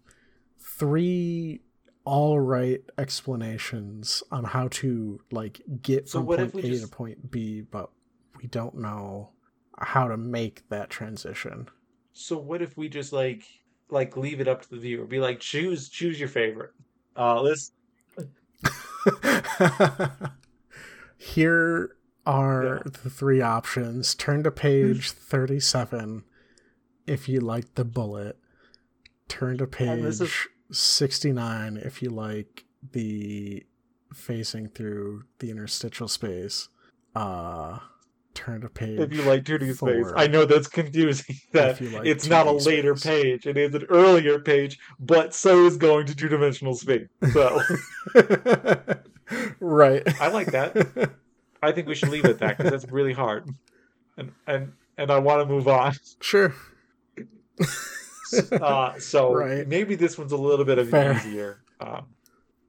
three 0.59 1.61
all 2.05 2.41
right 2.41 2.81
explanations 2.99 4.23
on 4.33 4.45
how 4.45 4.69
to 4.69 5.21
like 5.31 5.61
get 5.83 6.09
So 6.09 6.19
from 6.21 6.27
point 6.27 6.55
A 6.55 6.63
just- 6.63 6.85
to 6.85 6.89
point 6.91 7.31
B, 7.31 7.61
but 7.61 7.91
we 8.41 8.49
don't 8.49 8.75
know 8.77 9.31
how 9.79 10.09
to 10.09 10.17
make 10.17 10.69
that 10.69 10.91
transition. 10.91 11.69
So 12.13 12.37
what 12.39 12.61
if 12.63 12.77
we 12.77 12.89
just 12.89 13.13
like 13.13 13.45
like 13.89 14.17
leave 14.17 14.41
it 14.41 14.49
up 14.49 14.63
to 14.63 14.71
the 14.71 14.79
viewer? 14.79 15.05
Be 15.07 15.21
like, 15.21 15.39
choose 15.41 15.89
choose 15.89 16.19
your 16.19 16.29
favorite. 16.29 16.71
Uh, 17.17 17.41
let's 17.41 17.73
Here 21.17 21.97
are 22.27 22.65
Yeah. 22.85 22.91
the 23.03 23.11
three 23.11 23.41
options. 23.41 24.15
Turn 24.15 24.43
to 24.45 24.51
page 24.51 25.11
37 25.11 26.25
if 27.07 27.29
you 27.29 27.41
like 27.41 27.75
the 27.75 27.85
bullet. 27.85 28.39
Turn 29.29 29.59
to 29.59 29.67
this 29.67 30.21
is- 30.21 30.29
page 30.31 30.49
69 30.71 31.77
if 31.77 32.03
you 32.03 32.09
like 32.11 32.65
the 32.93 33.65
facing 34.15 34.69
through 34.69 35.25
the 35.39 35.51
interstitial 35.51 36.09
space. 36.09 36.69
Uh 37.15 37.79
turn 38.35 38.63
to 38.63 38.69
page 38.69 38.99
if 38.99 39.13
you 39.13 39.23
like 39.23 39.45
2D 39.45 39.75
space. 39.77 40.13
I 40.17 40.27
know 40.27 40.45
that's 40.45 40.69
confusing. 40.69 41.37
That 41.53 41.79
like 41.81 42.07
it's 42.07 42.27
not 42.29 42.47
a 42.47 42.53
later 42.53 42.97
space. 42.97 43.23
page; 43.23 43.47
it 43.47 43.59
is 43.59 43.75
an 43.75 43.85
earlier 43.91 44.39
page, 44.39 44.79
but 44.99 45.35
so 45.35 45.67
is 45.67 45.77
going 45.77 46.07
to 46.07 46.17
two 46.17 46.29
dimensional 46.29 46.75
space. 46.75 47.09
So 47.33 47.61
right. 49.61 50.03
I 50.21 50.29
like 50.29 50.53
that. 50.53 51.13
I 51.63 51.73
think 51.73 51.87
we 51.89 51.95
should 51.95 52.09
leave 52.09 52.25
it 52.25 52.31
at 52.31 52.39
that 52.39 52.57
because 52.59 52.73
that's 52.73 52.91
really 52.91 53.13
hard, 53.13 53.49
and 54.17 54.33
and 54.47 54.73
and 54.97 55.11
I 55.11 55.19
want 55.19 55.43
to 55.47 55.47
move 55.55 55.69
on. 55.69 55.93
sure. 56.21 56.55
Uh, 58.61 58.99
so 58.99 59.35
Right. 59.35 59.67
maybe 59.69 59.95
this 59.95 60.17
one's 60.17 60.33
a 60.33 60.37
little 60.37 60.65
bit 60.65 60.79
of 60.79 60.89
Fair. 60.89 61.11
an 61.11 61.17
easier, 61.17 61.65
um, 61.81 62.07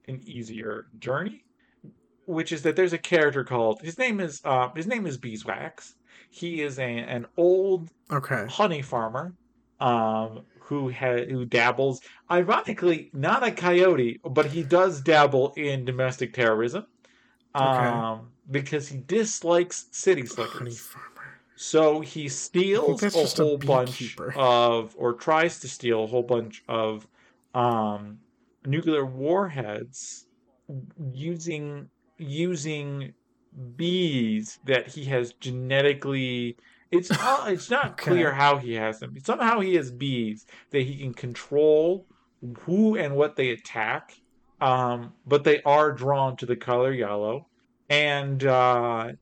an 0.08 0.20
easier 0.24 0.86
journey, 0.98 1.42
which 2.26 2.52
is 2.52 2.62
that 2.62 2.76
there's 2.76 2.92
a 2.92 2.98
character 2.98 3.44
called 3.44 3.80
his 3.82 3.98
name 3.98 4.20
is 4.20 4.40
uh, 4.44 4.68
his 4.74 4.86
name 4.86 5.06
is 5.06 5.18
Beezwax. 5.18 5.92
He 6.30 6.62
is 6.62 6.78
a, 6.78 6.82
an 6.82 7.26
old 7.36 7.88
Okay. 8.10 8.46
honey 8.46 8.82
farmer 8.82 9.34
um, 9.80 10.42
who 10.60 10.90
ha- 10.90 11.24
who 11.28 11.44
dabbles, 11.46 12.00
ironically, 12.30 13.10
not 13.14 13.46
a 13.46 13.52
coyote, 13.52 14.20
but 14.24 14.46
he 14.46 14.62
does 14.62 15.00
dabble 15.00 15.52
in 15.56 15.84
domestic 15.84 16.34
terrorism 16.34 16.84
um, 17.54 18.32
because 18.50 18.88
he 18.88 18.98
dislikes 18.98 19.86
city 19.92 20.26
slickers. 20.26 20.90
So 21.56 22.00
he 22.00 22.28
steals 22.28 23.00
a 23.02 23.10
just 23.10 23.38
a 23.38 23.44
whole 23.44 23.58
bunch 23.58 24.16
of, 24.34 24.94
or 24.98 25.14
tries 25.14 25.60
to 25.60 25.68
steal 25.68 26.04
a 26.04 26.06
whole 26.06 26.22
bunch 26.22 26.62
of 26.68 27.06
um, 27.54 28.18
nuclear 28.64 29.04
warheads 29.04 30.26
using 31.12 31.88
using 32.18 33.12
bees 33.76 34.58
that 34.64 34.88
he 34.88 35.04
has 35.04 35.32
genetically. 35.34 36.56
It's 36.90 37.10
not, 37.10 37.50
it's 37.52 37.70
not 37.70 37.92
Okay. 37.92 38.04
clear 38.04 38.32
how 38.32 38.56
he 38.58 38.74
has 38.74 39.00
them. 39.00 39.14
Somehow 39.24 39.60
he 39.60 39.74
has 39.74 39.90
bees 39.90 40.46
that 40.70 40.82
he 40.82 40.98
can 40.98 41.12
control 41.14 42.06
who 42.60 42.96
and 42.96 43.16
what 43.16 43.36
they 43.36 43.50
attack. 43.50 44.12
Um, 44.60 45.14
but 45.26 45.44
they 45.44 45.60
are 45.62 45.92
drawn 45.92 46.36
to 46.38 46.46
the 46.46 46.56
color 46.56 46.92
yellow, 46.92 47.48
and 47.88 48.42
uh, 48.44 49.12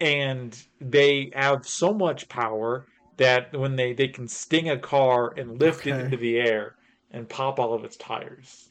and 0.00 0.56
they 0.80 1.30
have 1.34 1.66
so 1.66 1.92
much 1.92 2.28
power 2.28 2.86
that 3.16 3.54
when 3.56 3.76
they 3.76 3.92
they 3.92 4.08
can 4.08 4.26
sting 4.28 4.70
a 4.70 4.78
car 4.78 5.32
and 5.36 5.60
lift 5.60 5.86
it 5.86 5.94
into 5.98 6.16
the 6.16 6.38
air 6.38 6.76
and 7.10 7.28
pop 7.28 7.58
all 7.60 7.74
of 7.74 7.84
its 7.84 7.96
tires. 7.96 8.70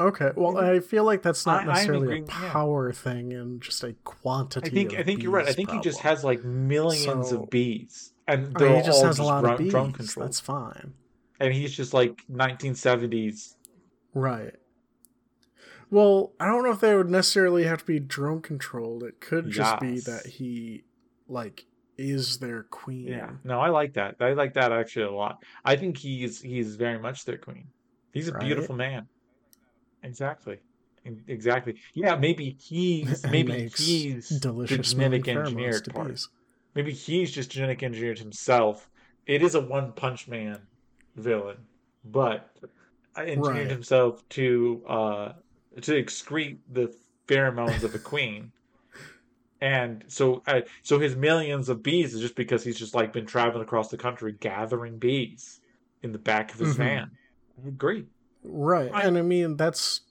Okay, 0.00 0.30
well, 0.34 0.58
I 0.58 0.80
feel 0.80 1.04
like 1.04 1.22
that's 1.22 1.46
not 1.46 1.66
necessarily 1.66 2.06
agreeing- 2.06 2.24
a 2.24 2.26
yeah. 2.32 2.50
power 2.52 2.92
thing 2.92 3.32
and 3.32 3.62
just 3.62 3.84
a 3.84 3.92
quantity. 4.02 4.66
I 4.66 4.70
think 4.74 4.94
I 4.98 5.02
think 5.04 5.22
you're 5.22 5.30
right. 5.30 5.46
I 5.46 5.52
think 5.52 5.70
he 5.70 5.78
just 5.80 6.00
has 6.00 6.24
like 6.24 6.42
millions 6.42 7.28
So- 7.30 7.42
of 7.42 7.50
bees, 7.50 8.12
and 8.26 8.54
they're 8.56 8.70
mean, 8.70 8.78
he 8.80 8.86
just 8.86 8.98
all 9.00 9.06
has 9.06 9.18
a 9.20 9.22
lot 9.22 9.42
drum, 9.42 9.52
of 9.52 9.58
bees. 9.58 9.70
drum 9.70 9.92
control. 9.92 10.26
That's 10.26 10.40
fine, 10.40 10.94
And 11.38 11.52
he's 11.54 11.76
just 11.76 11.94
like 11.94 12.22
1970s. 12.28 13.54
right? 14.14 14.54
Well, 15.90 16.32
I 16.40 16.46
don't 16.46 16.64
know 16.64 16.72
if 16.72 16.80
they 16.80 16.94
would 16.96 17.10
necessarily 17.10 17.64
have 17.64 17.80
to 17.80 17.84
be 17.84 18.00
drone 18.00 18.40
controlled. 18.42 19.02
It 19.02 19.20
could 19.20 19.50
just 19.50 19.78
be 19.80 20.00
that 20.00 20.26
he, 20.26 20.84
like, 21.28 21.66
is 21.96 22.38
their 22.38 22.64
queen. 22.64 23.06
Yeah, 23.08 23.30
no, 23.44 23.60
I 23.60 23.68
like 23.68 23.94
that. 23.94 24.16
I 24.20 24.32
like 24.32 24.54
that 24.54 24.72
actually 24.72 25.06
a 25.06 25.12
lot. 25.12 25.36
I 25.64 25.76
think 25.76 25.96
he's 25.96 26.40
he's 26.40 26.74
very 26.76 26.98
much 26.98 27.24
their 27.24 27.38
queen. 27.38 27.68
He's 28.12 28.28
a 28.28 28.32
Right? 28.32 28.44
beautiful 28.44 28.74
man. 28.74 29.06
Exactly. 30.02 30.58
exactly. 31.28 31.76
Yeah, 31.94 32.16
maybe 32.16 32.56
he's 32.60 33.24
maybe 33.30 33.68
he's 33.76 34.28
delicious 34.40 34.92
genetic 34.92 35.28
engineered 35.28 35.84
to 35.84 35.90
part. 35.92 36.08
bees. 36.08 36.28
Maybe 36.74 36.92
he's 36.92 37.30
just 37.30 37.50
genetic 37.50 37.82
engineered 37.82 38.18
himself. 38.18 38.88
It 39.26 39.42
is 39.42 39.54
a 39.54 39.60
One 39.60 39.92
Punch 39.92 40.26
Man 40.28 40.60
villain, 41.16 41.58
but 42.04 42.50
I 43.14 43.26
engineered 43.26 43.56
Right. 43.56 43.70
himself 43.70 44.28
to 44.30 44.82
uh 44.88 45.32
to 45.82 45.92
excrete 46.02 46.58
the 46.72 46.94
pheromones 47.28 47.82
of 47.82 47.94
a 47.94 47.98
queen. 47.98 48.52
And 49.60 50.04
so 50.08 50.42
uh, 50.46 50.60
so 50.82 50.98
his 50.98 51.16
millions 51.16 51.68
of 51.68 51.82
bees 51.82 52.12
is 52.14 52.20
just 52.20 52.34
because 52.36 52.62
he's 52.62 52.78
just 52.78 52.94
like 52.94 53.12
been 53.12 53.26
traveling 53.26 53.62
across 53.62 53.88
the 53.88 53.96
country 53.96 54.32
gathering 54.32 54.98
bees 54.98 55.60
in 56.02 56.12
the 56.12 56.18
back 56.18 56.52
of 56.52 56.58
his 56.58 56.74
Mhm. 56.74 56.78
van. 56.78 57.10
I 57.64 57.68
agree. 57.68 58.04
Right. 58.42 58.90
I- 58.92 59.02
and 59.04 59.16
I 59.16 59.22
mean 59.22 59.56
that's 59.56 60.02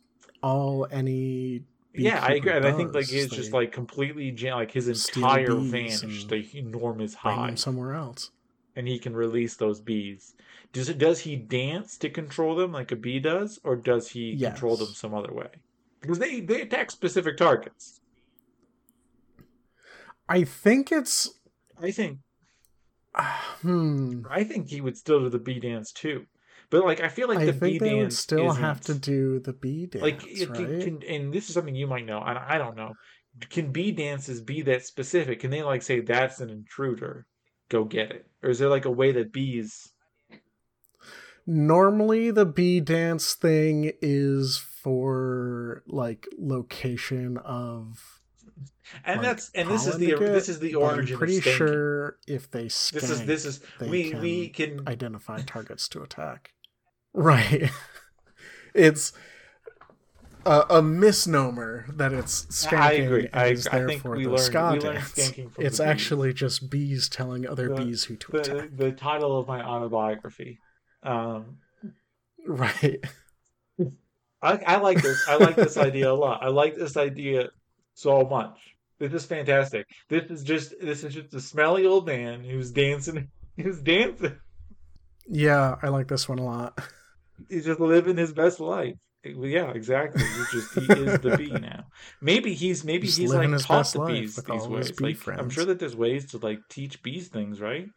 all 0.41 0.87
any 0.89 1.63
Yeah, 1.93 2.15
I 2.23 2.29
agree. 2.33 2.39
beekeeper 2.39 2.49
And 2.57 2.65
I 2.65 2.71
think 2.71 2.93
like 2.95 3.03
does. 3.05 3.11
he's 3.11 3.27
just 3.29 3.53
like 3.53 3.71
completely 3.71 4.31
like 4.31 4.71
his 4.71 4.87
entire 4.87 5.53
van 5.53 5.85
is 5.85 6.01
just 6.01 6.31
and 6.31 6.43
a 6.43 6.57
enormous 6.57 7.13
hive. 7.13 7.59
somewhere 7.59 7.93
else. 7.93 8.31
And 8.75 8.87
he 8.87 8.99
can 8.99 9.15
release 9.15 9.55
those 9.55 9.79
bees. 9.79 10.35
Does 10.71 10.89
it 10.89 10.97
does 10.97 11.19
he 11.19 11.35
dance 11.35 11.97
to 11.99 12.09
control 12.09 12.55
them 12.55 12.71
like 12.71 12.91
a 12.91 12.95
bee 12.95 13.19
does, 13.19 13.59
or 13.63 13.75
does 13.75 14.09
he 14.09 14.37
control 14.37 14.75
them 14.75 14.87
some 14.87 15.13
other 15.13 15.33
way? 15.33 15.49
Because 16.01 16.19
they 16.19 16.41
they 16.41 16.61
attack 16.61 16.91
specific 16.91 17.37
targets. 17.37 18.01
I 20.27 20.43
think 20.43 20.91
it's 20.91 21.29
I 21.81 21.91
think 21.91 22.19
hmm. 23.61 24.21
I 24.29 24.43
think 24.43 24.69
he 24.69 24.81
would 24.81 24.97
still 24.97 25.19
do 25.19 25.29
the 25.29 25.39
bee 25.39 25.59
dance 25.59 25.91
too, 25.91 26.25
but 26.69 26.83
like 26.83 27.01
I 27.01 27.09
feel 27.09 27.27
like 27.27 27.39
I 27.39 27.45
the 27.45 27.53
think 27.53 27.73
bee 27.73 27.79
they 27.79 27.93
would 27.93 28.01
dance 28.01 28.19
still 28.19 28.51
have 28.51 28.81
to 28.81 28.95
do 28.95 29.39
the 29.39 29.53
bee 29.53 29.85
dance, 29.85 30.01
like 30.01 30.25
it 30.25 30.49
right? 30.49 30.57
can, 30.57 30.99
can, 30.99 31.03
and 31.03 31.33
this 31.33 31.49
is 31.49 31.53
something 31.53 31.75
you 31.75 31.87
might 31.87 32.05
know, 32.05 32.21
and 32.21 32.37
I 32.37 32.57
don't 32.57 32.75
know. 32.75 32.93
Can 33.49 33.71
bee 33.71 33.91
dances 33.91 34.41
be 34.41 34.61
that 34.63 34.85
specific? 34.85 35.39
Can 35.39 35.51
they 35.51 35.63
like 35.63 35.81
say 35.81 35.99
that's 35.99 36.39
an 36.39 36.49
intruder? 36.49 37.25
Go 37.73 37.85
get 37.85 38.11
it, 38.11 38.27
or 38.43 38.51
is 38.51 38.59
there 38.59 38.69
like 38.69 38.85
a 38.85 38.91
way 38.91 39.11
that 39.13 39.33
bees? 39.33 39.89
Normally, 41.47 42.29
the 42.29 42.45
bee 42.45 42.79
dance 42.79 43.33
thing 43.33 43.93
is 43.99 44.59
for 44.59 45.81
like 45.87 46.27
location 46.37 47.37
of. 47.37 48.21
And 49.03 49.17
like, 49.17 49.25
that's 49.25 49.49
and 49.55 49.67
this 49.67 49.87
is 49.87 49.97
the 49.97 50.05
get, 50.05 50.19
this 50.19 50.49
is 50.49 50.59
the 50.59 50.73
but 50.73 50.99
I'm 50.99 51.07
pretty 51.07 51.41
sure 51.41 52.17
if 52.27 52.51
they 52.51 52.65
skank, 52.65 52.91
This 52.91 53.09
is 53.09 53.25
this 53.25 53.45
is 53.45 53.59
we 53.81 54.11
can 54.11 54.21
we 54.21 54.49
can 54.49 54.87
identify 54.87 55.41
targets 55.41 55.87
to 55.89 56.03
attack. 56.03 56.51
Right. 57.15 57.71
it's 58.75 59.13
a, 60.45 60.65
a 60.77 60.81
misnomer 60.81 61.85
that 61.93 62.13
it's 62.13 62.45
skanking. 62.47 62.77
I 62.79 62.91
agree. 62.93 63.25
and 63.31 63.35
I, 63.35 63.45
is 63.47 63.67
I 63.67 63.85
think 63.85 64.03
we 64.03 64.25
learned 64.27 64.39
ska 64.39 64.71
we 64.73 64.79
learned 64.79 64.99
skanking 64.99 65.51
It's 65.59 65.77
the 65.77 65.83
bees. 65.83 65.89
actually 65.91 66.33
just 66.33 66.69
bees 66.69 67.09
telling 67.09 67.47
other 67.47 67.69
The- 67.69 67.75
bees 67.75 68.03
who 68.05 68.15
to 68.17 68.31
the 68.31 68.39
attack. 68.39 68.69
the 68.75 68.91
title 68.91 69.37
of 69.37 69.47
my 69.47 69.61
autobiography. 69.61 70.59
Um, 71.03 71.57
Right. 72.45 72.99
I 74.41 74.57
I 74.57 74.75
like 74.77 75.01
this. 75.01 75.23
I 75.29 75.37
like 75.37 75.55
this 75.55 75.77
idea 75.77 76.11
a 76.11 76.13
lot. 76.13 76.43
I 76.43 76.49
like 76.49 76.75
this 76.75 76.97
idea 76.97 77.49
so 77.93 78.23
much. 78.25 78.57
This 78.99 79.13
is 79.13 79.25
fantastic. 79.25 79.87
This 80.09 80.29
is 80.29 80.43
just 80.43 80.73
this 80.81 81.03
is 81.05 81.13
just 81.13 81.33
a 81.33 81.39
smelly 81.39 81.85
old 81.85 82.05
man 82.05 82.43
who's 82.43 82.71
dancing. 82.71 83.29
Who's 83.57 83.79
dancing. 83.81 84.35
Yeah, 85.29 85.75
I 85.81 85.87
like 85.89 86.07
this 86.09 86.27
one 86.27 86.39
a 86.39 86.43
lot. 86.43 86.77
He's 87.49 87.63
just 87.65 87.79
living 87.79 88.17
his 88.17 88.33
best 88.33 88.59
life. 88.59 88.95
Yeah, 89.25 89.71
exactly. 89.71 90.23
He's 90.23 90.51
just 90.51 90.73
he 90.73 90.93
is 90.93 91.19
the 91.21 91.37
bee 91.37 91.51
now. 91.59 91.85
Maybe 92.21 92.53
he's 92.53 92.83
maybe 92.83 93.07
Just 93.07 93.19
he's 93.19 93.29
living 93.29 93.51
like 93.51 93.61
taught 93.61 93.91
the 93.93 93.99
bees 93.99 94.35
these 94.35 94.67
ways. 94.67 94.91
bee 94.91 95.17
Like 95.25 95.39
I'm 95.39 95.49
sure 95.49 95.65
that 95.65 95.79
there's 95.79 95.95
ways 95.95 96.25
to 96.31 96.37
like 96.39 96.59
teach 96.69 97.01
bees 97.03 97.29
things, 97.29 97.61
right? 97.61 97.87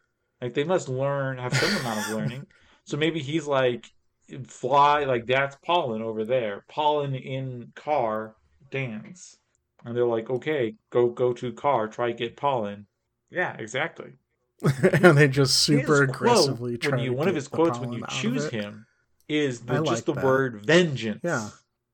Like 0.41 0.53
they 0.53 0.63
must 0.63 0.87
learn, 0.87 1.37
have 1.37 1.55
some 1.55 1.75
amount 1.77 1.99
of 1.99 2.09
learning. 2.13 2.47
So 2.85 2.95
maybe 2.95 3.19
he's 3.19 3.45
like 3.45 3.91
fly 4.47 5.03
like 5.03 5.25
that's 5.25 5.57
pollen 5.65 6.01
over 6.01 6.23
there. 6.23 6.63
Pollen 6.69 7.13
in 7.15 7.71
car 7.75 8.35
dance. 8.71 9.37
And 9.85 9.95
they're 9.95 10.05
like, 10.05 10.29
okay, 10.29 10.75
go 10.91 11.09
go 11.09 11.33
to 11.33 11.51
car, 11.51 11.87
try 11.87 12.11
get 12.11 12.37
pollen. 12.37 12.87
Yeah, 13.29 13.55
exactly. 13.57 14.13
and 14.93 15.17
they 15.17 15.27
just 15.27 15.61
super 15.61 16.03
aggressively 16.03 16.71
quote, 16.77 16.81
try 16.81 16.97
when 16.97 17.05
you 17.05 17.13
one 17.13 17.27
of 17.27 17.35
his 17.35 17.47
quotes 17.47 17.79
when 17.79 17.91
you 17.91 18.03
choose 18.09 18.45
it. 18.45 18.53
him 18.53 18.86
is 19.27 19.61
the, 19.61 19.81
I 19.81 19.83
just 19.83 20.05
the 20.05 20.13
that. 20.13 20.23
word 20.23 20.65
vengeance. 20.65 21.21
Yeah. 21.23 21.49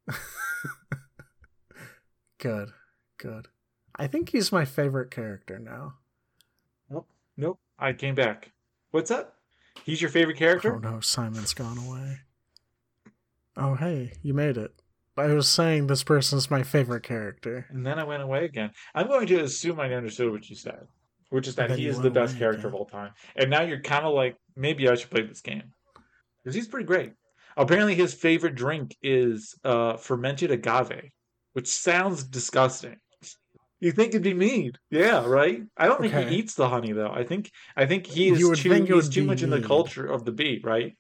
Good. 2.37 2.71
Good. 3.17 3.47
I 3.95 4.07
think 4.07 4.29
he's 4.29 4.51
my 4.51 4.65
favorite 4.65 5.11
character 5.11 5.59
now. 5.59 5.95
Nope. 6.89 7.07
Nope. 7.37 7.59
I 7.79 7.93
came 7.93 8.15
back. 8.15 8.51
What's 8.91 9.11
up? 9.11 9.37
He's 9.85 10.01
your 10.01 10.09
favorite 10.09 10.37
character? 10.37 10.75
Oh 10.75 10.79
no, 10.79 10.99
Simon's 10.99 11.53
gone 11.53 11.77
away. 11.77 12.19
Oh 13.55 13.75
hey, 13.75 14.13
you 14.21 14.33
made 14.33 14.57
it. 14.57 14.73
I 15.15 15.27
was 15.27 15.47
saying 15.47 15.87
this 15.87 16.03
person's 16.03 16.49
my 16.49 16.63
favorite 16.63 17.03
character. 17.03 17.67
And 17.69 17.85
then 17.85 17.99
I 17.99 18.03
went 18.03 18.23
away 18.23 18.45
again. 18.45 18.71
I'm 18.95 19.07
going 19.07 19.27
to 19.27 19.43
assume 19.43 19.79
I 19.79 19.93
understood 19.93 20.31
what 20.31 20.49
you 20.49 20.55
said, 20.55 20.87
which 21.29 21.47
is 21.47 21.55
that 21.55 21.71
he 21.71 21.87
is 21.87 21.99
the 21.99 22.09
best 22.09 22.37
character 22.37 22.67
of 22.67 22.73
all 22.73 22.85
time. 22.85 23.11
And 23.35 23.51
now 23.51 23.61
you're 23.61 23.79
kind 23.79 24.05
of 24.05 24.15
like, 24.15 24.37
maybe 24.55 24.89
I 24.89 24.95
should 24.95 25.11
play 25.11 25.21
this 25.21 25.41
game. 25.41 25.71
Because 26.43 26.55
he's 26.55 26.67
pretty 26.67 26.87
great. 26.87 27.13
Apparently, 27.57 27.95
his 27.95 28.13
favorite 28.13 28.55
drink 28.55 28.95
is 29.01 29.55
uh, 29.63 29.97
fermented 29.97 30.51
agave, 30.51 31.09
which 31.53 31.67
sounds 31.67 32.23
disgusting. 32.23 32.95
You 33.79 33.91
think 33.91 34.09
it'd 34.09 34.23
be 34.23 34.33
mead, 34.33 34.77
yeah, 34.91 35.25
right? 35.25 35.61
I 35.75 35.87
don't 35.87 35.99
think 35.99 36.13
Okay. 36.13 36.29
he 36.29 36.37
eats 36.37 36.55
the 36.55 36.69
honey 36.69 36.93
though. 36.93 37.11
I 37.11 37.23
think 37.25 37.51
I 37.75 37.85
think 37.85 38.07
he 38.07 38.29
is 38.29 38.39
too 38.59 38.71
he's 38.85 39.09
too 39.09 39.25
much 39.25 39.43
in 39.43 39.49
the 39.49 39.61
culture 39.61 40.05
of 40.05 40.23
the 40.23 40.31
bee, 40.31 40.61
right? 40.63 40.93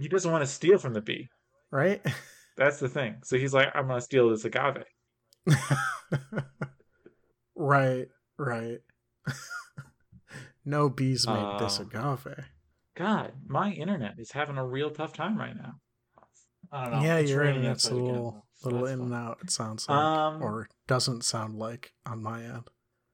He 0.00 0.08
doesn't 0.08 0.30
want 0.32 0.40
to 0.42 0.46
steal 0.50 0.78
from 0.78 0.94
the 0.94 1.02
bee. 1.02 1.28
Right? 1.70 2.00
That's 2.56 2.78
the 2.80 2.88
thing. 2.88 3.16
So 3.24 3.36
he's 3.36 3.52
like, 3.52 3.68
I'm 3.74 3.88
gonna 3.88 4.00
steal 4.00 4.30
this 4.30 4.44
agave. 4.46 4.84
right, 7.54 8.06
right. 8.38 8.78
no 10.64 10.88
bees 10.88 11.26
made 11.26 11.58
this 11.60 11.78
Oh. 11.78 11.82
agave. 11.82 12.46
God, 12.96 13.32
my 13.46 13.70
internet 13.72 14.14
is 14.18 14.32
having 14.32 14.56
a 14.58 14.66
real 14.66 14.90
tough 14.90 15.12
time 15.12 15.36
right 15.38 15.54
now. 15.56 15.74
I 16.72 16.84
don't 16.88 17.00
know. 17.00 17.02
yeah, 17.06 17.16
It's 17.18 17.30
your 17.30 17.40
raining 17.40 17.56
internet's 17.64 17.88
a 17.88 17.94
little 17.94 18.44
little 18.64 18.86
in 18.86 19.00
and 19.00 19.14
out, 19.14 19.38
it 19.42 19.50
sounds 19.50 19.88
like. 19.88 19.96
Um, 19.98 20.42
or 20.42 20.68
doesn't 20.86 21.24
sound 21.24 21.56
like 21.56 21.92
on 22.06 22.22
my 22.22 22.42
end. 22.44 22.64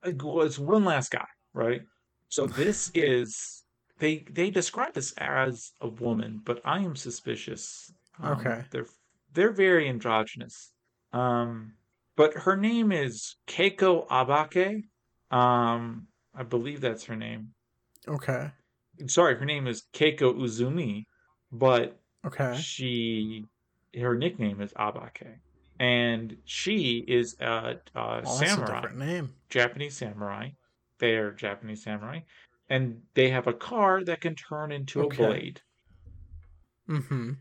It's 0.05 0.59
one 0.59 0.85
last 0.85 1.11
guy, 1.11 1.27
right? 1.55 1.83
So 2.29 2.47
this 2.61 2.91
is 2.95 3.65
they 3.99 4.25
they 4.31 4.51
describe 4.51 4.93
this 4.95 5.13
as 5.19 5.73
a 5.81 5.89
woman, 5.89 6.41
but 6.45 6.61
I 6.65 6.81
am 6.81 6.97
suspicious. 6.97 7.91
Um, 8.23 8.39
Okay. 8.41 8.65
they're 8.71 8.87
they're 9.33 9.53
very 9.53 9.89
androgynous. 9.89 10.73
Um, 11.13 11.75
but 12.17 12.35
her 12.35 12.57
name 12.57 12.93
is 12.93 13.37
Keiko 13.47 14.07
Abake. 14.09 14.85
Um, 15.31 16.09
I 16.35 16.43
believe 16.43 16.81
that's 16.81 17.05
her 17.05 17.17
name. 17.17 17.53
Okay. 18.09 18.51
Sorry, 19.07 19.37
her 19.37 19.45
name 19.45 19.67
is 19.67 19.85
Keiko 19.93 20.35
Uzumi, 20.35 21.05
but 21.53 21.99
Okay. 22.27 22.57
she 22.61 23.47
her 23.99 24.15
nickname 24.17 24.61
is 24.61 24.73
Abake, 24.75 25.39
and 25.79 26.37
she 26.45 27.05
is 27.09 27.37
a, 27.41 27.45
a 27.45 27.77
Well, 27.95 28.21
that's 28.23 28.41
a 28.43 28.47
samurai, 28.47 28.81
different 28.81 28.99
name. 28.99 29.35
Japanese 29.49 29.97
samurai. 29.97 30.51
They're 30.99 31.31
Japanese 31.33 31.83
samurai, 31.85 32.21
and 32.69 33.03
they 33.15 33.31
have 33.31 33.47
a 33.47 33.53
car 33.53 34.03
that 34.05 34.21
can 34.21 34.35
turn 34.35 34.73
into 34.73 35.03
Okay. 35.05 35.25
a 35.25 35.27
blade. 35.29 35.61
Mm-hmm. 36.89 37.33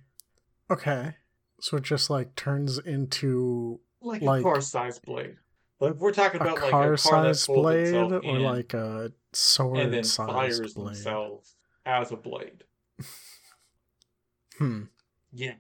Okay. 0.71 1.15
So 1.61 1.77
it 1.77 1.83
just 1.83 2.09
like 2.09 2.35
turns 2.35 2.77
into 2.79 3.79
like, 4.01 4.21
Like- 4.21 4.41
a 4.41 4.43
car-sized 4.43 5.03
blade. 5.03 5.37
Like 5.79 5.95
we're 5.95 6.13
talking 6.13 6.39
about 6.39 6.55
like 6.55 6.67
a 6.67 6.69
car 6.69 6.83
car-sized 6.87 7.47
blade 7.47 7.93
or 7.95 8.23
in 8.23 8.41
like 8.43 8.73
a 8.73 9.11
sword 9.33 9.79
and 9.79 9.93
then 9.93 10.03
fires 10.05 10.73
blade. 10.73 10.87
themselves 10.95 11.55
as 11.85 12.11
a 12.13 12.15
blade. 12.15 12.63
Hmm. 14.57 14.83
Yeah, 15.31 15.55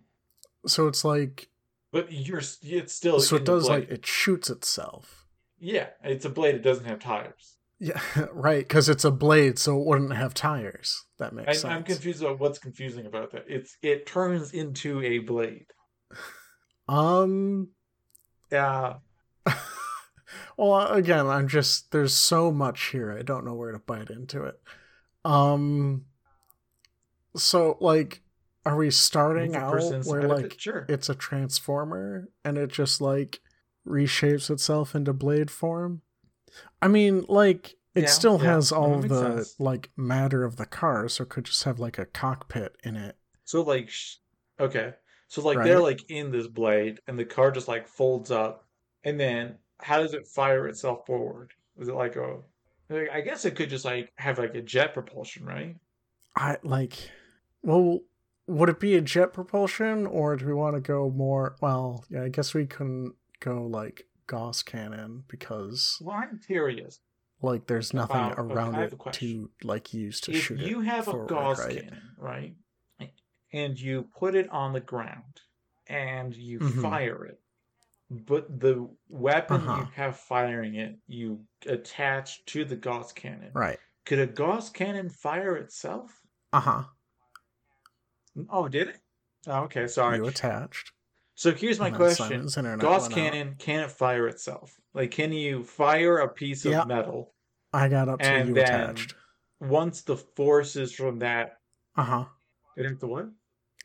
So 0.65 0.87
it's 0.87 1.03
like 1.03 1.49
but 1.91 2.11
you're. 2.11 2.41
It's 2.63 2.93
still 2.93 3.19
so 3.19 3.35
it 3.35 3.45
does 3.45 3.67
like 3.69 3.89
it 3.89 4.05
shoots 4.05 4.49
itself. 4.49 5.25
yeah, 5.59 5.87
it's 6.03 6.25
a 6.25 6.29
blade. 6.29 6.55
It 6.55 6.61
doesn't 6.61 6.85
have 6.85 6.99
tires. 6.99 7.57
Yeah, 7.79 7.99
right. 8.31 8.65
Because 8.65 8.87
it's 8.87 9.03
a 9.03 9.11
blade, 9.11 9.59
so 9.59 9.79
it 9.79 9.85
wouldn't 9.85 10.13
have 10.13 10.33
tires. 10.33 11.05
That 11.19 11.33
makes 11.33 11.49
I, 11.49 11.53
sense. 11.53 11.65
I'm 11.73 11.83
confused 11.83 12.21
about 12.21 12.39
what's 12.39 12.59
confusing 12.59 13.05
about 13.05 13.31
that. 13.31 13.45
It's 13.49 13.77
it 13.81 14.05
turns 14.05 14.53
into 14.53 15.01
a 15.01 15.19
blade. 15.19 15.67
Um. 16.87 17.69
Yeah, 18.51 18.97
well, 20.57 20.87
again, 20.87 21.25
I'm 21.25 21.47
just 21.47 21.91
there's 21.91 22.13
so 22.13 22.51
much 22.51 22.91
here. 22.91 23.11
I 23.11 23.23
don't 23.23 23.43
know 23.43 23.55
where 23.55 23.71
to 23.71 23.79
bite 23.79 24.11
into 24.11 24.43
it. 24.43 24.61
Um. 25.25 26.05
So 27.35 27.77
like, 27.81 28.21
are 28.65 28.75
we 28.75 28.89
starting 28.91 29.55
out 29.55 29.71
where 30.05 30.23
like 30.27 30.45
it, 30.45 30.61
sure. 30.61 30.85
it's 30.89 31.09
a 31.09 31.15
transformer 31.15 32.29
and 32.43 32.57
it 32.57 32.71
just 32.71 32.99
like 32.99 33.39
reshapes 33.87 34.49
itself 34.49 34.95
into 34.95 35.13
blade 35.13 35.51
form? 35.51 36.01
I 36.81 36.87
mean, 36.87 37.25
like 37.27 37.75
it 37.93 38.03
Yeah, 38.03 38.09
still 38.09 38.39
yeah, 38.41 38.53
has 38.53 38.71
all 38.71 38.95
of 38.95 39.07
the 39.07 39.21
sense. 39.43 39.55
like 39.59 39.89
matter 39.95 40.43
of 40.43 40.55
the 40.57 40.65
car, 40.65 41.07
so 41.07 41.23
it 41.23 41.29
could 41.29 41.45
just 41.45 41.63
have 41.63 41.79
like 41.79 41.97
a 41.97 42.05
cockpit 42.05 42.75
in 42.83 42.95
it. 42.95 43.15
So 43.43 43.61
like, 43.61 43.89
sh- 43.89 44.15
okay, 44.59 44.93
so 45.27 45.41
like 45.41 45.57
Right. 45.59 45.65
they're 45.65 45.79
like 45.79 46.09
in 46.09 46.31
this 46.31 46.47
blade, 46.47 46.99
and 47.07 47.17
the 47.19 47.25
car 47.25 47.51
just 47.51 47.67
like 47.67 47.87
folds 47.87 48.31
up, 48.31 48.65
and 49.03 49.19
then 49.19 49.57
how 49.79 49.99
does 49.99 50.13
it 50.13 50.27
fire 50.27 50.67
itself 50.67 51.05
forward? 51.05 51.51
Is 51.77 51.87
it 51.87 51.95
like 51.95 52.15
a? 52.15 52.37
like, 52.89 53.09
I 53.11 53.21
guess 53.21 53.45
it 53.45 53.55
could 53.55 53.69
just 53.69 53.85
like 53.85 54.11
have 54.15 54.39
like 54.39 54.55
a 54.55 54.61
jet 54.61 54.93
propulsion, 54.93 55.45
right? 55.45 55.75
I 56.35 56.57
like 56.63 56.93
well 57.61 57.99
would 58.47 58.69
it 58.69 58.79
be 58.79 58.95
a 58.95 59.01
jet 59.01 59.33
propulsion 59.33 60.05
or 60.05 60.35
do 60.35 60.45
we 60.45 60.53
want 60.53 60.75
to 60.75 60.81
go 60.81 61.09
more 61.09 61.55
well, 61.61 62.03
yeah, 62.09 62.23
I 62.23 62.29
guess 62.29 62.53
we 62.53 62.65
couldn't 62.65 63.15
go 63.39 63.63
like 63.63 64.07
Gauss 64.27 64.63
cannon 64.63 65.23
because 65.27 65.97
Well, 66.01 66.15
I'm 66.15 66.39
curious. 66.45 66.99
like 67.41 67.67
there's 67.67 67.93
nothing 67.93 68.15
About- 68.17 68.39
around 68.39 68.75
it 68.75 68.93
to 69.13 69.49
like 69.63 69.93
use 69.93 70.19
to 70.21 70.31
If 70.31 70.43
shoot 70.43 70.59
you 70.59 70.81
have 70.81 71.07
a 71.07 71.25
Gauss 71.25 71.59
right? 71.59 71.81
cannon, 71.81 72.11
right, 72.17 72.55
and 73.53 73.79
you 73.79 74.03
put 74.17 74.35
it 74.35 74.49
on 74.49 74.73
the 74.73 74.79
ground 74.79 75.41
and 75.87 76.35
you 76.35 76.59
Mhm. 76.59 76.81
fire 76.81 77.25
it, 77.25 77.39
but 78.09 78.59
the 78.59 78.89
weapon 79.09 79.61
Uh-huh. 79.61 79.81
you 79.81 79.85
have 79.93 80.17
firing 80.17 80.75
it, 80.75 80.97
you 81.07 81.45
attach 81.67 82.43
to 82.45 82.65
the 82.65 82.75
Gauss 82.75 83.11
cannon. 83.13 83.51
Right. 83.53 83.79
Could 84.05 84.19
a 84.19 84.27
Gauss 84.27 84.69
cannon 84.69 85.09
fire 85.09 85.55
itself? 85.55 86.21
Uh-huh. 86.53 86.85
Oh, 88.49 88.67
did 88.67 88.89
it? 88.89 88.99
Oh, 89.47 89.61
okay, 89.63 89.87
sorry. 89.87 90.17
You 90.17 90.25
attached. 90.27 90.91
So 91.35 91.51
here's 91.53 91.79
my 91.79 91.89
question. 91.91 92.47
Gauss 92.77 93.05
out. 93.05 93.11
cannon, 93.11 93.55
can 93.59 93.81
it 93.81 93.91
fire 93.91 94.27
itself? 94.27 94.79
Like, 94.93 95.11
can 95.11 95.33
you 95.33 95.63
fire 95.63 96.19
a 96.19 96.29
piece 96.29 96.65
of 96.65 96.87
metal 96.87 97.33
I 97.73 97.89
got 97.89 98.07
up 98.07 98.19
to 98.21 98.25
you 98.47 98.53
then- 98.53 98.63
attached. 98.63 99.15
once 99.59 100.01
the 100.01 100.15
forces 100.17 100.93
from 100.93 101.19
that 101.19 101.57
Uh-huh. 101.97 102.25
it 102.77 102.85
have 102.85 102.99
to 102.99 103.07
what? 103.07 103.25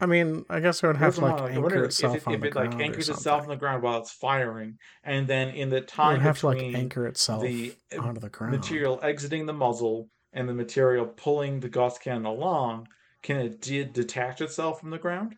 I 0.03 0.07
mean, 0.07 0.44
I 0.48 0.61
guess 0.61 0.82
it 0.82 0.86
would 0.86 0.96
have 0.96 1.16
to 1.16 1.20
like 1.20 1.40
like, 1.40 1.51
anchor 1.51 1.61
wonder 1.61 1.78
if 1.84 1.90
itself 1.90 2.16
it, 2.16 2.26
on 2.26 2.34
if 2.34 2.40
the 2.40 2.46
it 2.48 2.55
like 2.55 2.68
ground 2.70 2.80
or 2.80 2.84
anchors 2.84 3.09
itself 3.11 3.42
on 3.42 3.48
the 3.48 3.57
ground 3.57 3.82
while 3.82 3.98
it's 3.98 4.11
firing, 4.12 4.78
and 5.05 5.26
then 5.28 5.48
in 5.51 5.68
the 5.68 5.76
It 5.78 5.88
time 5.88 6.12
would 6.14 6.22
have 6.22 6.38
to 6.40 6.46
like 6.46 6.62
anchor 6.62 7.07
itself 7.07 7.42
the 7.42 7.74
uh, 7.94 8.01
onto 8.01 8.20
the 8.20 8.30
ground. 8.30 8.53
material 8.57 8.98
exiting 9.03 9.44
the 9.44 9.53
muzzle 9.53 10.09
and 10.32 10.48
the 10.48 10.55
material 10.55 11.05
pulling 11.07 11.61
the 11.61 11.68
Gauss 11.68 11.98
cannon 11.98 12.24
along, 12.24 12.88
can 13.22 13.38
it 13.38 13.60
de- 13.60 13.84
detach 13.84 14.40
itself 14.40 14.80
from 14.80 14.90
the 14.90 14.98
ground? 14.98 15.36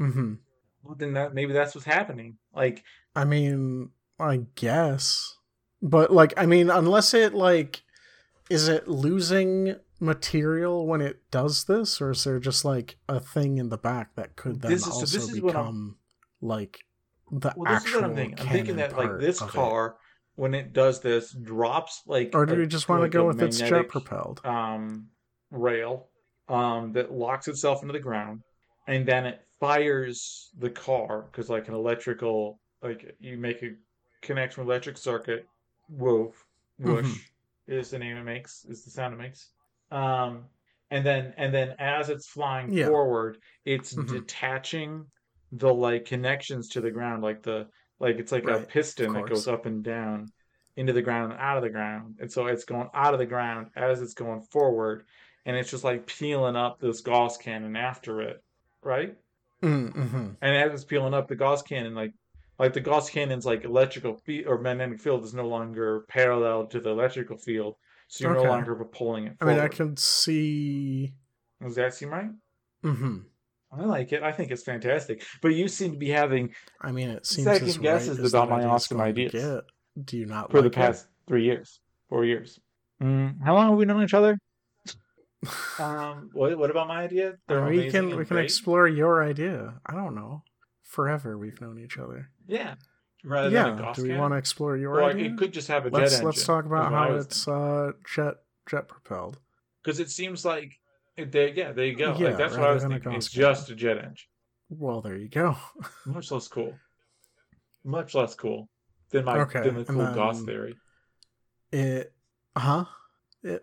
Mm-hmm. 0.00 0.34
Well, 0.82 0.94
then 0.96 1.12
that 1.14 1.34
maybe 1.34 1.52
that's 1.52 1.74
what's 1.74 1.86
happening. 1.86 2.38
Like, 2.54 2.82
I 3.14 3.24
mean, 3.24 3.90
I 4.18 4.46
guess. 4.54 5.36
But 5.80 6.12
like 6.12 6.32
I 6.36 6.46
mean, 6.46 6.70
unless 6.70 7.14
it 7.14 7.34
like 7.34 7.82
is 8.50 8.68
it 8.68 8.88
losing 8.88 9.76
material 10.00 10.86
when 10.86 11.00
it 11.00 11.22
does 11.30 11.64
this 11.64 12.00
or 12.00 12.10
is 12.10 12.24
there 12.24 12.40
just 12.40 12.64
like 12.64 12.96
a 13.08 13.20
thing 13.20 13.58
in 13.58 13.68
the 13.68 13.78
back 13.78 14.14
that 14.16 14.34
could 14.36 14.60
then 14.60 14.72
is- 14.72 14.86
also 14.86 15.04
is 15.04 15.30
become 15.30 15.96
like 16.40 16.80
the 17.30 17.52
well, 17.56 17.72
this 17.72 17.82
is 17.82 17.86
actual 17.88 18.00
what 18.02 18.10
I'm 18.10 18.16
thinking. 18.16 18.40
I'm 18.40 18.52
thinking 18.52 18.76
that 18.76 18.96
like 18.96 19.18
this 19.20 19.40
of 19.40 19.48
it? 19.48 19.52
car, 19.52 19.96
when 20.34 20.54
it 20.54 20.72
does 20.72 21.00
this, 21.00 21.32
drops 21.32 22.02
like 22.06 22.30
or 22.34 22.46
do 22.46 22.54
a- 22.54 22.58
we 22.58 22.66
just 22.66 22.88
want 22.88 22.98
to 23.00 23.02
like 23.04 23.12
go 23.12 23.26
with 23.26 23.40
its 23.42 23.58
jet 23.58 23.88
propelled 23.88 24.40
um 24.44 25.08
rail 25.50 26.08
um 26.52 26.92
that 26.92 27.12
locks 27.12 27.48
itself 27.48 27.82
into 27.82 27.92
the 27.92 28.00
ground 28.00 28.42
and 28.86 29.06
then 29.06 29.26
it 29.26 29.40
fires 29.60 30.50
the 30.58 30.70
car 30.70 31.22
because 31.22 31.48
like 31.48 31.68
an 31.68 31.74
electrical 31.74 32.60
like 32.82 33.16
you 33.20 33.38
make 33.38 33.62
a 33.62 33.70
connection 34.22 34.62
with 34.62 34.70
electric 34.70 34.96
circuit 34.98 35.46
woof 35.88 36.46
whoosh 36.78 37.12
Mhm. 37.12 37.24
is 37.66 37.90
the 37.90 37.98
name 37.98 38.16
it 38.16 38.24
makes 38.24 38.64
is 38.66 38.84
the 38.84 38.90
sound 38.90 39.14
it 39.14 39.18
makes 39.18 39.52
um 39.90 40.48
and 40.90 41.06
then 41.06 41.32
and 41.36 41.54
then 41.54 41.74
as 41.78 42.08
it's 42.10 42.28
flying 42.28 42.70
Yeah. 42.70 42.86
forward 42.86 43.38
it's 43.64 43.94
Mhm. 43.94 44.06
detaching 44.06 45.06
the 45.52 45.72
like 45.72 46.04
connections 46.04 46.68
to 46.68 46.80
the 46.80 46.90
ground 46.90 47.22
like 47.22 47.42
the 47.42 47.68
like 48.00 48.16
it's 48.16 48.32
like 48.32 48.48
a 48.48 48.60
piston 48.60 49.12
that 49.12 49.26
goes 49.26 49.46
up 49.48 49.66
and 49.66 49.84
down 49.84 50.32
into 50.76 50.92
the 50.92 51.02
ground 51.02 51.32
and 51.32 51.40
out 51.40 51.58
of 51.58 51.62
the 51.62 51.68
ground. 51.70 52.16
And 52.20 52.32
so 52.32 52.46
it's 52.46 52.64
going 52.64 52.88
out 52.94 53.12
of 53.12 53.18
the 53.20 53.26
ground 53.26 53.68
as 53.76 54.00
it's 54.00 54.14
going 54.14 54.40
forward, 54.40 55.06
and 55.46 55.56
it's 55.56 55.70
just 55.70 55.84
like 55.84 56.06
peeling 56.06 56.56
up 56.56 56.80
this 56.80 57.00
Gauss 57.00 57.36
cannon 57.36 57.76
after 57.76 58.20
it, 58.22 58.42
right? 58.82 59.16
mm-hmm. 59.62 60.28
And 60.40 60.56
as 60.56 60.72
it's 60.74 60.84
peeling 60.84 61.14
up 61.14 61.28
the 61.28 61.36
Gauss 61.36 61.62
cannon, 61.62 61.94
like 61.94 62.12
like 62.58 62.72
the 62.74 62.80
Gauss 62.80 63.10
cannon's 63.10 63.46
like 63.46 63.64
electrical 63.64 64.14
field 64.16 64.46
or 64.46 64.58
magnetic 64.58 65.00
field 65.00 65.24
is 65.24 65.34
no 65.34 65.46
longer 65.48 66.00
parallel 66.08 66.66
to 66.66 66.80
the 66.80 66.90
electrical 66.90 67.36
field, 67.38 67.76
so 68.08 68.24
you're 68.24 68.36
Okay. 68.36 68.44
no 68.44 68.50
longer 68.50 68.74
pulling 68.84 69.26
it 69.26 69.36
i 69.40 69.44
mean 69.46 69.58
i 69.58 69.68
can 69.68 69.96
see 69.96 71.12
Does 71.62 71.74
that 71.76 71.94
seem 71.94 72.10
right? 72.10 72.30
Mm-hmm. 72.84 73.18
I 73.74 73.84
like 73.84 74.12
it. 74.12 74.22
I 74.22 74.32
think 74.32 74.50
it's 74.50 74.64
fantastic. 74.64 75.24
But 75.40 75.54
you 75.54 75.66
seem 75.66 75.92
to 75.92 75.96
be 75.98 76.10
having 76.10 76.50
i 76.82 76.92
mean 76.92 77.08
it 77.08 77.24
seems 77.24 77.44
Second 77.46 77.80
guesses 77.80 78.18
right 78.18 78.28
about 78.28 78.50
my 78.50 78.64
awesome 78.64 79.00
ideas. 79.00 79.32
get. 79.32 79.64
do 80.04 80.18
you 80.18 80.26
not 80.26 80.50
for 80.50 80.58
the 80.58 80.64
like 80.64 80.72
it? 80.72 80.76
past 80.76 81.06
three 81.26 81.44
years, 81.44 81.80
four 82.08 82.24
years. 82.26 82.60
Mm, 83.02 83.42
how 83.42 83.54
long 83.54 83.70
have 83.70 83.78
we 83.78 83.84
known 83.86 84.02
each 84.04 84.12
other? 84.14 84.38
Um, 85.78 86.30
what, 86.34 86.56
what 86.58 86.70
about 86.70 86.88
my 86.88 87.02
idea? 87.02 87.34
They're 87.48 87.64
we 87.66 87.90
can 87.90 88.10
we 88.16 88.24
can 88.24 88.36
great. 88.36 88.44
explore 88.44 88.86
your 88.88 89.22
idea. 89.24 89.74
I 89.86 89.94
don't 89.94 90.14
know. 90.14 90.42
Forever 90.82 91.38
we've 91.38 91.60
known 91.60 91.78
each 91.78 91.98
other. 91.98 92.30
Yeah. 92.46 92.74
Rather 93.24 93.50
than 93.50 93.78
a 93.78 93.82
yeah. 93.82 93.92
Do 93.94 94.02
we 94.02 94.16
want 94.16 94.32
to 94.34 94.36
explore 94.38 94.76
your 94.76 95.00
Or 95.00 95.04
idea? 95.04 95.26
it 95.26 95.38
could 95.38 95.52
just 95.52 95.68
have 95.68 95.86
a 95.86 95.90
let's 95.90 96.10
jet 96.12 96.16
engine. 96.18 96.26
let's 96.26 96.44
talk 96.44 96.64
about 96.66 96.86
is 96.86 96.92
what 96.92 97.00
I 97.00 97.08
how 97.08 97.14
it's 97.14 97.48
uh 97.48 97.92
jet 98.14 98.34
jet 98.68 98.88
propelled. 98.88 99.38
because 99.82 100.00
it 100.00 100.10
seems 100.10 100.44
like 100.44 100.78
they, 101.16 101.52
yeah, 101.52 101.72
there 101.72 101.84
you 101.86 101.94
go. 101.96 102.16
Yeah, 102.18 102.28
like 102.28 102.36
that's 102.38 102.56
what 102.56 102.68
I 102.68 102.72
was 102.72 102.84
thinking. 102.84 103.12
It's 103.12 103.28
just 103.30 103.70
a 103.70 103.74
jet 103.74 103.98
engine. 103.98 104.16
Well, 104.70 105.02
there 105.02 105.16
you 105.16 105.28
go. 105.28 105.56
Much 106.06 106.30
less 106.30 106.48
cool. 106.48 106.74
Much 107.84 108.14
less 108.14 108.34
cool 108.34 108.68
than 109.10 109.24
my 109.24 109.40
Okay, 109.40 109.60
than 109.62 109.74
the 109.76 109.84
cool 109.84 110.06
Gauss 110.14 110.42
theory. 110.42 110.76
It, 111.70 112.12
huh? 112.56 112.86
It. 113.42 113.62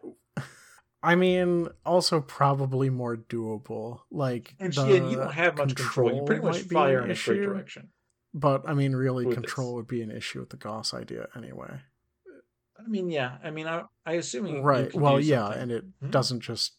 I 1.01 1.15
mean, 1.15 1.69
also 1.85 2.19
probably 2.21 2.89
more 2.89 3.15
doable. 3.15 4.01
Like, 4.11 4.53
And 4.59 4.73
the 4.73 4.87
you 5.09 5.15
don't 5.15 5.31
have 5.33 5.57
much 5.57 5.75
control. 5.75 6.13
You 6.13 6.23
pretty 6.23 6.41
much 6.41 6.61
fire 6.63 7.03
in 7.03 7.11
a 7.11 7.15
straight 7.15 7.41
direction. 7.41 7.89
But 8.33 8.67
I 8.67 8.73
mean, 8.73 8.95
really, 8.95 9.25
with 9.25 9.35
control 9.35 9.69
this. 9.71 9.75
would 9.77 9.87
be 9.87 10.01
an 10.01 10.11
issue 10.11 10.39
with 10.41 10.49
the 10.49 10.57
Gauss 10.57 10.93
idea 10.93 11.27
anyway. 11.35 11.79
I 12.77 12.87
mean, 12.87 13.09
yeah. 13.09 13.37
I 13.43 13.49
mean, 13.51 13.65
I 13.67 13.83
I 14.05 14.13
you 14.13 14.61
right. 14.61 14.93
Well, 14.93 15.19
yeah, 15.19 15.45
something. 15.45 15.61
and 15.61 15.71
it 15.71 15.83
Hmm? 16.01 16.09
doesn't 16.11 16.41
just 16.41 16.73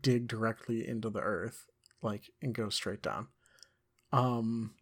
dig 0.00 0.28
directly 0.28 0.86
into 0.86 1.10
the 1.10 1.20
earth, 1.20 1.66
like, 2.02 2.30
and 2.42 2.54
go 2.54 2.68
straight 2.68 3.02
down. 3.02 3.28
Um. 4.12 4.74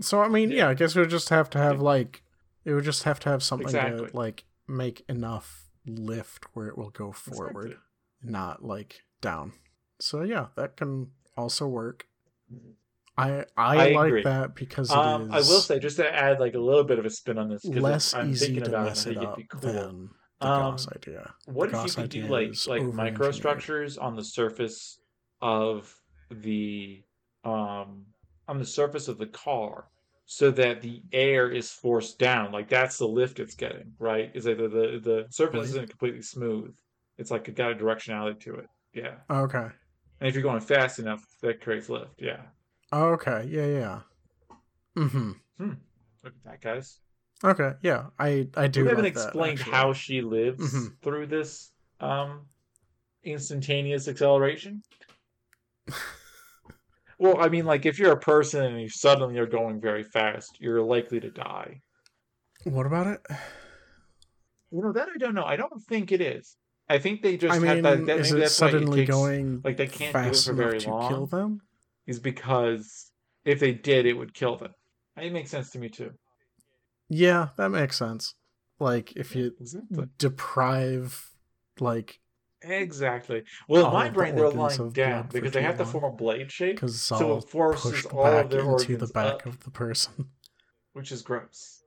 So 0.00 0.20
I 0.22 0.28
mean, 0.28 0.50
Yeah. 0.50 0.56
yeah, 0.56 0.68
I 0.70 0.74
guess 0.74 0.94
we 0.94 1.02
would 1.02 1.10
just 1.10 1.28
have 1.28 1.50
to 1.50 1.58
have 1.58 1.76
Yeah. 1.76 1.82
like, 1.82 2.22
it 2.64 2.72
would 2.74 2.84
just 2.84 3.02
have 3.04 3.20
to 3.20 3.28
have 3.28 3.42
something 3.42 3.66
Exactly. 3.68 4.10
to 4.10 4.16
like 4.16 4.44
make 4.66 5.04
enough 5.08 5.68
lift 5.86 6.44
where 6.54 6.68
it 6.68 6.76
will 6.78 6.90
go 6.90 7.12
forward, 7.12 7.66
Exactly. 7.72 7.86
Not 8.22 8.64
like 8.64 9.02
down. 9.20 9.52
So 9.98 10.22
yeah, 10.22 10.48
that 10.56 10.76
can 10.76 11.12
also 11.36 11.66
work. 11.66 12.06
I 13.16 13.44
I, 13.56 13.76
I 13.76 13.86
like 13.86 14.06
agree. 14.06 14.22
that 14.22 14.54
because 14.54 14.94
it 14.94 15.04
Um, 15.04 15.30
I 15.32 15.40
will 15.40 15.60
say 15.60 15.78
just 15.78 15.96
to 15.98 16.12
add 16.14 16.40
like 16.40 16.54
a 16.54 16.58
little 16.58 16.84
bit 16.84 16.98
of 16.98 17.04
a 17.04 17.10
spin 17.10 17.38
on 17.38 17.48
this 17.48 17.64
because 17.68 17.82
less 17.82 18.14
I'm 18.14 18.30
easy 18.30 18.46
thinking 18.46 18.64
to 18.64 18.68
about 18.68 18.86
mess 18.86 19.06
it 19.06 19.16
up 19.18 19.36
be 19.36 19.44
cool. 19.50 19.62
than 19.72 20.10
the 20.40 20.48
Um, 20.48 20.72
Gauss 20.72 20.88
idea. 20.88 21.34
What 21.46 21.70
The 21.70 21.76
if 21.76 21.84
you 21.84 21.92
could 21.92 22.08
do 22.08 22.26
like 22.26 22.66
like 22.66 22.82
microstructures 22.82 24.00
on 24.00 24.16
the 24.16 24.24
surface 24.24 24.98
of 25.40 25.94
the 26.30 27.02
um 27.44 28.06
on 28.48 28.58
the 28.58 28.64
surface 28.66 29.08
of 29.08 29.18
the 29.18 29.26
car 29.26 29.88
so 30.26 30.50
that 30.52 30.80
the 30.82 31.02
air 31.12 31.50
is 31.50 31.70
forced 31.72 32.18
down 32.18 32.52
like 32.52 32.68
that's 32.68 32.98
the 32.98 33.06
lift 33.06 33.40
it's 33.40 33.54
getting 33.54 33.92
right 33.98 34.30
is 34.34 34.44
that 34.44 34.58
the 34.58 34.68
the, 34.68 35.00
the 35.02 35.26
surface 35.30 35.54
Right. 35.60 35.70
isn't 35.70 35.90
completely 35.90 36.22
smooth 36.22 36.74
it's 37.20 37.30
like 37.30 37.46
it 37.48 37.54
got 37.54 37.70
a 37.72 37.74
directionality 37.74 38.40
to 38.40 38.54
it 38.54 38.66
yeah 38.94 39.14
Okay. 39.30 39.58
and 40.20 40.28
if 40.28 40.34
you're 40.34 40.42
going 40.42 40.60
fast 40.60 40.98
enough 40.98 41.22
that 41.42 41.60
creates 41.60 41.88
lift 41.88 42.14
yeah 42.18 42.40
Okay. 42.92 43.46
Yeah. 43.48 43.66
Yeah. 43.66 44.00
Mm-hmm. 44.98 45.30
look 45.60 46.34
at 46.34 46.44
that 46.44 46.60
guys 46.60 46.98
Okay. 47.44 47.72
Yeah. 47.82 48.06
I 48.18 48.48
I 48.56 48.66
do. 48.66 48.82
we 48.82 48.88
haven't 48.88 49.04
like 49.04 49.12
explained 49.12 49.60
actually. 49.60 49.72
how 49.72 49.92
she 49.92 50.20
lives 50.22 50.74
Mhm. 50.74 51.00
through 51.02 51.26
this 51.28 51.70
um 52.00 52.46
instantaneous 53.22 54.08
acceleration 54.08 54.82
well 57.18 57.36
i 57.40 57.48
mean 57.48 57.64
like 57.66 57.84
if 57.86 57.98
you're 57.98 58.12
a 58.12 58.18
person 58.20 58.64
and 58.64 58.80
you 58.80 58.88
suddenly 58.88 59.38
are 59.38 59.46
going 59.46 59.80
very 59.80 60.02
fast 60.02 60.56
you're 60.58 60.80
likely 60.82 61.20
to 61.20 61.30
die 61.30 61.80
What 62.64 62.86
about 62.86 63.06
it? 63.06 63.20
you 64.70 64.80
know 64.82 64.92
that 64.92 65.08
i 65.14 65.18
don't 65.18 65.34
know 65.34 65.44
i 65.44 65.56
don't 65.56 65.82
think 65.88 66.12
it 66.12 66.20
is 66.20 66.56
i 66.90 66.98
think 66.98 67.22
they 67.22 67.36
just 67.38 67.52
I 67.52 67.54
have 67.66 67.76
mean, 67.76 67.82
that, 67.84 68.06
that 68.06 68.18
is 68.20 68.32
it 68.32 68.36
why 68.38 68.44
it 68.44 68.48
suddenly 68.50 68.98
takes- 69.00 69.10
going 69.10 69.62
like 69.64 69.76
they 69.78 69.86
can't 69.86 70.12
do 70.12 70.18
it 70.20 70.24
fast 70.26 70.46
for 70.46 70.52
very 70.52 70.80
to 70.80 70.90
long 70.90 71.08
kill 71.08 71.26
them? 71.26 71.60
is 72.06 72.18
because 72.20 73.10
if 73.44 73.58
they 73.60 73.72
did, 73.72 74.04
it 74.04 74.12
would 74.14 74.34
kill 74.34 74.56
them. 74.56 74.72
It 75.16 75.32
makes 75.32 75.50
sense 75.50 75.70
to 75.70 75.78
me 75.78 75.88
too. 75.88 76.10
Yeah, 77.08 77.48
that 77.56 77.70
makes 77.70 77.96
sense. 77.96 78.34
Like 78.78 79.12
if 79.16 79.34
you 79.36 79.52
Exactly. 79.60 80.06
deprive 80.18 81.30
like 81.78 82.18
Exactly. 82.62 83.42
Well, 83.68 83.86
in 83.86 83.92
my 83.92 84.06
of 84.08 84.12
the 84.12 84.18
brain, 84.18 84.34
they're 84.36 84.50
lying 84.50 84.90
down 84.90 85.28
because 85.32 85.52
they 85.52 85.62
have 85.62 85.78
to 85.78 85.86
form 85.86 86.04
a 86.04 86.10
blade 86.14 86.52
shape, 86.52 86.76
because 86.76 87.00
so 87.00 87.38
it 87.38 87.48
forces 87.48 88.04
all 88.06 88.26
of 88.26 88.50
their 88.50 88.60
into 88.60 88.70
organs 88.72 88.98
the 89.00 89.06
back 89.14 89.26
up, 89.34 89.46
of 89.46 89.64
the 89.64 89.70
person. 89.70 90.26
which 90.92 91.10
is 91.10 91.22
gross. 91.22 91.82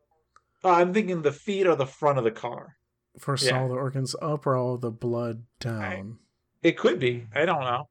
Uh, 0.63 0.71
I'm 0.71 0.93
thinking 0.93 1.21
the 1.21 1.31
feet 1.31 1.67
are 1.67 1.75
the 1.75 1.85
front 1.85 2.17
of 2.17 2.23
the 2.23 2.31
car. 2.31 2.75
First 3.19 3.45
Yeah. 3.45 3.59
all 3.61 3.67
the 3.67 3.75
organs 3.75 4.15
up 4.21 4.45
or 4.47 4.55
all 4.55 4.77
the 4.77 4.91
blood 4.91 5.43
down. 5.59 6.19
It 6.61 6.77
could 6.77 6.99
be. 6.99 7.27
I 7.35 7.45
don't 7.45 7.61
know. 7.61 7.87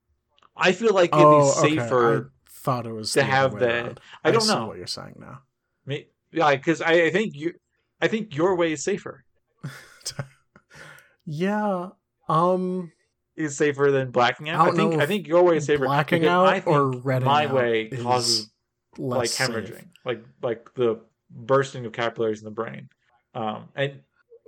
I 0.56 0.72
feel 0.72 0.92
like 0.94 1.10
it'd 1.14 1.24
oh, 1.24 1.62
be 1.62 1.68
safer. 1.76 2.08
okay. 2.14 2.26
I 2.28 2.50
thought 2.64 2.86
it 2.86 2.92
was 2.92 3.12
to 3.12 3.22
have 3.22 3.58
the-. 3.58 3.96
I 4.24 4.30
don't 4.30 4.40
see 4.42 4.54
know. 4.54 4.66
what 4.66 4.78
you're 4.78 4.86
saying 4.86 5.16
now. 5.18 5.40
Me- 5.86 6.06
Yeah, 6.30 6.54
because 6.54 6.80
I, 6.80 6.92
I 7.06 7.10
think 7.10 7.34
you, 7.34 7.54
I 8.00 8.08
think 8.08 8.34
your 8.36 8.56
way 8.56 8.72
is 8.72 8.82
safer. 8.84 9.24
yeah. 11.26 11.88
Um. 12.28 12.92
Is 13.34 13.56
safer 13.56 13.90
than 13.90 14.10
blacking 14.10 14.50
out. 14.50 14.68
I 14.68 14.70
I, 14.70 14.74
think 14.76 15.00
I 15.00 15.06
think 15.06 15.26
your 15.26 15.42
way 15.42 15.56
is 15.56 15.64
safer. 15.64 15.86
blacking 15.86 16.26
out 16.26 16.46
I 16.48 16.60
or 16.66 16.90
redding 16.90 17.26
my 17.26 17.50
way 17.50 17.84
is 17.84 18.02
causes 18.02 18.50
like 18.98 19.20
less 19.20 19.30
safe. 19.32 19.48
hemorrhaging, 19.48 19.86
like 20.04 20.22
like 20.42 20.74
the 20.74 21.00
bursting 21.30 21.86
of 21.86 21.92
capillaries 21.92 22.40
in 22.40 22.44
the 22.44 22.50
brain. 22.50 22.90
Um, 23.34 23.68
and 23.74 24.00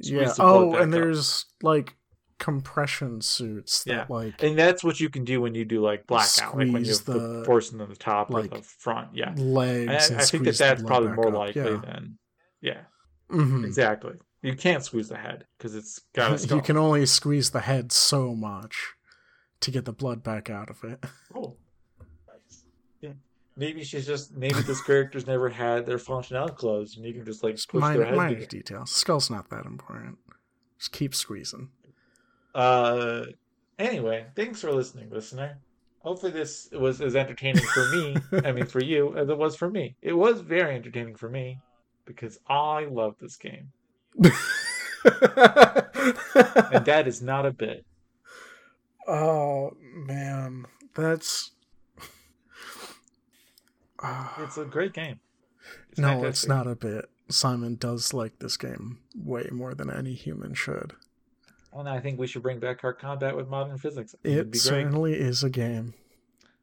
Yeah. 0.00 0.32
Oh, 0.38 0.74
and 0.74 0.84
up. 0.84 0.90
there's 0.90 1.46
like 1.62 1.94
compression 2.38 3.20
suits 3.20 3.82
that 3.84 3.92
Yeah. 3.92 4.06
like 4.08 4.40
and 4.42 4.56
that's 4.56 4.84
what 4.84 5.00
you 5.00 5.10
can 5.10 5.24
do 5.24 5.40
when 5.40 5.54
you 5.56 5.64
do 5.64 5.80
like 5.80 6.06
blackout, 6.06 6.56
like 6.56 6.68
when 6.72 6.84
you 6.84 6.94
Squeeze 6.94 6.98
have 6.98 7.06
the, 7.06 7.38
the, 7.40 7.44
portion 7.44 7.80
on 7.80 7.88
the 7.88 7.96
top 7.96 8.30
or 8.30 8.42
like, 8.42 8.50
the 8.52 8.62
front. 8.62 9.08
Yeah, 9.14 9.34
legs. 9.36 10.10
I, 10.12 10.18
I 10.18 10.22
think 10.22 10.44
that 10.44 10.56
that's 10.56 10.82
probably 10.82 11.12
more 11.12 11.28
up. 11.28 11.34
likely 11.34 11.62
Yeah. 11.62 11.80
than 11.84 12.18
yeah, 12.60 12.80
Mhm. 13.30 13.64
exactly. 13.64 14.14
You 14.42 14.54
can't 14.54 14.84
squeeze 14.84 15.08
the 15.08 15.16
head 15.16 15.46
because 15.58 15.74
it's 15.74 15.98
got 16.14 16.32
a 16.32 16.38
skull. 16.38 16.58
you 16.58 16.62
can 16.62 16.76
only 16.76 17.06
squeeze 17.06 17.50
the 17.50 17.60
head 17.60 17.90
so 17.90 18.34
much 18.36 18.94
to 19.60 19.72
get 19.72 19.84
the 19.84 19.92
blood 19.92 20.22
back 20.22 20.48
out 20.48 20.70
of 20.70 20.82
it. 20.84 21.04
Oh. 21.34 21.56
Maybe 23.58 23.82
she's 23.84 24.06
just 24.06 24.34
maybe 24.36 24.60
this 24.62 24.80
character's 24.82 25.26
never 25.26 25.48
had 25.48 25.84
their 25.84 25.98
functional 25.98 26.48
closed 26.48 26.96
and 26.96 27.04
you 27.04 27.12
can 27.12 27.24
just 27.24 27.42
like 27.42 27.54
push 27.66 27.80
minor 27.80 27.98
their 27.98 28.06
head 28.06 28.16
minor 28.16 28.34
together. 28.34 28.46
details. 28.50 28.90
Skull's 28.90 29.28
not 29.30 29.50
that 29.50 29.66
important. 29.66 30.16
Just 30.78 30.92
keep 30.92 31.14
squeezing. 31.14 31.68
Uh 32.54 33.24
anyway, 33.78 34.26
thanks 34.36 34.60
for 34.60 34.72
listening, 34.72 35.10
listener. 35.10 35.58
Hopefully 36.00 36.30
this 36.30 36.68
was 36.72 37.00
as 37.00 37.16
entertaining 37.16 37.64
for 37.74 37.88
me, 37.90 38.16
I 38.44 38.52
mean 38.52 38.66
for 38.66 38.82
you, 38.82 39.16
as 39.16 39.28
it 39.28 39.36
was 39.36 39.56
for 39.56 39.68
me. 39.68 39.96
It 40.02 40.12
was 40.12 40.40
very 40.40 40.76
entertaining 40.76 41.16
for 41.16 41.28
me 41.28 41.58
because 42.04 42.38
I 42.48 42.84
love 42.84 43.16
this 43.20 43.36
game. 43.36 43.72
And 45.04 46.84
that 46.84 47.04
is 47.06 47.22
not 47.22 47.46
a 47.46 47.52
bit. 47.52 47.84
oh 49.06 49.76
man, 49.94 50.66
that's. 50.94 51.52
It's 54.38 54.56
a 54.58 54.64
great 54.64 54.92
game. 54.92 55.20
It's 55.90 55.98
no, 55.98 56.24
it's 56.24 56.46
not 56.46 56.66
a 56.66 56.76
bit. 56.76 57.10
Simon 57.28 57.74
does 57.76 58.14
like 58.14 58.38
this 58.38 58.56
game 58.56 58.98
way 59.14 59.48
more 59.52 59.74
than 59.74 59.90
any 59.90 60.14
human 60.14 60.54
should. 60.54 60.94
And 61.72 61.88
I 61.88 62.00
think 62.00 62.18
we 62.18 62.26
should 62.26 62.42
bring 62.42 62.58
back 62.58 62.80
Car 62.80 62.94
Combat 62.94 63.36
with 63.36 63.48
modern 63.48 63.76
physics. 63.76 64.14
It 64.24 64.30
It'd 64.32 64.50
be 64.50 64.58
great. 64.58 64.62
certainly 64.62 65.12
is 65.14 65.44
a 65.44 65.50
game. 65.50 65.92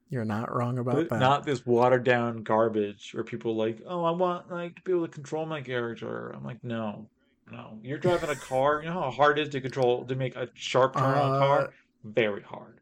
You're 0.10 0.26
not 0.26 0.54
wrong 0.54 0.78
about 0.80 0.96
But 0.96 1.10
that. 1.10 1.20
not 1.20 1.46
this 1.46 1.66
watered 1.66 2.04
down 2.04 2.44
garbage 2.44 3.12
where 3.14 3.24
people 3.24 3.56
like, 3.56 3.82
oh, 3.86 4.04
I 4.04 4.12
want 4.12 4.52
like 4.52 4.76
to 4.78 4.82
be 4.82 4.92
able 4.92 5.08
to 5.08 5.12
control 5.14 5.46
my 5.46 5.62
character. 5.62 6.30
I'm 6.36 6.44
like, 6.44 6.64
no, 6.64 7.08
no. 7.52 7.78
You're 7.84 7.98
driving 8.00 8.30
a 8.30 8.36
car. 8.36 8.82
You 8.82 8.90
know 8.90 9.02
how 9.02 9.12
hard 9.12 9.38
it 9.38 9.44
is 9.44 9.50
to 9.50 9.62
control 9.62 10.06
to 10.06 10.16
make 10.16 10.36
a 10.36 10.50
sharp 10.56 10.96
turn 10.96 11.04
on 11.04 11.32
a 11.32 11.36
Uh, 11.36 11.40
car. 11.40 11.74
Very 12.04 12.42
hard. 12.44 12.80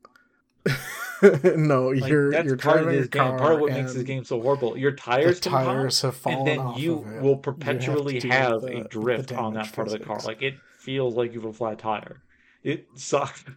no, 1.57 1.87
Like, 1.89 2.09
you're 2.09 2.31
that's 2.31 2.45
you're 2.45 2.57
part 2.57 2.81
of 2.81 2.87
this 2.87 3.07
game. 3.07 3.37
Part 3.37 3.53
of 3.53 3.59
what 3.61 3.71
makes 3.71 3.93
this 3.93 4.03
game 4.03 4.23
so 4.23 4.41
horrible. 4.41 4.77
Your 4.77 4.91
tires 4.91 5.39
can 5.39 5.51
pop, 5.51 5.65
tires 5.65 6.01
have 6.01 6.15
fallen 6.15 6.39
and 6.39 6.47
then 6.47 6.73
you 6.77 6.95
will 6.95 7.23
You 7.23 7.29
have 7.29 7.41
perpetually 7.41 8.19
have 8.29 8.63
with 8.63 8.73
a 8.73 8.83
drift 8.89 9.31
on 9.31 9.53
that 9.53 9.71
part 9.73 9.87
of 9.87 9.93
the 9.93 9.99
car. 9.99 10.19
Like 10.25 10.41
it 10.41 10.55
feels 10.79 11.15
like 11.15 11.33
you 11.33 11.41
have 11.41 11.49
a 11.49 11.53
flat 11.53 11.79
tire. 11.79 12.21
It 12.63 12.87
sucks. 12.95 13.43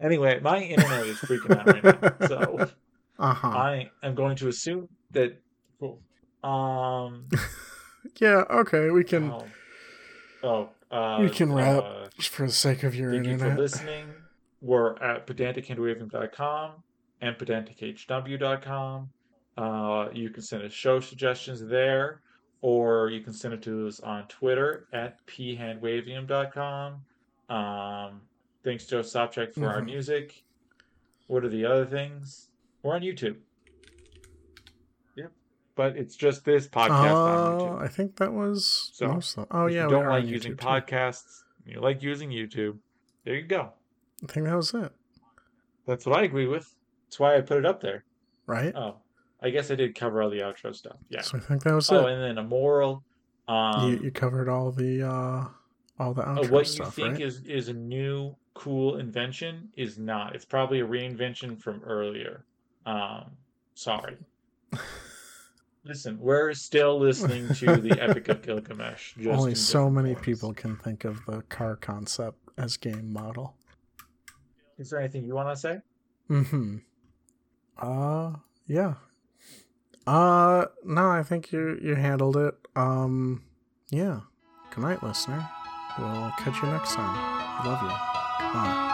Anyway, 0.00 0.38
my 0.40 0.60
internet 0.62 1.06
is 1.06 1.16
freaking 1.18 1.58
out 1.58 1.66
right 1.66 2.20
now. 2.20 2.28
So 2.28 2.70
uh 3.18 3.34
huh. 3.34 3.48
I 3.48 3.90
am 4.02 4.14
going 4.14 4.36
to 4.36 4.46
assume 4.46 4.88
that. 5.10 5.40
Cool. 5.80 5.98
Um. 6.44 7.28
Yeah. 8.20 8.44
Okay. 8.48 8.90
We 8.90 9.02
can, 9.02 9.32
oh, 9.32 9.44
oh, 10.44 10.68
uh, 10.96 11.18
We 11.20 11.30
can 11.30 11.52
wrap. 11.52 11.82
uh, 11.82 12.08
for 12.20 12.46
the 12.46 12.52
sake 12.52 12.84
of 12.84 12.94
your 12.94 13.10
thank 13.12 13.26
you 13.26 13.32
internet. 13.32 13.56
for 13.56 13.62
listening. 13.62 14.04
We're 14.60 14.96
at 15.02 15.26
pedantichandwaving.com 15.26 16.72
and 17.20 17.36
pedantichw.com. 17.36 19.10
Uh, 19.56 20.08
you 20.12 20.30
can 20.30 20.42
send 20.42 20.62
us 20.62 20.72
show 20.72 21.00
suggestions 21.00 21.64
there, 21.64 22.22
or 22.60 23.10
you 23.10 23.20
can 23.20 23.32
send 23.32 23.54
it 23.54 23.62
to 23.62 23.86
us 23.88 24.00
on 24.00 24.26
Twitter 24.28 24.86
at 24.92 25.24
phandwavium.com. 25.26 27.00
Um, 27.48 28.20
thanks, 28.64 28.84
Joe 28.86 29.00
Sopchak, 29.00 29.54
for 29.54 29.66
our 29.68 29.80
Mhm. 29.80 29.86
music. 29.86 30.44
What 31.28 31.44
are 31.44 31.48
the 31.48 31.64
other 31.64 31.86
things? 31.86 32.50
We're 32.82 32.94
on 32.94 33.02
YouTube. 33.02 33.36
Yep. 35.16 35.32
But 35.74 35.96
it's 35.96 36.14
just 36.16 36.44
this 36.44 36.68
podcast 36.68 37.14
on 37.14 37.38
Uh, 37.38 37.58
YouTube. 37.58 37.82
I 37.82 37.88
think 37.88 38.16
that 38.16 38.32
was 38.32 38.90
So, 38.92 39.08
most 39.08 39.38
Oh 39.50 39.66
if 39.66 39.74
yeah, 39.74 39.84
you 39.84 39.90
don't 39.90 40.06
like 40.08 40.24
using 40.26 40.52
YouTube, 40.54 40.60
too. 40.60 40.66
podcasts, 40.66 41.42
you 41.64 41.80
like 41.80 42.02
using 42.02 42.30
YouTube, 42.30 42.78
there 43.24 43.34
you 43.34 43.42
go. 43.42 43.72
I 44.22 44.32
think 44.32 44.46
that 44.46 44.56
was 44.56 44.74
it, 44.74 44.92
That's 45.86 46.04
what 46.06 46.18
I 46.18 46.24
agree 46.24 46.46
with. 46.46 46.74
That's 47.06 47.20
why 47.20 47.36
I 47.36 47.40
put 47.40 47.58
it 47.58 47.66
up 47.66 47.80
there. 47.80 48.04
right? 48.46 48.74
Oh, 48.74 48.96
I 49.42 49.50
guess 49.50 49.70
I 49.70 49.74
did 49.76 49.94
cover 49.94 50.22
all 50.22 50.30
the 50.30 50.38
outro 50.40 50.74
stuff. 50.74 50.96
Yeah. 51.08 51.20
So 51.22 51.38
I 51.38 51.40
think 51.40 51.62
that 51.62 51.74
was 51.74 51.90
Oh, 51.92 51.96
it. 51.96 52.02
Oh, 52.02 52.06
and 52.06 52.22
then 52.22 52.38
a 52.38 52.46
moral. 52.48 53.04
Um, 53.46 53.92
you, 53.92 53.98
you 54.04 54.10
covered 54.10 54.48
all 54.48 54.70
the 54.72 55.02
uh 55.08 55.44
all 55.98 56.12
the 56.14 56.22
outro 56.22 56.50
what 56.50 56.78
you 56.78 56.84
think 56.86 57.12
right? 57.14 57.20
is 57.22 57.42
is 57.44 57.68
a 57.68 57.72
new 57.72 58.34
cool 58.54 58.98
invention 58.98 59.68
is 59.76 59.98
not. 59.98 60.34
It's 60.34 60.44
probably 60.44 60.80
a 60.80 60.86
reinvention 60.86 61.60
from 61.62 61.80
earlier. 61.84 62.44
Um, 62.84 63.30
sorry. 63.74 64.16
Listen, 65.84 66.18
we're 66.20 66.52
still 66.52 66.98
listening 66.98 67.48
to 67.54 67.76
the 67.76 67.92
Epic 68.02 68.28
of 68.28 68.42
Gilgamesh. 68.42 69.14
Just 69.14 69.28
Only 69.38 69.54
so 69.54 69.88
many 69.88 70.12
forms. 70.12 70.24
people 70.26 70.52
can 70.52 70.76
think 70.76 71.04
of 71.04 71.24
the 71.24 71.40
car 71.42 71.76
concept 71.76 72.36
as 72.58 72.76
game 72.76 73.10
model. 73.12 73.54
Is 74.78 74.90
there 74.90 75.00
anything 75.00 75.24
you 75.24 75.34
want 75.34 75.48
to 75.48 75.56
say? 75.56 75.80
Mm-hmm. 76.30 76.76
Uh 77.78 78.32
yeah. 78.66 78.94
Uh 80.06 80.66
no, 80.84 81.10
I 81.10 81.22
think 81.22 81.52
you 81.52 81.78
you 81.82 81.94
handled 81.94 82.36
it. 82.36 82.54
Um 82.76 83.42
yeah. 83.90 84.20
Good 84.70 84.82
night, 84.82 85.02
listener. 85.02 85.48
We'll 85.98 86.32
catch 86.38 86.62
you 86.62 86.68
next 86.68 86.94
time. 86.94 87.64
Love 87.66 87.82
you. 87.82 87.88
Bye. 88.52 88.84